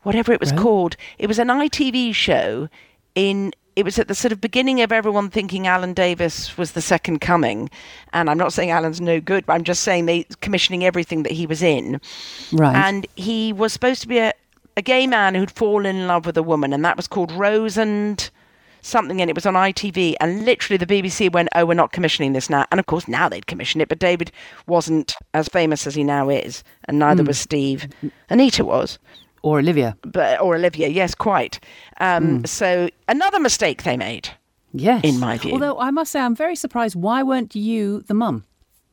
whatever 0.03 0.31
it 0.31 0.39
was 0.39 0.51
called. 0.51 0.95
It 1.17 1.27
was 1.27 1.39
an 1.39 1.47
ITV 1.47 2.13
show. 2.13 2.69
In 3.15 3.53
it 3.75 3.83
was 3.83 3.99
at 3.99 4.07
the 4.07 4.15
sort 4.15 4.31
of 4.31 4.39
beginning 4.39 4.81
of 4.81 4.91
everyone 4.91 5.29
thinking 5.29 5.67
Alan 5.67 5.93
Davies 5.93 6.57
was 6.57 6.71
the 6.71 6.81
second 6.81 7.19
coming, 7.19 7.69
and 8.13 8.29
I'm 8.29 8.37
not 8.37 8.53
saying 8.53 8.71
Alan's 8.71 9.01
no 9.01 9.19
good, 9.19 9.45
but 9.45 9.53
I'm 9.53 9.63
just 9.63 9.83
saying 9.83 10.05
they 10.05 10.23
commissioning 10.41 10.85
everything 10.85 11.23
that 11.23 11.33
he 11.33 11.45
was 11.45 11.61
in. 11.61 11.99
Right. 12.53 12.75
And 12.75 13.05
he 13.15 13.51
was 13.51 13.73
supposed 13.73 14.01
to 14.03 14.07
be 14.07 14.19
a, 14.19 14.33
a 14.77 14.81
gay 14.81 15.07
man 15.07 15.35
who'd 15.35 15.51
fallen 15.51 15.97
in 15.97 16.07
love 16.07 16.25
with 16.25 16.37
a 16.37 16.43
woman, 16.43 16.71
and 16.71 16.85
that 16.85 16.95
was 16.95 17.07
called 17.07 17.31
Rose 17.33 17.77
and 17.77 18.29
something, 18.85 19.19
and 19.21 19.29
it 19.29 19.35
was 19.35 19.45
on 19.45 19.53
ITV. 19.55 20.15
And 20.19 20.45
literally, 20.45 20.77
the 20.77 20.85
BBC 20.85 21.29
went, 21.31 21.49
"Oh, 21.55 21.65
we're 21.65 21.73
not 21.73 21.91
commissioning 21.91 22.33
this 22.33 22.49
now." 22.49 22.65
And 22.71 22.79
of 22.79 22.85
course, 22.85 23.07
now 23.07 23.27
they'd 23.29 23.47
commission 23.47 23.81
it, 23.81 23.89
but 23.89 23.99
David 23.99 24.31
wasn't 24.67 25.15
as 25.33 25.47
famous 25.47 25.87
as 25.87 25.95
he 25.95 26.03
now 26.03 26.29
is, 26.29 26.63
and 26.85 26.99
neither 26.99 27.23
was 27.23 27.37
Steve. 27.39 27.87
Anita 28.29 28.63
was, 28.63 28.99
Or 29.41 29.59
Olivia. 29.59 29.95
but 30.03 30.39
or 30.41 30.55
Olivia, 30.55 30.87
yes, 30.87 31.15
quite. 31.15 31.59
Um, 31.99 32.45
So 32.45 32.89
another 33.07 33.39
mistake 33.39 33.83
they 33.83 33.97
made. 33.97 34.29
Yes. 34.73 35.01
In 35.05 35.19
my 35.19 35.37
view. 35.37 35.53
Although 35.53 35.79
I 35.79 35.89
must 35.91 36.11
say, 36.11 36.19
I'm 36.19 36.35
very 36.35 36.55
surprised. 36.55 36.95
Why 36.95 37.23
weren't 37.23 37.55
you 37.55 38.01
the 38.07 38.13
mum? 38.13 38.43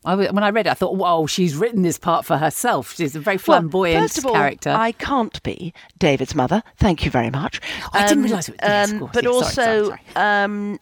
I, 0.04 0.14
when 0.16 0.42
I 0.42 0.50
read 0.50 0.66
it, 0.66 0.70
I 0.70 0.74
thought, 0.74 0.96
"Whoa, 0.96 1.26
she's 1.26 1.54
written 1.54 1.82
this 1.82 1.98
part 1.98 2.24
for 2.24 2.36
herself. 2.38 2.94
She's 2.96 3.14
a 3.14 3.20
very 3.20 3.38
flamboyant 3.38 3.94
well, 3.94 4.02
first 4.04 4.18
of 4.18 4.26
all, 4.26 4.32
character." 4.34 4.70
I 4.70 4.92
can't 4.92 5.40
be 5.42 5.72
David's 5.98 6.34
mother. 6.34 6.62
Thank 6.76 7.04
you 7.04 7.10
very 7.10 7.30
much. 7.30 7.60
I 7.92 8.06
didn't 8.08 8.24
realise 8.24 8.48
it 8.48 8.60
was- 8.60 8.92
um, 8.92 9.10
but 9.12 9.22
yes, 9.22 9.32
also, 9.32 9.50
sorry, 9.50 9.86
sorry. 9.86 10.00
Um, 10.44 10.80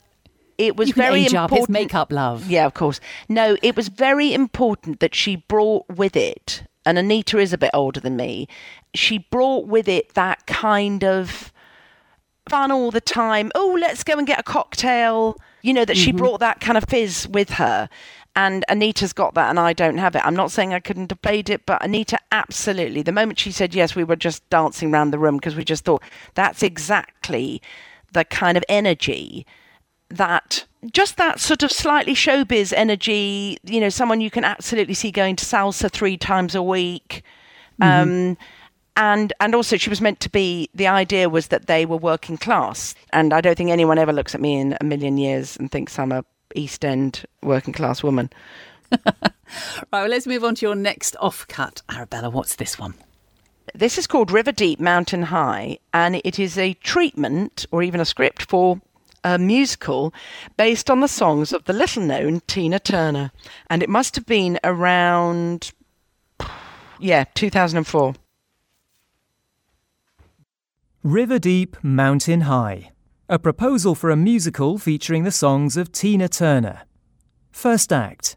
it 0.56 0.76
was 0.76 0.90
very 0.92 1.24
age 1.24 1.34
up. 1.34 1.50
It's 1.52 1.60
important. 1.60 1.70
makeup, 1.70 2.12
love. 2.12 2.50
Yeah, 2.50 2.66
of 2.66 2.74
course. 2.74 3.00
No, 3.28 3.56
it 3.62 3.76
was 3.76 3.88
very 3.88 4.32
important 4.34 5.00
that 5.00 5.14
she 5.14 5.36
brought 5.36 5.86
with 5.88 6.16
it, 6.16 6.62
and 6.86 6.98
Anita 6.98 7.38
is 7.38 7.52
a 7.52 7.58
bit 7.58 7.70
older 7.74 8.00
than 8.00 8.16
me. 8.16 8.46
She 8.94 9.18
brought 9.30 9.66
with 9.66 9.88
it 9.88 10.14
that 10.14 10.46
kind 10.46 11.04
of 11.04 11.52
fun 12.48 12.72
all 12.72 12.90
the 12.90 13.00
time. 13.00 13.50
Oh, 13.54 13.76
let's 13.80 14.02
go 14.02 14.18
and 14.18 14.26
get 14.26 14.40
a 14.40 14.42
cocktail. 14.42 15.36
You 15.62 15.74
know, 15.74 15.84
that 15.84 15.96
she 15.98 16.10
brought 16.10 16.40
that 16.40 16.60
kind 16.60 16.78
of 16.78 16.84
fizz 16.88 17.28
with 17.28 17.50
her. 17.50 17.90
And 18.36 18.64
Anita's 18.68 19.12
got 19.12 19.34
that, 19.34 19.50
and 19.50 19.58
I 19.58 19.72
don't 19.72 19.98
have 19.98 20.14
it. 20.14 20.24
I'm 20.24 20.36
not 20.36 20.52
saying 20.52 20.72
I 20.72 20.80
couldn't 20.80 21.10
have 21.10 21.20
played 21.20 21.50
it, 21.50 21.66
but 21.66 21.84
Anita 21.84 22.18
absolutely. 22.30 23.02
The 23.02 23.12
moment 23.12 23.38
she 23.38 23.50
said 23.50 23.74
yes, 23.74 23.96
we 23.96 24.04
were 24.04 24.16
just 24.16 24.48
dancing 24.50 24.92
around 24.92 25.10
the 25.10 25.18
room 25.18 25.36
because 25.36 25.56
we 25.56 25.64
just 25.64 25.84
thought 25.84 26.02
that's 26.34 26.62
exactly 26.62 27.60
the 28.12 28.24
kind 28.24 28.56
of 28.56 28.64
energy 28.68 29.46
that 30.10 30.64
just 30.92 31.16
that 31.16 31.40
sort 31.40 31.62
of 31.62 31.70
slightly 31.70 32.14
showbiz 32.14 32.72
energy, 32.74 33.58
you 33.64 33.80
know, 33.80 33.88
someone 33.88 34.20
you 34.20 34.30
can 34.30 34.44
absolutely 34.44 34.94
see 34.94 35.10
going 35.10 35.36
to 35.36 35.44
salsa 35.44 35.90
three 35.90 36.16
times 36.16 36.54
a 36.54 36.62
week. 36.62 37.22
Um, 37.82 38.36
and 38.96 39.32
and 39.40 39.54
also 39.54 39.76
she 39.76 39.88
was 39.88 40.00
meant 40.00 40.20
to 40.20 40.28
be 40.28 40.68
the 40.74 40.86
idea 40.86 41.28
was 41.28 41.46
that 41.48 41.66
they 41.66 41.86
were 41.86 41.96
working 41.96 42.36
class. 42.36 42.94
And 43.12 43.32
I 43.32 43.40
don't 43.40 43.56
think 43.56 43.70
anyone 43.70 43.98
ever 43.98 44.12
looks 44.12 44.34
at 44.34 44.40
me 44.40 44.58
in 44.58 44.76
a 44.80 44.84
million 44.84 45.16
years 45.16 45.56
and 45.56 45.70
thinks 45.70 45.98
I'm 45.98 46.12
a 46.12 46.24
East 46.54 46.84
End 46.84 47.24
working 47.42 47.72
class 47.72 48.02
woman. 48.02 48.30
Right, 49.92 50.02
well, 50.02 50.08
let's 50.08 50.26
move 50.26 50.44
on 50.44 50.54
to 50.56 50.66
your 50.66 50.76
next 50.76 51.16
offcut. 51.20 51.82
Arabella, 51.88 52.30
what's 52.30 52.54
this 52.54 52.78
one? 52.78 52.94
This 53.74 53.98
is 53.98 54.06
called 54.06 54.30
River 54.30 54.52
Deep 54.52 54.80
Mountain 54.80 55.24
High, 55.24 55.78
and 55.92 56.20
it 56.24 56.38
is 56.38 56.58
a 56.58 56.74
treatment 56.74 57.66
or 57.70 57.82
even 57.82 58.00
a 58.00 58.04
script 58.04 58.42
for 58.42 58.80
a 59.22 59.38
musical 59.38 60.14
based 60.56 60.90
on 60.90 61.00
the 61.00 61.08
songs 61.08 61.52
of 61.52 61.64
the 61.64 61.72
little 61.72 62.02
known 62.02 62.40
Tina 62.46 62.78
Turner. 62.78 63.32
And 63.68 63.82
it 63.82 63.88
must 63.88 64.16
have 64.16 64.26
been 64.26 64.58
around, 64.64 65.72
yeah, 66.98 67.24
2004. 67.34 68.14
River 71.02 71.38
Deep, 71.38 71.76
Mountain 71.82 72.42
High. 72.42 72.90
A 73.32 73.38
proposal 73.38 73.94
for 73.94 74.10
a 74.10 74.16
musical 74.16 74.76
featuring 74.76 75.22
the 75.22 75.30
songs 75.30 75.76
of 75.76 75.92
Tina 75.92 76.28
Turner. 76.28 76.80
First 77.52 77.92
act. 77.92 78.36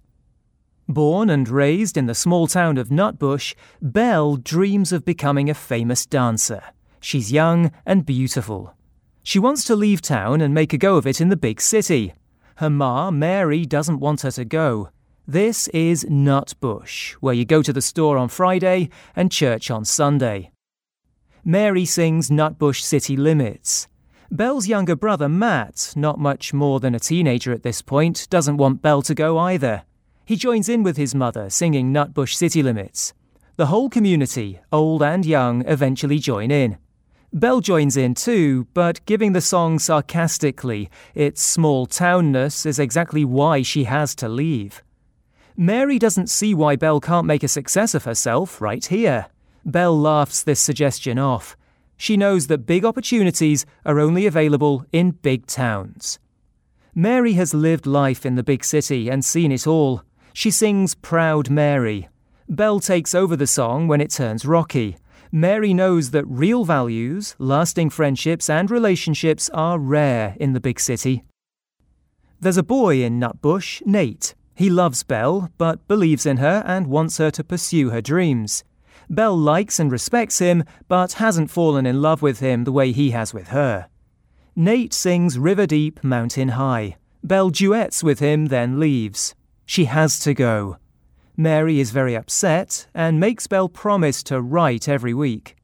Born 0.88 1.32
and 1.32 1.50
raised 1.50 1.98
in 1.98 2.06
the 2.06 2.14
small 2.14 2.46
town 2.46 2.78
of 2.78 2.90
Nutbush, 2.90 3.56
Belle 3.82 4.36
dreams 4.36 4.92
of 4.92 5.04
becoming 5.04 5.50
a 5.50 5.56
famous 5.56 6.06
dancer. 6.06 6.62
She's 7.00 7.32
young 7.32 7.72
and 7.88 8.06
beautiful. 8.06 8.76
She 9.24 9.40
wants 9.40 9.64
to 9.64 9.76
leave 9.76 10.04
town 10.04 10.42
and 10.42 10.54
make 10.54 10.74
a 10.74 10.78
go 10.78 10.96
of 10.98 11.08
it 11.08 11.20
in 11.20 11.30
the 11.30 11.36
big 11.36 11.60
city. 11.60 12.14
Her 12.58 12.70
ma, 12.70 13.10
Mary, 13.10 13.66
doesn't 13.66 14.00
want 14.00 14.22
her 14.22 14.32
to 14.34 14.46
go. 14.46 14.90
This 15.28 15.70
is 15.70 16.06
Nutbush, 16.06 17.14
where 17.14 17.34
you 17.34 17.46
go 17.46 17.64
to 17.64 17.74
the 17.74 17.82
store 17.82 18.20
on 18.20 18.30
Friday 18.30 18.92
and 19.16 19.32
church 19.32 19.72
on 19.72 19.86
Sunday. 19.86 20.52
Mary 21.44 21.84
sings 21.84 22.30
Nutbush 22.30 22.84
City 22.84 23.18
Limits. 23.18 23.88
Belle's 24.34 24.68
younger 24.68 24.96
brother, 24.96 25.30
Matt, 25.30 25.94
not 25.96 26.18
much 26.18 26.56
more 26.56 26.80
than 26.80 26.96
a 26.96 27.00
teenager 27.00 27.54
at 27.54 27.62
this 27.62 27.84
point, 27.84 28.26
doesn't 28.32 28.58
want 28.58 28.82
Belle 28.82 29.04
to 29.04 29.14
go 29.14 29.38
either. 29.38 29.84
He 30.26 30.36
joins 30.36 30.68
in 30.68 30.82
with 30.82 30.98
his 30.98 31.14
mother, 31.14 31.52
singing 31.52 31.94
Nutbush 31.94 32.34
City 32.34 32.64
Limits. 32.64 33.14
The 33.58 33.68
whole 33.68 33.92
community, 33.92 34.60
old 34.72 35.04
and 35.04 35.24
young, 35.24 35.64
eventually 35.68 36.18
join 36.18 36.50
in. 36.50 36.80
Belle 37.32 37.62
joins 37.62 37.96
in 37.96 38.16
too, 38.16 38.66
but 38.74 39.06
giving 39.06 39.34
the 39.34 39.40
song 39.40 39.78
sarcastically, 39.78 40.90
its 41.14 41.44
small 41.44 41.86
townness 41.86 42.66
is 42.66 42.80
exactly 42.80 43.24
why 43.24 43.62
she 43.62 43.84
has 43.84 44.16
to 44.16 44.28
leave. 44.28 44.82
Mary 45.56 46.00
doesn't 46.00 46.26
see 46.26 46.56
why 46.56 46.76
Belle 46.76 47.00
can't 47.00 47.28
make 47.28 47.44
a 47.44 47.48
success 47.48 47.94
of 47.94 48.06
herself 48.06 48.60
right 48.60 48.84
here. 48.84 49.28
Belle 49.64 49.96
laughs 49.96 50.42
this 50.42 50.60
suggestion 50.60 51.20
off. 51.20 51.56
She 51.98 52.18
knows 52.18 52.48
that 52.48 52.66
big 52.66 52.84
opportunities 52.84 53.66
are 53.86 54.00
only 54.00 54.26
available 54.26 54.86
in 54.92 55.12
big 55.12 55.48
towns. 55.48 56.20
Mary 56.96 57.34
has 57.34 57.54
lived 57.54 57.88
life 57.88 58.26
in 58.26 58.36
the 58.36 58.44
big 58.44 58.64
city 58.64 59.10
and 59.10 59.26
seen 59.26 59.52
it 59.52 59.66
all. 59.66 60.04
She 60.34 60.52
sings 60.52 60.96
Proud 60.96 61.50
Mary. 61.50 62.10
Belle 62.50 62.80
takes 62.80 63.16
over 63.16 63.36
the 63.36 63.48
song 63.48 63.88
when 63.88 64.02
it 64.02 64.12
turns 64.12 64.46
rocky. 64.46 64.98
Mary 65.32 65.74
knows 65.74 66.12
that 66.12 66.26
real 66.28 66.66
values, 66.66 67.36
lasting 67.40 67.90
friendships, 67.90 68.50
and 68.50 68.70
relationships 68.70 69.50
are 69.52 69.80
rare 69.80 70.36
in 70.40 70.54
the 70.54 70.60
big 70.60 70.80
city. 70.80 71.24
There's 72.40 72.58
a 72.58 72.62
boy 72.64 73.02
in 73.02 73.20
Nutbush, 73.20 73.84
Nate. 73.86 74.36
He 74.54 74.70
loves 74.70 75.02
Belle, 75.02 75.50
but 75.58 75.88
believes 75.88 76.28
in 76.28 76.38
her 76.38 76.62
and 76.68 76.86
wants 76.86 77.18
her 77.18 77.32
to 77.32 77.44
pursue 77.44 77.90
her 77.90 78.02
dreams. 78.02 78.64
Belle 79.10 79.38
likes 79.38 79.80
and 79.80 79.92
respects 79.92 80.40
him, 80.40 80.64
but 80.88 81.14
hasn't 81.14 81.52
fallen 81.52 81.86
in 81.86 82.02
love 82.02 82.22
with 82.22 82.40
him 82.40 82.64
the 82.64 82.72
way 82.72 82.92
he 82.92 83.12
has 83.12 83.34
with 83.34 83.50
her. 83.50 83.88
Nate 84.56 84.94
sings 84.94 85.40
River 85.40 85.66
Deep, 85.66 86.04
Mountain 86.04 86.50
High. 86.50 86.98
Belle 87.24 87.50
duets 87.50 88.04
with 88.04 88.20
him, 88.20 88.48
then 88.48 88.80
leaves. 88.80 89.34
She 89.66 89.86
has 89.86 90.20
to 90.20 90.34
go. 90.34 90.78
Mary 91.36 91.80
is 91.80 91.92
very 91.92 92.16
upset 92.16 92.88
and 92.94 93.20
makes 93.20 93.48
Belle 93.48 93.70
promise 93.70 94.22
to 94.24 94.42
write 94.42 94.88
every 94.88 95.14
week. 95.14 95.56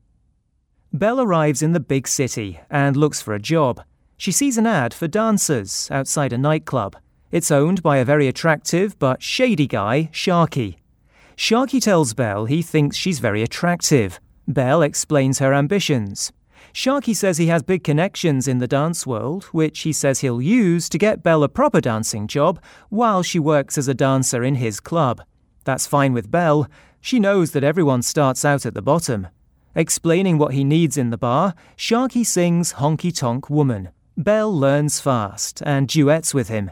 Belle 0.91 1.21
arrives 1.21 1.61
in 1.61 1.73
the 1.73 1.79
big 1.79 2.07
city 2.07 2.59
and 2.71 2.97
looks 2.97 3.21
for 3.21 3.35
a 3.35 3.39
job. 3.39 3.83
She 4.17 4.31
sees 4.31 4.57
an 4.57 4.65
ad 4.65 4.93
for 4.93 5.07
dancers 5.07 5.87
outside 5.91 6.33
a 6.33 6.37
nightclub. 6.37 6.95
It's 7.31 7.51
owned 7.51 7.83
by 7.83 7.97
a 7.97 8.05
very 8.05 8.27
attractive 8.27 8.97
but 8.97 9.21
shady 9.21 9.67
guy, 9.67 10.09
Sharky. 10.11 10.77
Sharky 11.39 11.81
tells 11.81 12.13
Belle 12.13 12.45
he 12.45 12.61
thinks 12.61 12.97
she's 12.97 13.19
very 13.19 13.41
attractive. 13.41 14.19
Belle 14.45 14.81
explains 14.81 15.39
her 15.39 15.53
ambitions. 15.53 16.33
Sharky 16.73 17.15
says 17.15 17.37
he 17.37 17.47
has 17.47 17.63
big 17.63 17.81
connections 17.81 18.45
in 18.45 18.57
the 18.57 18.67
dance 18.67 19.07
world, 19.07 19.45
which 19.45 19.79
he 19.79 19.93
says 19.93 20.19
he'll 20.19 20.41
use 20.41 20.89
to 20.89 20.97
get 20.97 21.23
Belle 21.23 21.43
a 21.43 21.47
proper 21.47 21.79
dancing 21.79 22.27
job 22.27 22.61
while 22.89 23.23
she 23.23 23.39
works 23.39 23.77
as 23.77 23.87
a 23.87 23.93
dancer 23.93 24.43
in 24.43 24.55
his 24.55 24.81
club. 24.81 25.21
That's 25.63 25.87
fine 25.87 26.11
with 26.11 26.29
Belle. 26.29 26.67
She 26.99 27.21
knows 27.21 27.51
that 27.51 27.63
everyone 27.63 28.01
starts 28.01 28.43
out 28.43 28.65
at 28.65 28.73
the 28.73 28.81
bottom. 28.81 29.29
Explaining 29.75 30.37
what 30.37 30.53
he 30.53 30.65
needs 30.65 30.97
in 30.97 31.09
the 31.09 31.17
bar, 31.17 31.55
Sharky 31.77 32.25
sings 32.25 32.73
Honky 32.73 33.17
Tonk 33.17 33.49
Woman. 33.49 33.89
Belle 34.17 34.53
learns 34.53 34.99
fast 34.99 35.63
and 35.65 35.87
duets 35.87 36.33
with 36.33 36.49
him. 36.49 36.71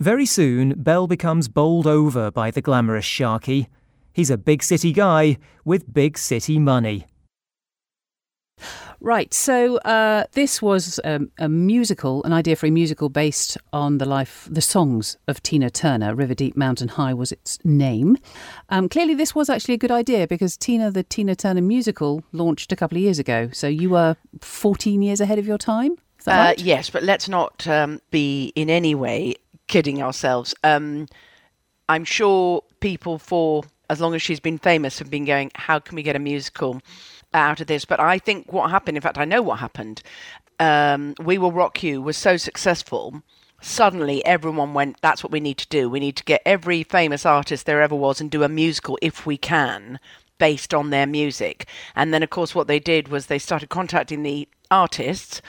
Very 0.00 0.26
soon, 0.26 0.74
Belle 0.82 1.06
becomes 1.06 1.46
bowled 1.46 1.86
over 1.86 2.32
by 2.32 2.50
the 2.50 2.60
glamorous 2.60 3.06
Sharky. 3.06 3.68
He's 4.14 4.30
a 4.30 4.38
big 4.38 4.62
city 4.62 4.92
guy 4.92 5.36
with 5.64 5.92
big 5.92 6.16
city 6.16 6.58
money. 6.58 7.04
Right, 9.00 9.34
so 9.34 9.76
uh, 9.78 10.24
this 10.32 10.62
was 10.62 10.98
um, 11.04 11.30
a 11.38 11.48
musical, 11.48 12.22
an 12.24 12.32
idea 12.32 12.56
for 12.56 12.66
a 12.66 12.70
musical 12.70 13.10
based 13.10 13.58
on 13.72 13.98
the 13.98 14.06
life, 14.06 14.48
the 14.50 14.62
songs 14.62 15.18
of 15.28 15.42
Tina 15.42 15.68
Turner. 15.68 16.14
River 16.14 16.32
Deep 16.32 16.56
Mountain 16.56 16.88
High 16.88 17.12
was 17.12 17.30
its 17.32 17.58
name. 17.64 18.16
Um, 18.70 18.88
clearly, 18.88 19.14
this 19.14 19.34
was 19.34 19.50
actually 19.50 19.74
a 19.74 19.78
good 19.78 19.90
idea 19.90 20.26
because 20.26 20.56
Tina, 20.56 20.90
the 20.90 21.02
Tina 21.02 21.34
Turner 21.36 21.60
musical, 21.60 22.22
launched 22.32 22.72
a 22.72 22.76
couple 22.76 22.96
of 22.96 23.02
years 23.02 23.18
ago. 23.18 23.50
So 23.52 23.66
you 23.66 23.90
were 23.90 24.16
14 24.40 25.02
years 25.02 25.20
ahead 25.20 25.38
of 25.38 25.46
your 25.46 25.58
time? 25.58 25.96
Is 26.18 26.24
that 26.24 26.40
Uh, 26.40 26.44
right? 26.44 26.60
yes, 26.60 26.88
but 26.88 27.02
let's 27.02 27.28
not 27.28 27.66
um, 27.66 28.00
be 28.10 28.52
in 28.54 28.70
any 28.70 28.94
way 28.94 29.34
kidding 29.66 30.00
ourselves. 30.02 30.54
Um, 30.64 31.08
I'm 31.90 32.04
sure 32.06 32.62
people, 32.80 33.18
for 33.18 33.64
as 33.90 34.00
long 34.00 34.14
as 34.14 34.22
she's 34.22 34.40
been 34.40 34.58
famous, 34.58 34.98
have 34.98 35.10
been 35.10 35.24
going, 35.24 35.50
how 35.54 35.78
can 35.78 35.96
we 35.96 36.02
get 36.02 36.16
a 36.16 36.20
musical 36.20 36.80
out 37.32 37.60
of 37.60 37.66
this? 37.66 37.84
But 37.84 38.00
I 38.00 38.18
think 38.18 38.52
what 38.52 38.70
happened, 38.70 38.96
in 38.96 39.02
fact, 39.02 39.18
I 39.18 39.24
know 39.24 39.42
what 39.42 39.58
happened. 39.58 40.02
Um, 40.58 41.14
we 41.22 41.38
Will 41.38 41.52
Rock 41.52 41.82
You 41.82 42.00
was 42.00 42.16
so 42.16 42.36
successful. 42.36 43.22
Suddenly, 43.60 44.24
everyone 44.24 44.74
went, 44.74 45.00
that's 45.00 45.24
what 45.24 45.32
we 45.32 45.40
need 45.40 45.58
to 45.58 45.68
do. 45.68 45.88
We 45.88 46.00
need 46.00 46.16
to 46.16 46.24
get 46.24 46.42
every 46.44 46.82
famous 46.82 47.24
artist 47.24 47.66
there 47.66 47.82
ever 47.82 47.94
was 47.94 48.20
and 48.20 48.30
do 48.30 48.42
a 48.42 48.48
musical 48.48 48.98
if 49.00 49.26
we 49.26 49.36
can 49.36 49.98
based 50.38 50.74
on 50.74 50.90
their 50.90 51.06
music. 51.06 51.66
And 51.94 52.12
then, 52.12 52.22
of 52.22 52.30
course, 52.30 52.54
what 52.54 52.66
they 52.66 52.78
did 52.78 53.08
was 53.08 53.26
they 53.26 53.38
started 53.38 53.68
contacting 53.68 54.22
the 54.22 54.48
artists 54.70 55.40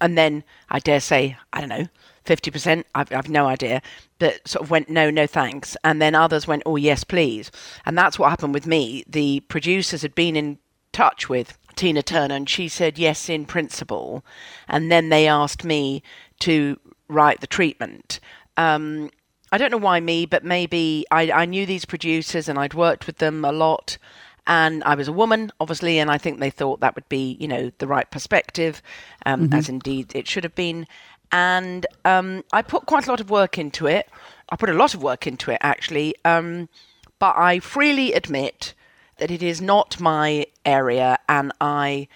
and 0.00 0.18
then 0.18 0.44
I 0.70 0.78
dare 0.78 1.00
say, 1.00 1.36
I 1.52 1.60
don't 1.60 1.68
know, 1.68 1.86
50%, 2.24 2.84
I've, 2.94 3.12
I've 3.12 3.28
no 3.28 3.46
idea, 3.46 3.82
that 4.18 4.46
sort 4.48 4.64
of 4.64 4.70
went, 4.70 4.88
no, 4.88 5.10
no 5.10 5.26
thanks. 5.26 5.76
And 5.84 6.00
then 6.00 6.14
others 6.14 6.46
went, 6.46 6.62
oh, 6.66 6.76
yes, 6.76 7.04
please. 7.04 7.50
And 7.84 7.96
that's 7.96 8.18
what 8.18 8.30
happened 8.30 8.54
with 8.54 8.66
me. 8.66 9.04
The 9.06 9.40
producers 9.40 10.02
had 10.02 10.14
been 10.14 10.36
in 10.36 10.58
touch 10.92 11.28
with 11.28 11.58
Tina 11.74 12.02
Turner 12.02 12.34
and 12.34 12.48
she 12.48 12.68
said, 12.68 12.98
yes, 12.98 13.28
in 13.28 13.44
principle. 13.46 14.24
And 14.68 14.90
then 14.90 15.08
they 15.08 15.28
asked 15.28 15.64
me 15.64 16.02
to 16.40 16.78
write 17.08 17.40
the 17.40 17.46
treatment. 17.46 18.20
Um, 18.56 19.10
I 19.52 19.58
don't 19.58 19.70
know 19.70 19.78
why 19.78 20.00
me, 20.00 20.26
but 20.26 20.44
maybe 20.44 21.04
I, 21.10 21.30
I 21.30 21.44
knew 21.44 21.66
these 21.66 21.84
producers 21.84 22.48
and 22.48 22.58
I'd 22.58 22.74
worked 22.74 23.06
with 23.06 23.18
them 23.18 23.44
a 23.44 23.52
lot 23.52 23.98
and 24.46 24.84
I 24.84 24.94
was 24.94 25.08
a 25.08 25.12
woman, 25.12 25.50
obviously, 25.58 25.98
and 25.98 26.10
I 26.10 26.18
think 26.18 26.38
they 26.38 26.50
thought 26.50 26.80
that 26.80 26.94
would 26.94 27.08
be, 27.08 27.36
you 27.40 27.48
know, 27.48 27.70
the 27.78 27.86
right 27.86 28.10
perspective, 28.10 28.82
um, 29.24 29.52
as 29.52 29.68
indeed 29.68 30.14
it 30.14 30.28
should 30.28 30.44
have 30.44 30.54
been. 30.54 30.86
And 31.32 31.86
um, 32.04 32.44
I 32.52 32.62
put 32.62 32.86
quite 32.86 33.06
a 33.06 33.10
lot 33.10 33.20
of 33.20 33.30
work 33.30 33.58
into 33.58 33.86
it. 33.86 34.08
I 34.50 34.56
put 34.56 34.68
a 34.68 34.74
lot 34.74 34.94
of 34.94 35.02
work 35.02 35.26
into 35.26 35.50
it, 35.50 35.58
actually. 35.62 36.14
Um, 36.24 36.68
but 37.18 37.36
I 37.36 37.58
freely 37.58 38.12
admit 38.12 38.74
that 39.16 39.30
it 39.30 39.42
is 39.42 39.60
not 39.60 39.98
my 40.00 40.46
area, 40.66 41.18
and 41.28 41.52
I 41.60 42.08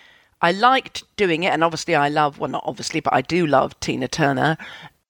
I 0.43 0.53
liked 0.53 1.05
doing 1.17 1.45
it, 1.45 1.53
and 1.53 1.65
obviously 1.65 1.95
I 1.95 2.09
love 2.09 2.39
well, 2.39 2.51
not 2.51 2.65
obviously, 2.67 3.01
but 3.01 3.15
I 3.15 3.23
do 3.23 3.47
love 3.47 3.79
Tina 3.81 4.09
Turner, 4.09 4.59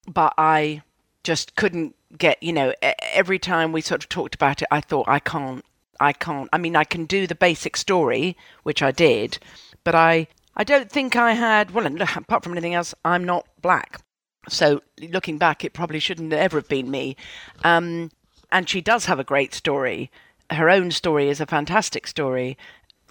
but 0.07 0.35
I 0.39 0.83
just 1.25 1.57
couldn't 1.57 1.97
get 2.17 2.43
you 2.43 2.53
know 2.53 2.73
every 3.13 3.39
time 3.39 3.73
we 3.73 3.81
sort 3.81 4.05
of 4.05 4.09
talked 4.09 4.35
about 4.35 4.63
it, 4.63 4.69
I 4.71 4.81
thought 4.81 5.09
I 5.09 5.19
can't 5.19 5.65
I 6.01 6.13
can't. 6.13 6.49
I 6.53 6.59
mean, 6.59 6.77
I 6.77 6.85
can 6.85 7.05
do 7.05 7.27
the 7.27 7.35
basic 7.35 7.77
story, 7.77 8.37
which 8.63 8.83
I 8.83 8.91
did, 8.91 9.39
but 9.85 9.95
I 9.95 10.29
I 10.57 10.65
don't 10.65 10.91
think 10.91 11.17
I 11.17 11.33
had. 11.33 11.71
Well, 11.71 11.87
apart 11.87 12.43
from 12.43 12.53
anything 12.53 12.75
else, 12.75 12.95
I'm 13.05 13.25
not 13.25 13.47
black. 13.63 14.01
So 14.49 14.83
looking 15.01 15.39
back, 15.39 15.65
it 15.65 15.73
probably 15.73 16.01
shouldn't 16.01 16.33
ever 16.33 16.59
have 16.59 16.69
been 16.69 16.91
me. 16.91 17.17
Um, 17.65 18.11
and 18.51 18.69
she 18.69 18.81
does 18.81 19.05
have 19.07 19.19
a 19.19 19.25
great 19.25 19.55
story. 19.55 20.11
Her 20.51 20.71
own 20.71 20.91
story 20.91 21.29
is 21.29 21.41
a 21.41 21.47
fantastic 21.47 22.07
story. 22.07 22.57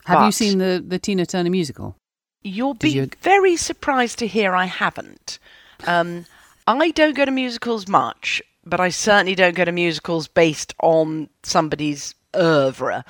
Have 0.06 0.26
you 0.26 0.32
seen 0.32 0.58
the, 0.58 0.84
the 0.86 1.00
Tina 1.00 1.26
Turner 1.26 1.50
musical? 1.50 1.96
You'll 2.44 2.74
be 2.74 2.90
you- 2.92 3.10
very 3.22 3.56
surprised 3.56 4.20
to 4.20 4.28
hear 4.28 4.56
I 4.56 4.66
haven't. 4.66 5.38
Um, 5.86 6.26
I 6.66 6.92
don't 6.92 7.16
go 7.16 7.26
to 7.26 7.32
musicals 7.32 7.88
much, 7.88 8.42
but 8.66 8.80
I 8.80 8.90
certainly 8.90 9.36
don't 9.36 9.56
go 9.56 9.66
to 9.66 9.72
musicals 9.72 10.28
based 10.28 10.74
on 10.82 11.30
somebody's 11.44 12.16
oeuvre. 12.36 13.04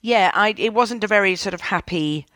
Yeah, 0.00 0.30
I, 0.34 0.54
it 0.56 0.74
wasn't 0.74 1.04
a 1.04 1.08
very 1.08 1.36
sort 1.36 1.54
of 1.54 1.60
happy 1.60 2.26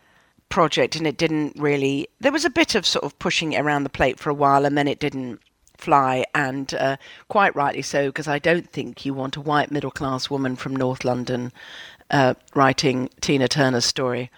project, 0.49 0.97
and 0.97 1.07
it 1.07 1.16
didn't 1.16 1.55
really. 1.57 2.09
There 2.20 2.33
was 2.33 2.45
a 2.45 2.51
bit 2.51 2.74
of 2.74 2.87
sort 2.87 3.05
of 3.05 3.18
pushing 3.18 3.53
it 3.53 3.61
around 3.61 3.85
the 3.85 3.91
plate 3.91 4.18
for 4.18 4.30
a 4.30 4.35
while, 4.35 4.64
and 4.64 4.76
then 4.76 4.89
it 4.89 5.01
didn't 5.01 5.41
fly, 5.76 6.24
and 6.35 6.72
uh, 6.74 6.97
quite 7.28 7.57
rightly 7.57 7.83
so, 7.83 8.09
because 8.09 8.28
I 8.28 8.39
don't 8.39 8.68
think 8.70 9.05
you 9.05 9.14
want 9.14 9.37
a 9.37 9.41
white 9.41 9.70
middle 9.70 9.91
class 9.91 10.30
woman 10.30 10.57
from 10.57 10.76
North 10.76 11.05
London 11.05 11.53
uh, 12.11 12.35
writing 12.55 13.09
Tina 13.20 13.49
Turner's 13.49 13.85
story. 13.85 14.30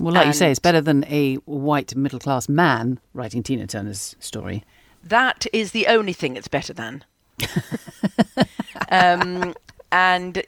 Well, 0.00 0.12
like 0.12 0.26
you 0.26 0.34
say, 0.34 0.50
it's 0.50 0.60
better 0.60 0.82
than 0.82 1.04
a 1.06 1.36
white 1.46 1.96
middle 1.96 2.18
class 2.18 2.48
man 2.48 3.00
writing 3.14 3.42
Tina 3.42 3.66
Turner's 3.66 4.14
story. 4.20 4.62
That 5.02 5.46
is 5.52 5.72
the 5.72 5.86
only 5.86 6.12
thing 6.12 6.36
it's 6.36 6.48
better 6.48 6.74
than. 6.74 7.04
um, 8.90 9.54
and 9.96 10.42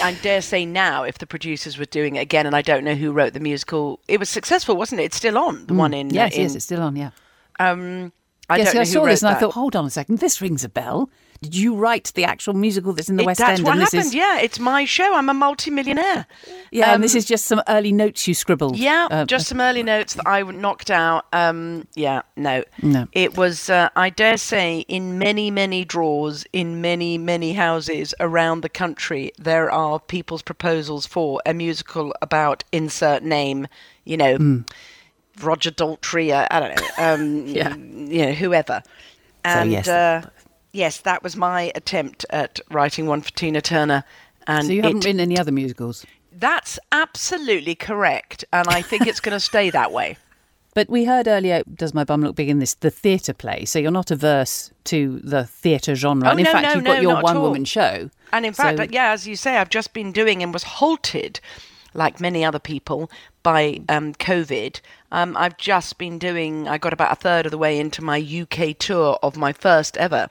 I 0.00 0.16
dare 0.22 0.40
say 0.40 0.64
now, 0.64 1.02
if 1.02 1.18
the 1.18 1.26
producers 1.26 1.76
were 1.76 1.86
doing 1.86 2.14
it 2.14 2.20
again, 2.20 2.46
and 2.46 2.54
I 2.54 2.62
don't 2.62 2.84
know 2.84 2.94
who 2.94 3.10
wrote 3.10 3.32
the 3.32 3.40
musical, 3.40 3.98
it 4.06 4.20
was 4.20 4.28
successful, 4.28 4.76
wasn't 4.76 5.00
it? 5.00 5.04
It's 5.06 5.16
still 5.16 5.36
on 5.36 5.66
the 5.66 5.74
one 5.74 5.92
in. 5.92 6.10
Mm. 6.10 6.12
Yes, 6.12 6.36
in, 6.36 6.42
yes, 6.42 6.54
it's 6.54 6.64
still 6.64 6.80
on, 6.80 6.94
yeah. 6.94 7.10
Um, 7.58 8.12
I 8.48 8.58
yes, 8.58 8.66
don't 8.66 8.74
know 8.76 8.80
I 8.82 8.84
who 8.84 8.92
saw 8.92 9.04
this 9.06 9.22
and 9.22 9.34
I 9.34 9.40
thought, 9.40 9.54
hold 9.54 9.74
on 9.74 9.86
a 9.86 9.90
second, 9.90 10.18
this 10.20 10.40
rings 10.40 10.62
a 10.62 10.68
bell. 10.68 11.10
Did 11.42 11.56
you 11.56 11.74
write 11.74 12.12
the 12.14 12.22
actual 12.24 12.54
musical 12.54 12.92
that's 12.92 13.08
in 13.10 13.16
the 13.16 13.24
It- 13.24 13.26
West 13.26 13.38
that's 13.40 13.58
End? 13.58 13.66
what 13.66 13.76
happened. 13.76 14.00
is, 14.02 14.14
Yeah, 14.14 14.38
it's 14.38 14.60
my 14.60 14.84
show. 14.84 15.12
I'm 15.16 15.28
a 15.28 15.34
multimillionaire. 15.34 16.26
yeah, 16.70 16.94
and 16.94 17.02
this 17.02 17.14
Um, 17.14 17.18
is 17.18 17.24
just 17.24 17.46
some 17.46 17.60
early 17.68 17.90
notes 17.90 18.28
you 18.28 18.34
scribbled. 18.34 18.76
Yeah, 18.76 19.08
Uh, 19.10 19.24
just 19.24 19.48
some 19.48 19.60
early 19.60 19.82
notes 19.82 20.14
that 20.14 20.26
I 20.28 20.42
knocked 20.42 20.88
out. 20.90 21.26
Um, 21.32 21.88
yeah, 21.96 22.22
no. 22.36 22.62
No. 22.80 23.08
It 23.12 23.36
was, 23.36 23.68
uh, 23.68 23.88
I 23.96 24.08
dare 24.10 24.36
say, 24.36 24.84
in 24.86 25.18
many, 25.18 25.50
many 25.50 25.84
drawers, 25.84 26.44
in 26.52 26.80
many, 26.80 27.18
many 27.18 27.54
houses 27.54 28.14
around 28.20 28.60
the 28.60 28.68
country, 28.68 29.32
there 29.36 29.68
are 29.68 29.98
people's 29.98 30.42
proposals 30.42 31.06
for 31.06 31.42
a 31.44 31.52
musical 31.52 32.14
about 32.22 32.62
insert 32.70 33.24
name, 33.24 33.66
you 34.04 34.16
know, 34.16 34.36
Hmm. 34.36 34.58
Roger 35.42 35.72
Daltrey, 35.72 36.30
uh, 36.30 36.46
I 36.50 36.60
don't 36.60 36.76
know, 36.76 36.88
um, 36.98 37.46
Yeah. 37.48 37.74
you 37.74 38.26
know, 38.26 38.32
whoever. 38.32 38.82
And 39.44 39.72
yes, 39.72 39.88
uh, 39.88 40.22
yes, 40.72 40.98
that 40.98 41.22
was 41.22 41.36
my 41.36 41.72
attempt 41.74 42.24
at 42.30 42.60
writing 42.70 43.06
one 43.06 43.20
for 43.20 43.30
Tina 43.32 43.60
Turner. 43.60 44.04
And 44.46 44.66
so 44.66 44.72
you 44.72 44.82
haven't 44.82 44.98
it- 44.98 45.04
written 45.06 45.20
any 45.20 45.38
other 45.38 45.52
musicals. 45.52 46.04
that's 46.32 46.78
absolutely 46.90 47.74
correct, 47.74 48.44
and 48.52 48.66
I 48.68 48.82
think 48.82 49.06
it's 49.06 49.20
going 49.20 49.36
to 49.36 49.40
stay 49.40 49.70
that 49.70 49.92
way. 49.92 50.16
But 50.74 50.88
we 50.88 51.04
heard 51.04 51.28
earlier, 51.28 51.62
does 51.74 51.92
my 51.92 52.02
bum 52.02 52.22
look 52.22 52.34
big 52.34 52.48
in 52.48 52.58
this, 52.58 52.72
the 52.72 52.90
theatre 52.90 53.34
play? 53.34 53.66
So 53.66 53.78
you're 53.78 53.90
not 53.90 54.10
averse 54.10 54.70
to 54.84 55.20
the 55.22 55.44
theatre 55.44 55.94
genre. 55.94 56.28
Oh, 56.28 56.30
and 56.30 56.40
in 56.40 56.44
no, 56.44 56.52
fact, 56.52 56.62
no, 56.66 56.72
you've 56.72 56.84
no, 56.84 56.94
got 56.94 57.02
your 57.02 57.12
not 57.12 57.18
at 57.18 57.24
one 57.24 57.42
woman 57.42 57.64
show. 57.66 58.08
And 58.32 58.46
in 58.46 58.54
fact, 58.54 58.90
yeah, 58.90 59.10
as 59.10 59.26
you 59.28 59.36
say, 59.36 59.58
I've 59.58 59.68
just 59.68 59.92
been 59.92 60.12
doing 60.12 60.42
and 60.42 60.50
was 60.50 60.62
halted, 60.62 61.40
like 61.92 62.20
many 62.20 62.42
other 62.42 62.58
people, 62.58 63.10
by 63.42 63.80
um, 63.90 64.14
COVID. 64.14 64.80
Um, 65.10 65.36
I've 65.36 65.58
just 65.58 65.98
been 65.98 66.18
doing. 66.18 66.66
I 66.66 66.78
got 66.78 66.94
about 66.94 67.12
a 67.12 67.16
third 67.16 67.44
of 67.44 67.52
the 67.52 67.58
way 67.58 67.78
into 67.78 68.02
my 68.02 68.18
UK 68.18 68.78
tour 68.78 69.18
of 69.22 69.36
my 69.36 69.52
first 69.52 69.98
ever 69.98 70.30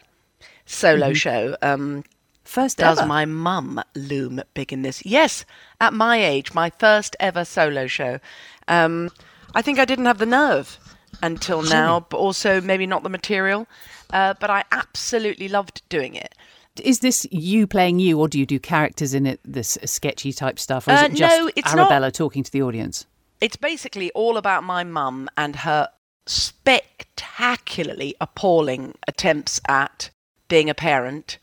solo 0.71 1.13
show. 1.13 1.55
Um, 1.61 2.03
First 2.43 2.79
does 2.79 2.97
ever. 2.99 3.07
my 3.07 3.23
mum 3.25 3.81
loom 3.95 4.41
big 4.53 4.73
in 4.73 4.81
this? 4.81 5.05
Yes, 5.05 5.45
at 5.79 5.93
my 5.93 6.17
age, 6.23 6.53
my 6.53 6.69
first 6.69 7.15
ever 7.19 7.45
solo 7.45 7.87
show. 7.87 8.19
Um, 8.67 9.09
I 9.55 9.61
think 9.61 9.79
I 9.79 9.85
didn't 9.85 10.05
have 10.05 10.17
the 10.17 10.25
nerve 10.25 10.77
until 11.21 11.61
now, 11.61 12.05
but 12.09 12.17
also 12.17 12.59
maybe 12.59 12.85
not 12.87 13.03
the 13.03 13.09
material. 13.09 13.67
Uh, 14.11 14.33
but 14.39 14.49
I 14.49 14.65
absolutely 14.71 15.47
loved 15.47 15.81
doing 15.87 16.15
it. 16.15 16.35
Is 16.83 16.99
this 16.99 17.25
you 17.31 17.67
playing 17.67 17.99
you, 17.99 18.19
or 18.19 18.27
do 18.27 18.39
you 18.39 18.45
do 18.45 18.59
characters 18.59 19.13
in 19.13 19.25
it, 19.25 19.39
this 19.45 19.77
sketchy 19.85 20.33
type 20.33 20.57
stuff? 20.59 20.87
Or 20.87 20.91
is 20.93 21.01
Uh, 21.01 21.05
it 21.05 21.13
just 21.15 21.37
no, 21.37 21.51
it's 21.55 21.73
not- 21.75 21.79
Arabella 21.91 22.11
talking 22.11 22.43
to 22.43 22.51
the 22.51 22.61
audience? 22.63 23.05
It's 23.39 23.55
basically 23.55 24.11
all 24.11 24.35
about 24.37 24.63
my 24.63 24.83
mum 24.83 25.29
and 25.37 25.55
her 25.57 25.89
spectacularly 26.27 28.15
appalling 28.21 28.95
attempts 29.07 29.59
at 29.67 30.09
being 30.51 30.69
a 30.69 30.75
parent 30.75 31.37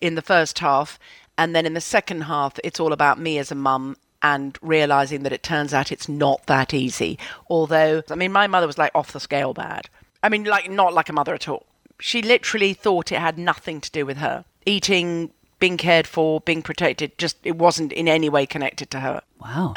in 0.00 0.14
the 0.14 0.22
first 0.22 0.60
half. 0.60 0.98
And 1.36 1.54
then 1.54 1.66
in 1.66 1.74
the 1.74 1.80
second 1.80 2.22
half, 2.22 2.58
it's 2.64 2.80
all 2.80 2.94
about 2.94 3.20
me 3.20 3.36
as 3.36 3.52
a 3.52 3.54
mum 3.54 3.98
and 4.22 4.58
realizing 4.62 5.24
that 5.24 5.32
it 5.32 5.42
turns 5.42 5.74
out 5.74 5.92
it's 5.92 6.08
not 6.08 6.46
that 6.46 6.72
easy. 6.72 7.18
Although, 7.50 8.02
I 8.10 8.14
mean, 8.14 8.32
my 8.32 8.46
mother 8.46 8.66
was 8.66 8.78
like 8.78 8.92
off 8.94 9.12
the 9.12 9.20
scale 9.20 9.52
bad. 9.52 9.90
I 10.22 10.30
mean, 10.30 10.44
like, 10.44 10.70
not 10.70 10.94
like 10.94 11.10
a 11.10 11.12
mother 11.12 11.34
at 11.34 11.48
all. 11.48 11.66
She 12.00 12.22
literally 12.22 12.72
thought 12.72 13.12
it 13.12 13.18
had 13.18 13.36
nothing 13.36 13.78
to 13.82 13.90
do 13.90 14.06
with 14.06 14.16
her. 14.16 14.46
Eating, 14.64 15.32
being 15.58 15.76
cared 15.76 16.06
for, 16.06 16.40
being 16.40 16.62
protected, 16.62 17.18
just 17.18 17.36
it 17.44 17.56
wasn't 17.56 17.92
in 17.92 18.08
any 18.08 18.30
way 18.30 18.46
connected 18.46 18.90
to 18.92 19.00
her. 19.00 19.20
Wow. 19.38 19.74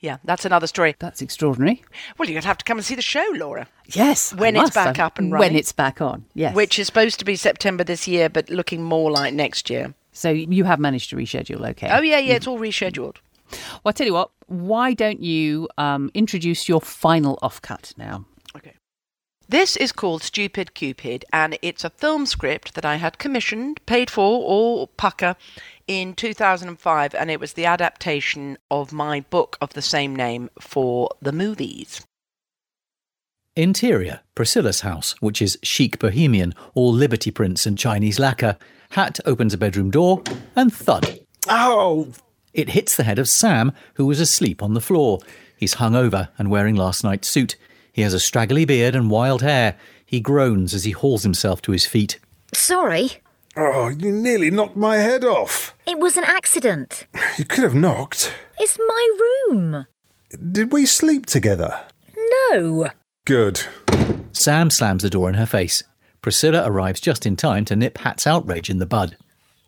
Yeah, 0.00 0.18
that's 0.24 0.44
another 0.44 0.66
story. 0.68 0.94
That's 0.98 1.20
extraordinary. 1.20 1.82
Well, 2.18 2.28
you'd 2.30 2.44
have 2.44 2.58
to 2.58 2.64
come 2.64 2.78
and 2.78 2.84
see 2.84 2.94
the 2.94 3.02
show, 3.02 3.24
Laura. 3.34 3.66
Yes. 3.86 4.32
When 4.32 4.56
I 4.56 4.60
it's 4.60 4.74
must. 4.74 4.74
back 4.74 4.98
I- 5.00 5.04
up 5.06 5.18
and 5.18 5.32
running. 5.32 5.48
When 5.54 5.56
it's 5.58 5.72
back 5.72 6.00
on, 6.00 6.24
yes. 6.34 6.54
Which 6.54 6.78
is 6.78 6.86
supposed 6.86 7.18
to 7.18 7.24
be 7.24 7.34
September 7.36 7.82
this 7.82 8.06
year, 8.06 8.28
but 8.28 8.48
looking 8.48 8.82
more 8.84 9.10
like 9.10 9.34
next 9.34 9.68
year. 9.70 9.94
So 10.12 10.30
you 10.30 10.64
have 10.64 10.78
managed 10.78 11.10
to 11.10 11.16
reschedule, 11.16 11.68
okay? 11.70 11.88
Oh, 11.92 12.00
yeah, 12.00 12.18
yeah, 12.18 12.34
it's 12.34 12.46
all 12.46 12.58
rescheduled. 12.58 13.16
Well, 13.50 13.80
I 13.86 13.92
tell 13.92 14.06
you 14.06 14.12
what, 14.14 14.30
why 14.46 14.92
don't 14.94 15.20
you 15.22 15.68
um, 15.78 16.10
introduce 16.14 16.68
your 16.68 16.80
final 16.80 17.38
offcut 17.42 17.96
now? 17.96 18.24
This 19.50 19.76
is 19.76 19.92
called 19.92 20.22
Stupid 20.22 20.74
Cupid, 20.74 21.24
and 21.32 21.56
it's 21.62 21.82
a 21.82 21.88
film 21.88 22.26
script 22.26 22.74
that 22.74 22.84
I 22.84 22.96
had 22.96 23.16
commissioned, 23.16 23.80
paid 23.86 24.10
for, 24.10 24.42
or 24.44 24.88
pucker, 24.88 25.36
in 25.86 26.12
2005, 26.12 27.14
and 27.14 27.30
it 27.30 27.40
was 27.40 27.54
the 27.54 27.64
adaptation 27.64 28.58
of 28.70 28.92
my 28.92 29.20
book 29.20 29.56
of 29.62 29.72
the 29.72 29.80
same 29.80 30.14
name 30.14 30.50
for 30.60 31.08
the 31.22 31.32
movies. 31.32 32.06
Interior, 33.56 34.20
Priscilla's 34.34 34.82
house, 34.82 35.14
which 35.20 35.40
is 35.40 35.58
chic 35.62 35.98
bohemian, 35.98 36.54
all 36.74 36.92
liberty 36.92 37.30
prints 37.30 37.64
and 37.64 37.78
Chinese 37.78 38.18
lacquer. 38.18 38.58
Hat 38.90 39.18
opens 39.24 39.54
a 39.54 39.58
bedroom 39.58 39.90
door, 39.90 40.22
and 40.54 40.70
thud. 40.74 41.20
Oh! 41.48 42.12
It 42.52 42.68
hits 42.70 42.94
the 42.96 43.04
head 43.04 43.18
of 43.18 43.30
Sam, 43.30 43.72
who 43.94 44.04
was 44.04 44.20
asleep 44.20 44.62
on 44.62 44.74
the 44.74 44.82
floor. 44.82 45.20
He's 45.56 45.74
hung 45.74 45.96
over 45.96 46.28
and 46.36 46.50
wearing 46.50 46.74
last 46.74 47.02
night's 47.02 47.28
suit. 47.28 47.56
He 47.98 48.02
has 48.02 48.14
a 48.14 48.20
straggly 48.20 48.64
beard 48.64 48.94
and 48.94 49.10
wild 49.10 49.42
hair. 49.42 49.76
He 50.06 50.20
groans 50.20 50.72
as 50.72 50.84
he 50.84 50.92
hauls 50.92 51.24
himself 51.24 51.60
to 51.62 51.72
his 51.72 51.84
feet. 51.84 52.20
Sorry, 52.54 53.10
Oh, 53.56 53.88
you 53.88 54.12
nearly 54.12 54.52
knocked 54.52 54.76
my 54.76 54.98
head 54.98 55.24
off. 55.24 55.74
it 55.84 55.98
was 55.98 56.16
an 56.16 56.22
accident. 56.22 57.08
You 57.36 57.44
could 57.44 57.64
have 57.64 57.74
knocked. 57.74 58.32
It's 58.60 58.78
my 58.78 59.18
room. 59.50 59.86
Did 60.52 60.70
we 60.72 60.86
sleep 60.86 61.26
together? 61.26 61.80
No. 62.52 62.90
Good. 63.24 63.62
Sam 64.30 64.70
slams 64.70 65.02
the 65.02 65.10
door 65.10 65.28
in 65.28 65.34
her 65.34 65.44
face. 65.44 65.82
Priscilla 66.22 66.70
arrives 66.70 67.00
just 67.00 67.26
in 67.26 67.34
time 67.34 67.64
to 67.64 67.74
nip 67.74 67.98
Hat's 67.98 68.28
outrage 68.28 68.70
in 68.70 68.78
the 68.78 68.86
bud. 68.86 69.16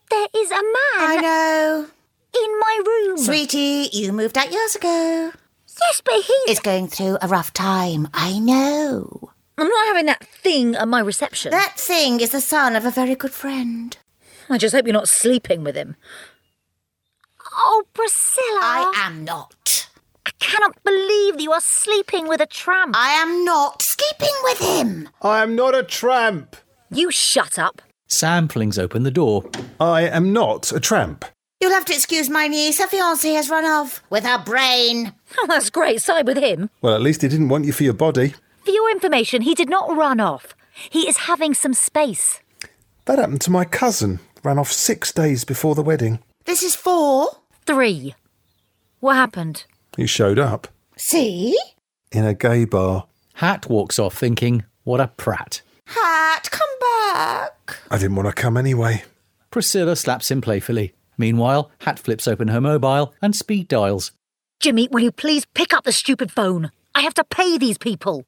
There 0.09 0.29
is 0.37 0.53
a 0.53 0.55
man. 0.55 0.63
I 0.99 1.17
know. 1.21 1.87
In 2.41 2.61
my 2.61 2.83
room. 2.87 3.19
Sweetie, 3.19 3.89
you 3.93 4.13
moved 4.13 4.39
out 4.39 4.53
years 4.53 4.77
ago. 4.77 5.33
Yes, 5.83 6.03
but 6.05 6.15
he. 6.15 6.53
Is 6.53 6.61
going 6.61 6.89
through 6.89 7.19
a 7.21 7.29
rough 7.29 7.53
time. 7.53 8.09
I 8.15 8.39
know. 8.39 9.31
I'm 9.59 9.69
not 9.69 9.87
having 9.89 10.07
that 10.07 10.25
thing 10.25 10.75
at 10.75 10.89
my 10.89 11.01
reception. 11.01 11.51
That 11.51 11.75
thing 11.79 12.21
is 12.21 12.31
the 12.31 12.41
son 12.41 12.77
of 12.77 12.85
a 12.85 12.91
very 12.91 13.15
good 13.15 13.33
friend. 13.33 13.97
I 14.49 14.59
just 14.59 14.75
hope 14.75 14.87
you're 14.87 14.93
not 14.93 15.09
sleeping 15.09 15.63
with 15.63 15.77
him. 15.77 15.97
Oh, 17.57 17.85
Priscilla. 17.93 18.61
I 18.61 18.93
am 19.07 19.25
not. 19.25 19.89
I 20.27 20.31
cannot 20.39 20.83
believe 20.83 21.35
that 21.35 21.43
you 21.43 21.53
are 21.53 21.61
sleeping 21.61 22.27
with 22.29 22.41
a 22.41 22.47
tramp. 22.47 22.95
I 22.97 23.13
am 23.13 23.45
not 23.45 23.83
sleeping 23.83 24.35
with 24.45 24.59
him. 24.59 25.09
I 25.23 25.43
am 25.43 25.55
not 25.55 25.75
a 25.75 25.83
tramp. 25.83 26.57
You 26.91 27.11
shut 27.11 27.59
up. 27.59 27.83
Sam 28.07 28.49
flings 28.49 28.79
open 28.79 29.03
the 29.03 29.11
door. 29.11 29.49
I 29.79 30.03
am 30.03 30.33
not 30.33 30.73
a 30.73 30.81
tramp. 30.81 31.25
You'll 31.61 31.73
have 31.73 31.85
to 31.87 31.95
excuse 31.95 32.31
my 32.31 32.49
niece. 32.49 32.79
Her 32.79 32.87
fiancé 32.87 33.35
has 33.35 33.51
run 33.51 33.67
off 33.67 34.03
with 34.09 34.25
her 34.25 34.43
brain. 34.43 35.13
Oh, 35.39 35.47
that's 35.47 35.69
great. 35.71 36.01
Side 36.01 36.27
with 36.27 36.39
him. 36.39 36.71
Well, 36.81 36.95
at 36.95 37.03
least 37.03 37.23
he 37.23 37.29
didn't 37.29 37.51
want 37.51 37.67
you 37.67 37.73
for 37.73 37.85
your 37.85 37.93
body. 37.93 38.35
For 38.65 38.71
your 38.71 38.91
information, 38.91 39.43
he 39.43 39.55
did 39.55 39.69
not 39.69 39.95
run 39.95 40.21
off. 40.21 40.55
He 40.89 41.09
is 41.09 41.19
having 41.19 41.53
some 41.55 41.75
space. 41.75 42.41
That 43.05 43.19
happened 43.19 43.43
to 43.43 43.51
my 43.51 43.65
cousin. 43.65 44.21
Ran 44.43 44.59
off 44.59 44.73
six 44.73 45.13
days 45.13 45.45
before 45.45 45.75
the 45.75 45.83
wedding. 45.83 46.21
This 46.47 46.63
is 46.63 46.75
four. 46.75 47.29
Three. 47.67 48.15
What 49.01 49.17
happened? 49.17 49.65
He 49.97 50.07
showed 50.07 50.39
up 50.39 50.69
See? 50.97 51.59
in 52.11 52.25
a 52.25 52.33
gay 52.35 52.65
bar. 52.65 53.07
Hat 53.35 53.69
walks 53.69 53.99
off 53.99 54.17
thinking, 54.17 54.65
what 54.85 55.01
a 55.01 55.09
prat. 55.09 55.61
Hat, 55.87 56.49
come 56.51 56.69
back. 56.81 57.77
I 57.91 57.99
didn't 57.99 58.17
want 58.17 58.29
to 58.29 58.35
come 58.35 58.57
anyway. 58.57 59.05
Priscilla 59.51 59.97
slaps 59.97 60.31
him 60.31 60.41
playfully. 60.41 60.95
Meanwhile, 61.21 61.71
Hat 61.81 61.99
flips 61.99 62.27
open 62.27 62.49
her 62.49 62.63
mobile 62.63 63.15
and 63.21 63.37
speed 63.37 63.69
dials. 63.69 64.13
Jimmy, 64.59 64.89
will 64.91 65.01
you 65.01 65.13
please 65.13 65.45
pick 65.55 65.75
up 65.75 65.85
the 65.85 65.93
stupid 65.93 66.33
phone? 66.33 66.71
I 66.95 67.03
have 67.03 67.15
to 67.15 67.25
pay 67.25 67.59
these 67.59 67.77
people. 67.77 68.25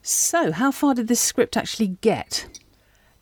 So, 0.00 0.50
how 0.52 0.70
far 0.70 0.94
did 0.94 1.08
this 1.08 1.20
script 1.20 1.56
actually 1.56 1.88
get? 2.00 2.46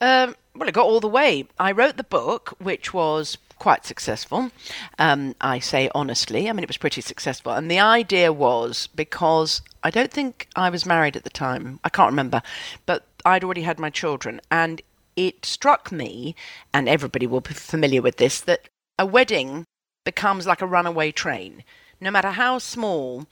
Um, 0.01 0.37
well, 0.55 0.69
it 0.69 0.75
got 0.75 0.87
all 0.87 1.01
the 1.01 1.09
way. 1.09 1.47
I 1.59 1.73
wrote 1.73 1.97
the 1.97 2.05
book, 2.05 2.55
which 2.59 2.95
was 2.95 3.37
quite 3.59 3.85
successful. 3.85 4.51
Um, 4.99 5.35
I 5.41 5.59
say 5.59 5.91
honestly, 5.95 6.49
I 6.49 6.53
mean, 6.53 6.63
it 6.63 6.69
was 6.69 6.77
pretty 6.77 7.01
successful. 7.01 7.53
And 7.53 7.71
the 7.71 7.81
idea 7.81 8.33
was 8.33 8.89
because 8.95 9.63
I 9.83 9.91
don't 9.91 10.11
think 10.13 10.49
I 10.55 10.71
was 10.71 10.87
married 10.87 11.17
at 11.17 11.25
the 11.25 11.31
time, 11.31 11.81
I 11.83 11.89
can't 11.89 12.11
remember, 12.11 12.43
but 12.87 13.07
I'd 13.25 13.45
already 13.45 13.63
had 13.63 13.79
my 13.79 13.91
children. 13.91 14.41
And 14.51 14.83
it 15.17 15.45
struck 15.45 15.93
me, 15.93 16.35
and 16.73 16.89
everybody 16.89 17.27
will 17.27 17.41
be 17.41 17.55
familiar 17.55 18.03
with 18.03 18.17
this, 18.17 18.41
that 18.41 18.69
a 18.99 19.07
wedding 19.07 19.65
becomes 20.05 20.47
like 20.47 20.63
a 20.63 20.67
runaway 20.67 21.13
train. 21.13 21.65
No 22.01 22.11
matter 22.11 22.31
how 22.33 22.59
small, 22.59 23.27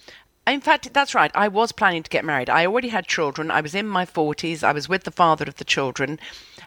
in 0.47 0.61
fact, 0.61 0.93
that's 0.93 1.14
right. 1.14 1.31
I 1.35 1.49
was 1.49 1.72
planning 1.72 2.03
to 2.03 2.11
get 2.11 2.24
married. 2.24 2.51
I 2.51 2.66
already 2.66 2.89
had 2.89 3.07
children. 3.07 3.51
I 3.51 3.61
was 3.61 3.74
in 3.74 3.87
my 3.87 4.05
40s. 4.05 4.62
I 4.62 4.72
was 4.72 4.89
with 4.89 5.05
the 5.05 5.11
father 5.11 5.45
of 5.47 5.57
the 5.57 5.64
children, 5.64 6.18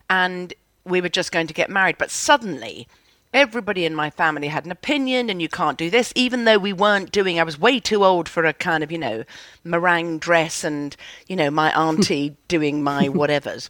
and 0.10 0.54
we 0.86 1.02
were 1.02 1.10
just 1.10 1.32
going 1.32 1.48
to 1.48 1.54
get 1.54 1.70
married. 1.70 1.98
But 1.98 2.12
suddenly, 2.12 2.88
everybody 3.34 3.86
in 3.86 3.96
my 3.96 4.10
family 4.10 4.48
had 4.48 4.66
an 4.66 4.72
opinion, 4.72 5.30
and 5.30 5.42
you 5.42 5.50
can't 5.50 5.78
do 5.78 5.90
this, 5.90 6.14
even 6.16 6.46
though 6.46 6.60
we 6.60 6.72
weren't 6.74 7.12
doing. 7.12 7.40
I 7.40 7.44
was 7.44 7.60
way 7.60 7.80
too 7.80 8.06
old 8.06 8.30
for 8.30 8.46
a 8.46 8.54
kind 8.54 8.84
of, 8.84 8.92
you 8.92 8.98
know, 8.98 9.24
meringue 9.64 10.20
dress 10.20 10.64
and, 10.64 10.96
you 11.28 11.36
know, 11.36 11.50
my 11.50 11.72
auntie 11.78 12.38
doing 12.48 12.84
my 12.84 13.08
whatevers. 13.08 13.70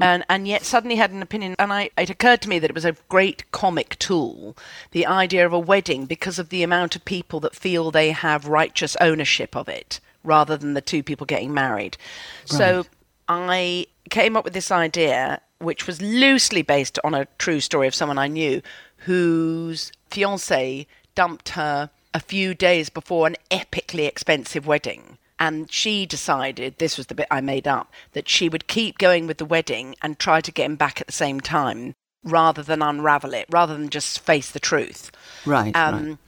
And 0.00 0.24
and 0.28 0.48
yet 0.48 0.64
suddenly 0.64 0.96
had 0.96 1.10
an 1.10 1.22
opinion 1.22 1.54
and 1.58 1.72
I 1.72 1.90
it 1.96 2.10
occurred 2.10 2.42
to 2.42 2.48
me 2.48 2.58
that 2.58 2.70
it 2.70 2.74
was 2.74 2.84
a 2.84 2.96
great 3.08 3.50
comic 3.52 3.98
tool 3.98 4.56
the 4.90 5.06
idea 5.06 5.46
of 5.46 5.52
a 5.52 5.58
wedding 5.58 6.06
because 6.06 6.38
of 6.38 6.48
the 6.48 6.62
amount 6.62 6.96
of 6.96 7.04
people 7.04 7.40
that 7.40 7.54
feel 7.54 7.90
they 7.90 8.10
have 8.10 8.46
righteous 8.46 8.96
ownership 9.00 9.56
of 9.56 9.68
it 9.68 10.00
rather 10.26 10.56
than 10.56 10.74
the 10.74 10.80
two 10.80 11.02
people 11.02 11.24
getting 11.24 11.54
married. 11.54 11.96
So 12.44 12.84
I 13.28 13.86
came 14.10 14.36
up 14.36 14.44
with 14.44 14.52
this 14.52 14.70
idea 14.70 15.40
which 15.58 15.86
was 15.86 16.02
loosely 16.02 16.62
based 16.62 16.98
on 17.02 17.14
a 17.14 17.26
true 17.38 17.60
story 17.60 17.86
of 17.86 17.94
someone 17.94 18.18
I 18.18 18.28
knew 18.28 18.60
whose 18.98 19.92
fiance 20.10 20.86
dumped 21.14 21.50
her 21.50 21.90
a 22.12 22.20
few 22.20 22.54
days 22.54 22.90
before 22.90 23.26
an 23.26 23.36
epically 23.50 24.06
expensive 24.06 24.66
wedding 24.66 25.16
and 25.38 25.70
she 25.70 26.06
decided 26.06 26.78
this 26.78 26.96
was 26.96 27.06
the 27.06 27.14
bit 27.14 27.26
I 27.30 27.40
made 27.40 27.68
up 27.68 27.92
that 28.12 28.28
she 28.28 28.48
would 28.48 28.66
keep 28.66 28.98
going 28.98 29.26
with 29.26 29.38
the 29.38 29.44
wedding 29.44 29.94
and 30.02 30.18
try 30.18 30.40
to 30.40 30.52
get 30.52 30.66
him 30.66 30.76
back 30.76 31.00
at 31.00 31.06
the 31.06 31.12
same 31.12 31.40
time 31.40 31.94
rather 32.24 32.62
than 32.62 32.82
unravel 32.82 33.34
it, 33.34 33.46
rather 33.50 33.76
than 33.76 33.88
just 33.88 34.20
face 34.20 34.50
the 34.50 34.60
truth. 34.60 35.10
Right. 35.44 35.74
Um, 35.76 36.08
right. 36.08 36.18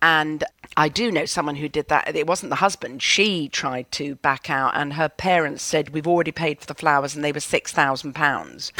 And 0.00 0.42
I 0.76 0.88
do 0.88 1.12
know 1.12 1.26
someone 1.26 1.54
who 1.56 1.68
did 1.68 1.86
that. 1.86 2.16
It 2.16 2.26
wasn't 2.26 2.50
the 2.50 2.56
husband. 2.56 3.02
She 3.02 3.48
tried 3.48 3.90
to 3.92 4.16
back 4.16 4.50
out, 4.50 4.72
and 4.74 4.94
her 4.94 5.08
parents 5.08 5.62
said, 5.62 5.90
"We've 5.90 6.08
already 6.08 6.32
paid 6.32 6.58
for 6.58 6.66
the 6.66 6.74
flowers, 6.74 7.14
and 7.14 7.22
they 7.22 7.30
were 7.30 7.38
six 7.38 7.70
thousand 7.70 8.14
pounds." 8.14 8.72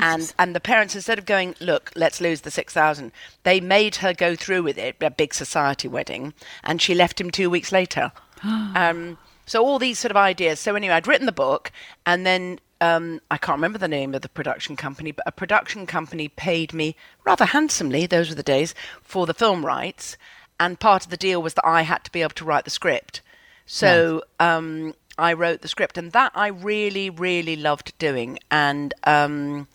And 0.00 0.34
and 0.40 0.56
the 0.56 0.60
parents, 0.60 0.96
instead 0.96 1.18
of 1.18 1.24
going, 1.24 1.54
"Look, 1.60 1.92
let's 1.94 2.20
lose 2.20 2.40
the 2.40 2.50
six 2.50 2.72
thousand, 2.72 3.12
they 3.44 3.60
made 3.60 3.96
her 3.96 4.12
go 4.12 4.34
through 4.34 4.64
with 4.64 4.76
it, 4.76 4.96
a 5.00 5.10
big 5.10 5.34
society 5.34 5.86
wedding, 5.86 6.34
and 6.64 6.82
she 6.82 6.96
left 6.96 7.20
him 7.20 7.30
two 7.30 7.48
weeks 7.48 7.70
later. 7.70 8.10
um, 8.44 9.18
so 9.46 9.64
all 9.64 9.78
these 9.78 9.98
sort 9.98 10.10
of 10.10 10.16
ideas. 10.16 10.60
So 10.60 10.74
anyway, 10.74 10.94
I'd 10.94 11.06
written 11.06 11.26
the 11.26 11.32
book, 11.32 11.70
and 12.04 12.26
then 12.26 12.58
um, 12.80 13.20
I 13.30 13.38
can't 13.38 13.56
remember 13.56 13.78
the 13.78 13.88
name 13.88 14.14
of 14.14 14.22
the 14.22 14.28
production 14.28 14.76
company, 14.76 15.12
but 15.12 15.26
a 15.26 15.32
production 15.32 15.86
company 15.86 16.28
paid 16.28 16.74
me 16.74 16.96
rather 17.24 17.46
handsomely. 17.46 18.06
Those 18.06 18.28
were 18.28 18.34
the 18.34 18.42
days 18.42 18.74
for 19.02 19.26
the 19.26 19.34
film 19.34 19.64
rights, 19.64 20.16
and 20.58 20.80
part 20.80 21.04
of 21.04 21.10
the 21.10 21.16
deal 21.16 21.42
was 21.42 21.54
that 21.54 21.66
I 21.66 21.82
had 21.82 22.04
to 22.04 22.12
be 22.12 22.22
able 22.22 22.34
to 22.34 22.44
write 22.44 22.64
the 22.64 22.70
script. 22.70 23.22
So 23.66 24.22
um, 24.38 24.94
I 25.18 25.32
wrote 25.32 25.62
the 25.62 25.68
script, 25.68 25.96
and 25.96 26.12
that 26.12 26.32
I 26.34 26.48
really, 26.48 27.10
really 27.10 27.56
loved 27.56 27.96
doing, 27.98 28.38
and 28.50 28.92
um, 29.04 29.68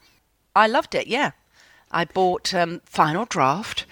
I 0.55 0.68
loved 0.68 0.95
it. 0.95 1.07
Yeah, 1.07 1.32
I 1.91 2.05
bought 2.05 2.53
um, 2.53 2.82
Final 2.86 3.26
Draft, 3.26 3.86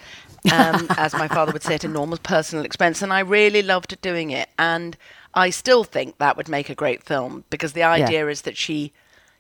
um, 0.52 0.88
as 0.98 1.14
my 1.14 1.28
father 1.28 1.52
would 1.52 1.64
say, 1.64 1.76
at 1.76 1.84
enormous 1.84 2.20
personal 2.20 2.66
expense, 2.66 3.02
and 3.02 3.12
I 3.14 3.20
really 3.20 3.62
loved 3.62 4.00
doing 4.02 4.32
it. 4.32 4.50
And 4.58 4.98
I 5.34 5.50
still 5.50 5.84
think 5.84 6.18
that 6.18 6.38
would 6.38 6.50
make 6.50 6.70
a 6.70 6.76
great 6.76 7.04
film 7.04 7.44
because 7.50 7.74
the 7.74 7.84
idea 7.84 8.28
is 8.28 8.42
that 8.42 8.58
she, 8.58 8.94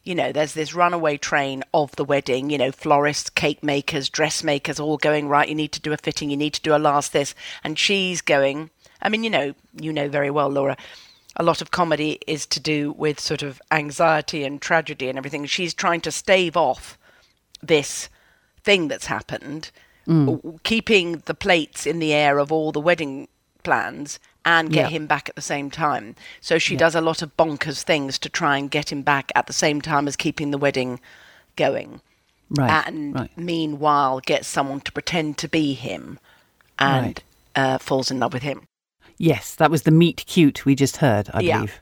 you 0.03 0.13
know, 0.13 0.31
there's 0.31 0.53
this 0.53 0.73
runaway 0.73 1.17
train 1.17 1.63
of 1.73 1.95
the 1.95 2.05
wedding, 2.05 2.49
you 2.49 2.57
know, 2.57 2.71
florists, 2.71 3.29
cake 3.29 3.63
makers, 3.63 4.09
dressmakers, 4.09 4.79
all 4.79 4.97
going, 4.97 5.27
right, 5.27 5.49
you 5.49 5.55
need 5.55 5.71
to 5.71 5.81
do 5.81 5.93
a 5.93 5.97
fitting, 5.97 6.29
you 6.29 6.37
need 6.37 6.53
to 6.53 6.61
do 6.61 6.75
a 6.75 6.77
last 6.77 7.13
this. 7.13 7.33
And 7.63 7.77
she's 7.77 8.21
going, 8.21 8.69
I 9.01 9.09
mean, 9.09 9.23
you 9.23 9.29
know, 9.29 9.53
you 9.79 9.93
know 9.93 10.09
very 10.09 10.29
well, 10.29 10.49
Laura, 10.49 10.77
a 11.35 11.43
lot 11.43 11.61
of 11.61 11.71
comedy 11.71 12.19
is 12.27 12.45
to 12.47 12.59
do 12.59 12.91
with 12.91 13.19
sort 13.19 13.41
of 13.41 13.61
anxiety 13.71 14.43
and 14.43 14.61
tragedy 14.61 15.09
and 15.09 15.17
everything. 15.17 15.45
She's 15.45 15.73
trying 15.73 16.01
to 16.01 16.11
stave 16.11 16.57
off 16.57 16.97
this 17.61 18.09
thing 18.63 18.89
that's 18.89 19.05
happened, 19.05 19.71
Mm. 20.09 20.63
keeping 20.63 21.21
the 21.25 21.35
plates 21.35 21.85
in 21.85 21.99
the 21.99 22.13
air 22.13 22.39
of 22.39 22.51
all 22.51 22.71
the 22.71 22.79
wedding 22.79 23.27
plans 23.63 24.17
and 24.43 24.71
get 24.71 24.89
Yeah. 24.89 24.97
him 24.97 25.05
back 25.05 25.29
at 25.29 25.35
the 25.35 25.41
same 25.41 25.69
time. 25.69 26.15
So 26.41 26.57
she 26.57 26.73
Yeah. 26.73 26.79
does 26.79 26.95
a 26.95 27.01
lot 27.01 27.21
of 27.21 27.35
bonkers 27.37 27.83
things 27.83 28.17
to 28.19 28.29
try 28.29 28.57
and 28.57 28.71
get 28.71 28.91
him 28.91 29.03
back 29.03 29.31
at 29.35 29.45
the 29.45 29.53
same 29.53 29.81
time 29.81 30.07
as 30.07 30.15
keeping 30.15 30.49
the 30.49 30.57
wedding 30.57 30.99
going. 31.55 32.01
Right. 32.49 32.87
And 32.87 33.13
right. 33.13 33.37
meanwhile, 33.37 34.19
gets 34.21 34.47
someone 34.47 34.81
to 34.81 34.91
pretend 34.91 35.37
to 35.39 35.47
be 35.47 35.73
him 35.75 36.17
and 36.79 37.05
Right. 37.05 37.23
uh, 37.55 37.77
falls 37.77 38.09
in 38.09 38.19
love 38.19 38.33
with 38.33 38.41
him. 38.43 38.63
Yes, 39.19 39.53
that 39.55 39.69
was 39.69 39.83
the 39.83 39.91
meet 39.91 40.25
cute 40.25 40.65
we 40.65 40.73
just 40.73 40.97
heard, 40.97 41.29
I 41.33 41.41
Yeah. 41.41 41.57
believe. 41.57 41.79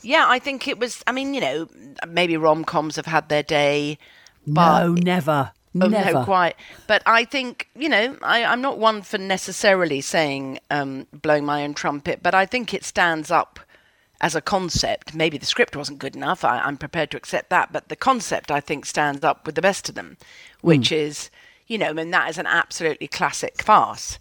Yeah, 0.00 0.24
I 0.28 0.38
think 0.38 0.66
it 0.68 0.78
was. 0.78 1.02
I 1.08 1.12
mean, 1.12 1.34
you 1.34 1.40
know, 1.40 1.68
maybe 2.06 2.36
rom 2.36 2.64
coms 2.64 2.96
have 2.96 3.06
had 3.06 3.28
their 3.28 3.42
day. 3.42 3.98
But 4.46 4.84
no, 4.84 4.92
never. 4.94 5.50
Oh, 5.80 5.88
never. 5.88 6.12
No, 6.12 6.24
quite. 6.24 6.56
But 6.86 7.02
I 7.06 7.24
think, 7.24 7.68
you 7.74 7.88
know, 7.88 8.16
I, 8.22 8.44
I'm 8.44 8.60
not 8.60 8.78
one 8.78 9.02
for 9.02 9.18
necessarily 9.18 10.00
saying 10.00 10.58
um, 10.70 11.06
blowing 11.12 11.44
my 11.44 11.64
own 11.64 11.74
trumpet, 11.74 12.22
but 12.22 12.34
I 12.34 12.46
think 12.46 12.74
it 12.74 12.84
stands 12.84 13.30
up 13.30 13.60
as 14.20 14.34
a 14.34 14.40
concept. 14.40 15.14
Maybe 15.14 15.38
the 15.38 15.46
script 15.46 15.76
wasn't 15.76 15.98
good 15.98 16.16
enough. 16.16 16.44
I, 16.44 16.58
I'm 16.60 16.76
prepared 16.76 17.10
to 17.12 17.16
accept 17.16 17.50
that. 17.50 17.72
But 17.72 17.88
the 17.88 17.96
concept, 17.96 18.50
I 18.50 18.60
think, 18.60 18.84
stands 18.86 19.24
up 19.24 19.46
with 19.46 19.54
the 19.54 19.62
best 19.62 19.88
of 19.88 19.94
them, 19.94 20.16
which 20.60 20.90
is, 20.90 21.30
you 21.66 21.78
know, 21.78 21.90
and 21.96 22.12
that 22.12 22.30
is 22.30 22.38
an 22.38 22.46
absolutely 22.46 23.08
classic 23.08 23.62
farce. 23.62 24.18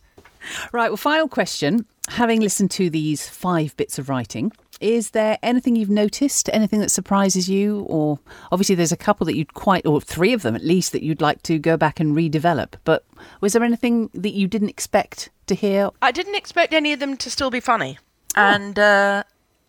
Right, 0.71 0.89
well, 0.89 0.97
final 0.97 1.27
question. 1.27 1.85
Having 2.09 2.41
listened 2.41 2.71
to 2.71 2.89
these 2.89 3.27
five 3.27 3.75
bits 3.75 3.99
of 3.99 4.07
writing, 4.07 4.51
is 4.79 5.11
there 5.11 5.37
anything 5.41 5.75
you've 5.75 5.89
noticed, 5.89 6.49
anything 6.53 6.79
that 6.79 6.91
surprises 6.91 7.49
you? 7.49 7.81
Or 7.89 8.19
obviously, 8.51 8.75
there's 8.75 8.91
a 8.91 8.97
couple 8.97 9.25
that 9.25 9.35
you'd 9.35 9.53
quite, 9.53 9.85
or 9.85 10.01
three 10.01 10.33
of 10.33 10.41
them 10.41 10.55
at 10.55 10.63
least, 10.63 10.91
that 10.91 11.03
you'd 11.03 11.21
like 11.21 11.43
to 11.43 11.57
go 11.57 11.77
back 11.77 11.99
and 11.99 12.15
redevelop. 12.15 12.73
But 12.83 13.05
was 13.41 13.53
there 13.53 13.63
anything 13.63 14.09
that 14.13 14.33
you 14.33 14.47
didn't 14.47 14.69
expect 14.69 15.29
to 15.47 15.55
hear? 15.55 15.89
I 16.01 16.11
didn't 16.11 16.35
expect 16.35 16.73
any 16.73 16.93
of 16.93 16.99
them 16.99 17.17
to 17.17 17.29
still 17.29 17.49
be 17.49 17.59
funny. 17.59 17.97
And 18.35 18.77
uh, 18.77 19.23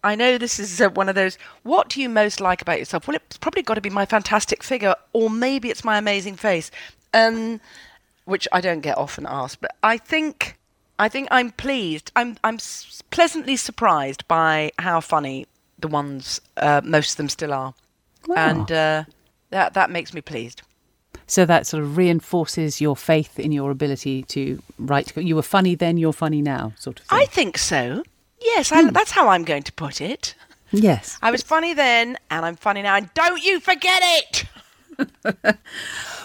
I 0.04 0.14
know 0.14 0.36
this 0.36 0.59
is 0.59 0.80
uh, 0.80 0.90
one 0.90 1.09
of 1.09 1.14
those. 1.14 1.38
What 1.62 1.88
do 1.88 2.02
you 2.02 2.09
most 2.09 2.40
like 2.40 2.61
about 2.61 2.78
yourself? 2.78 3.09
Well, 3.09 3.16
it's 3.16 3.38
probably 3.38 3.62
got 3.62 3.74
to 3.74 3.80
be 3.80 3.90
my 3.90 4.04
fantastic 4.04 4.62
figure, 4.62 4.94
or 5.12 5.30
maybe 5.30 5.70
it's 5.70 5.84
my 5.84 5.96
amazing 5.96 6.36
face, 6.36 6.70
um, 7.14 7.61
which 8.26 8.46
I 8.52 8.61
don't 8.61 8.80
get 8.80 8.98
often 8.98 9.26
asked. 9.26 9.61
But 9.61 9.74
I 9.82 9.96
think, 9.96 10.57
I 10.99 11.09
think 11.09 11.28
I'm 11.30 11.51
pleased. 11.53 12.11
I'm 12.16 12.36
I'm 12.44 12.57
s- 12.57 13.03
pleasantly 13.11 13.57
surprised 13.57 14.26
by 14.28 14.72
how 14.78 15.01
funny 15.01 15.46
the 15.78 15.88
ones, 15.88 16.40
uh, 16.57 16.80
most 16.84 17.12
of 17.12 17.16
them 17.18 17.28
still 17.28 17.53
are, 17.53 17.74
and 18.36 18.70
uh, 18.72 19.05
that 19.51 19.74
that 19.74 19.90
makes 19.90 20.12
me 20.12 20.20
pleased. 20.20 20.62
So 21.26 21.44
that 21.44 21.66
sort 21.66 21.82
of 21.82 21.96
reinforces 21.96 22.80
your 22.80 22.96
faith 22.96 23.38
in 23.38 23.53
your 23.53 23.70
ability 23.70 24.22
to 24.24 24.62
write. 24.78 25.14
You 25.16 25.36
were 25.36 25.42
funny 25.42 25.74
then, 25.74 25.99
you're 25.99 26.12
funny 26.14 26.40
now, 26.42 26.72
sort 26.78 27.01
of 27.01 27.07
thing. 27.07 27.18
I 27.20 27.26
think 27.26 27.59
so. 27.59 28.03
Yes, 28.40 28.72
I, 28.72 28.90
that's 28.90 29.11
how 29.11 29.28
I'm 29.28 29.44
going 29.44 29.62
to 29.64 29.72
put 29.72 30.01
it. 30.01 30.34
Yes. 30.70 31.18
I 31.22 31.30
was 31.30 31.42
funny 31.42 31.74
then, 31.74 32.16
and 32.30 32.44
I'm 32.46 32.57
funny 32.57 32.82
now, 32.82 32.96
and 32.96 33.12
don't 33.14 33.42
you 33.44 33.61
forget 33.61 34.01
it! 34.03 34.44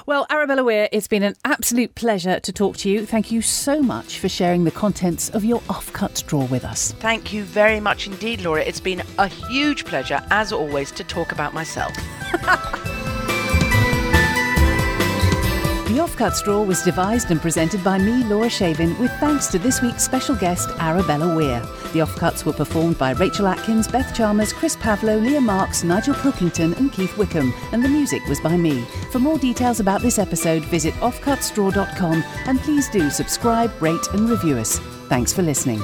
Well, 0.05 0.26
Arabella 0.30 0.65
Weir, 0.65 0.89
it's 0.91 1.07
been 1.07 1.24
an 1.24 1.36
absolute 1.45 1.95
pleasure 1.95 2.38
to 2.38 2.51
talk 2.51 2.76
to 2.78 2.89
you. 2.89 3.05
Thank 3.05 3.32
you 3.32 3.41
so 3.41 3.82
much 3.82 4.19
for 4.19 4.28
sharing 4.28 4.65
the 4.65 4.71
contents 4.71 5.30
of 5.30 5.45
your 5.45 5.61
offcut 5.61 6.26
drawer 6.28 6.45
with 6.47 6.65
us. 6.65 6.91
Thank 6.93 7.32
you 7.32 7.43
very 7.43 7.80
much 7.80 8.05
indeed, 8.05 8.41
Laura. 8.41 8.61
It's 8.61 8.82
been 8.82 9.01
a 9.17 9.28
huge 9.28 9.86
pleasure, 9.86 10.21
as 10.30 10.51
always, 10.51 10.91
to 10.91 11.05
talk 11.05 11.32
about 11.32 11.53
myself. 11.53 11.93
The 15.94 16.00
Offcuts 16.00 16.44
Drawer 16.44 16.66
was 16.66 16.82
devised 16.82 17.30
and 17.30 17.39
presented 17.39 17.84
by 17.84 18.00
me, 18.00 18.24
Laura 18.24 18.48
Shavin, 18.48 18.98
with 18.98 19.12
thanks 19.20 19.46
to 19.50 19.60
this 19.60 19.80
week's 19.80 20.04
special 20.04 20.36
guest, 20.36 20.70
Arabella 20.80 21.36
Weir. 21.36 21.60
The 21.94 22.00
Offcuts 22.00 22.46
were 22.46 22.52
performed 22.52 22.98
by 22.98 23.12
Rachel 23.12 23.46
Atkins, 23.46 23.88
Beth 23.88 24.12
Chalmers, 24.16 24.54
Chris 24.54 24.76
Pavlo, 24.76 25.18
Leah 25.18 25.39
Marks, 25.39 25.84
Nigel 25.84 26.16
Pilkington, 26.16 26.74
and 26.74 26.91
Keith 26.91 27.16
Wickham, 27.16 27.54
and 27.74 27.86
the 27.86 27.89
music 27.89 28.26
was 28.28 28.39
by 28.41 28.58
me. 28.58 28.82
For 29.12 29.20
more 29.20 29.38
details 29.38 29.80
about 29.80 30.02
this 30.02 30.18
episode, 30.18 30.66
visit 30.66 30.96
offcutsdrawer.com 30.96 32.24
and 32.48 32.60
please 32.62 32.89
do 32.89 33.12
subscribe, 33.12 33.80
rate, 33.80 34.08
and 34.14 34.28
review 34.28 34.58
us. 34.58 34.80
Thanks 35.10 35.32
for 35.32 35.44
listening. 35.44 35.80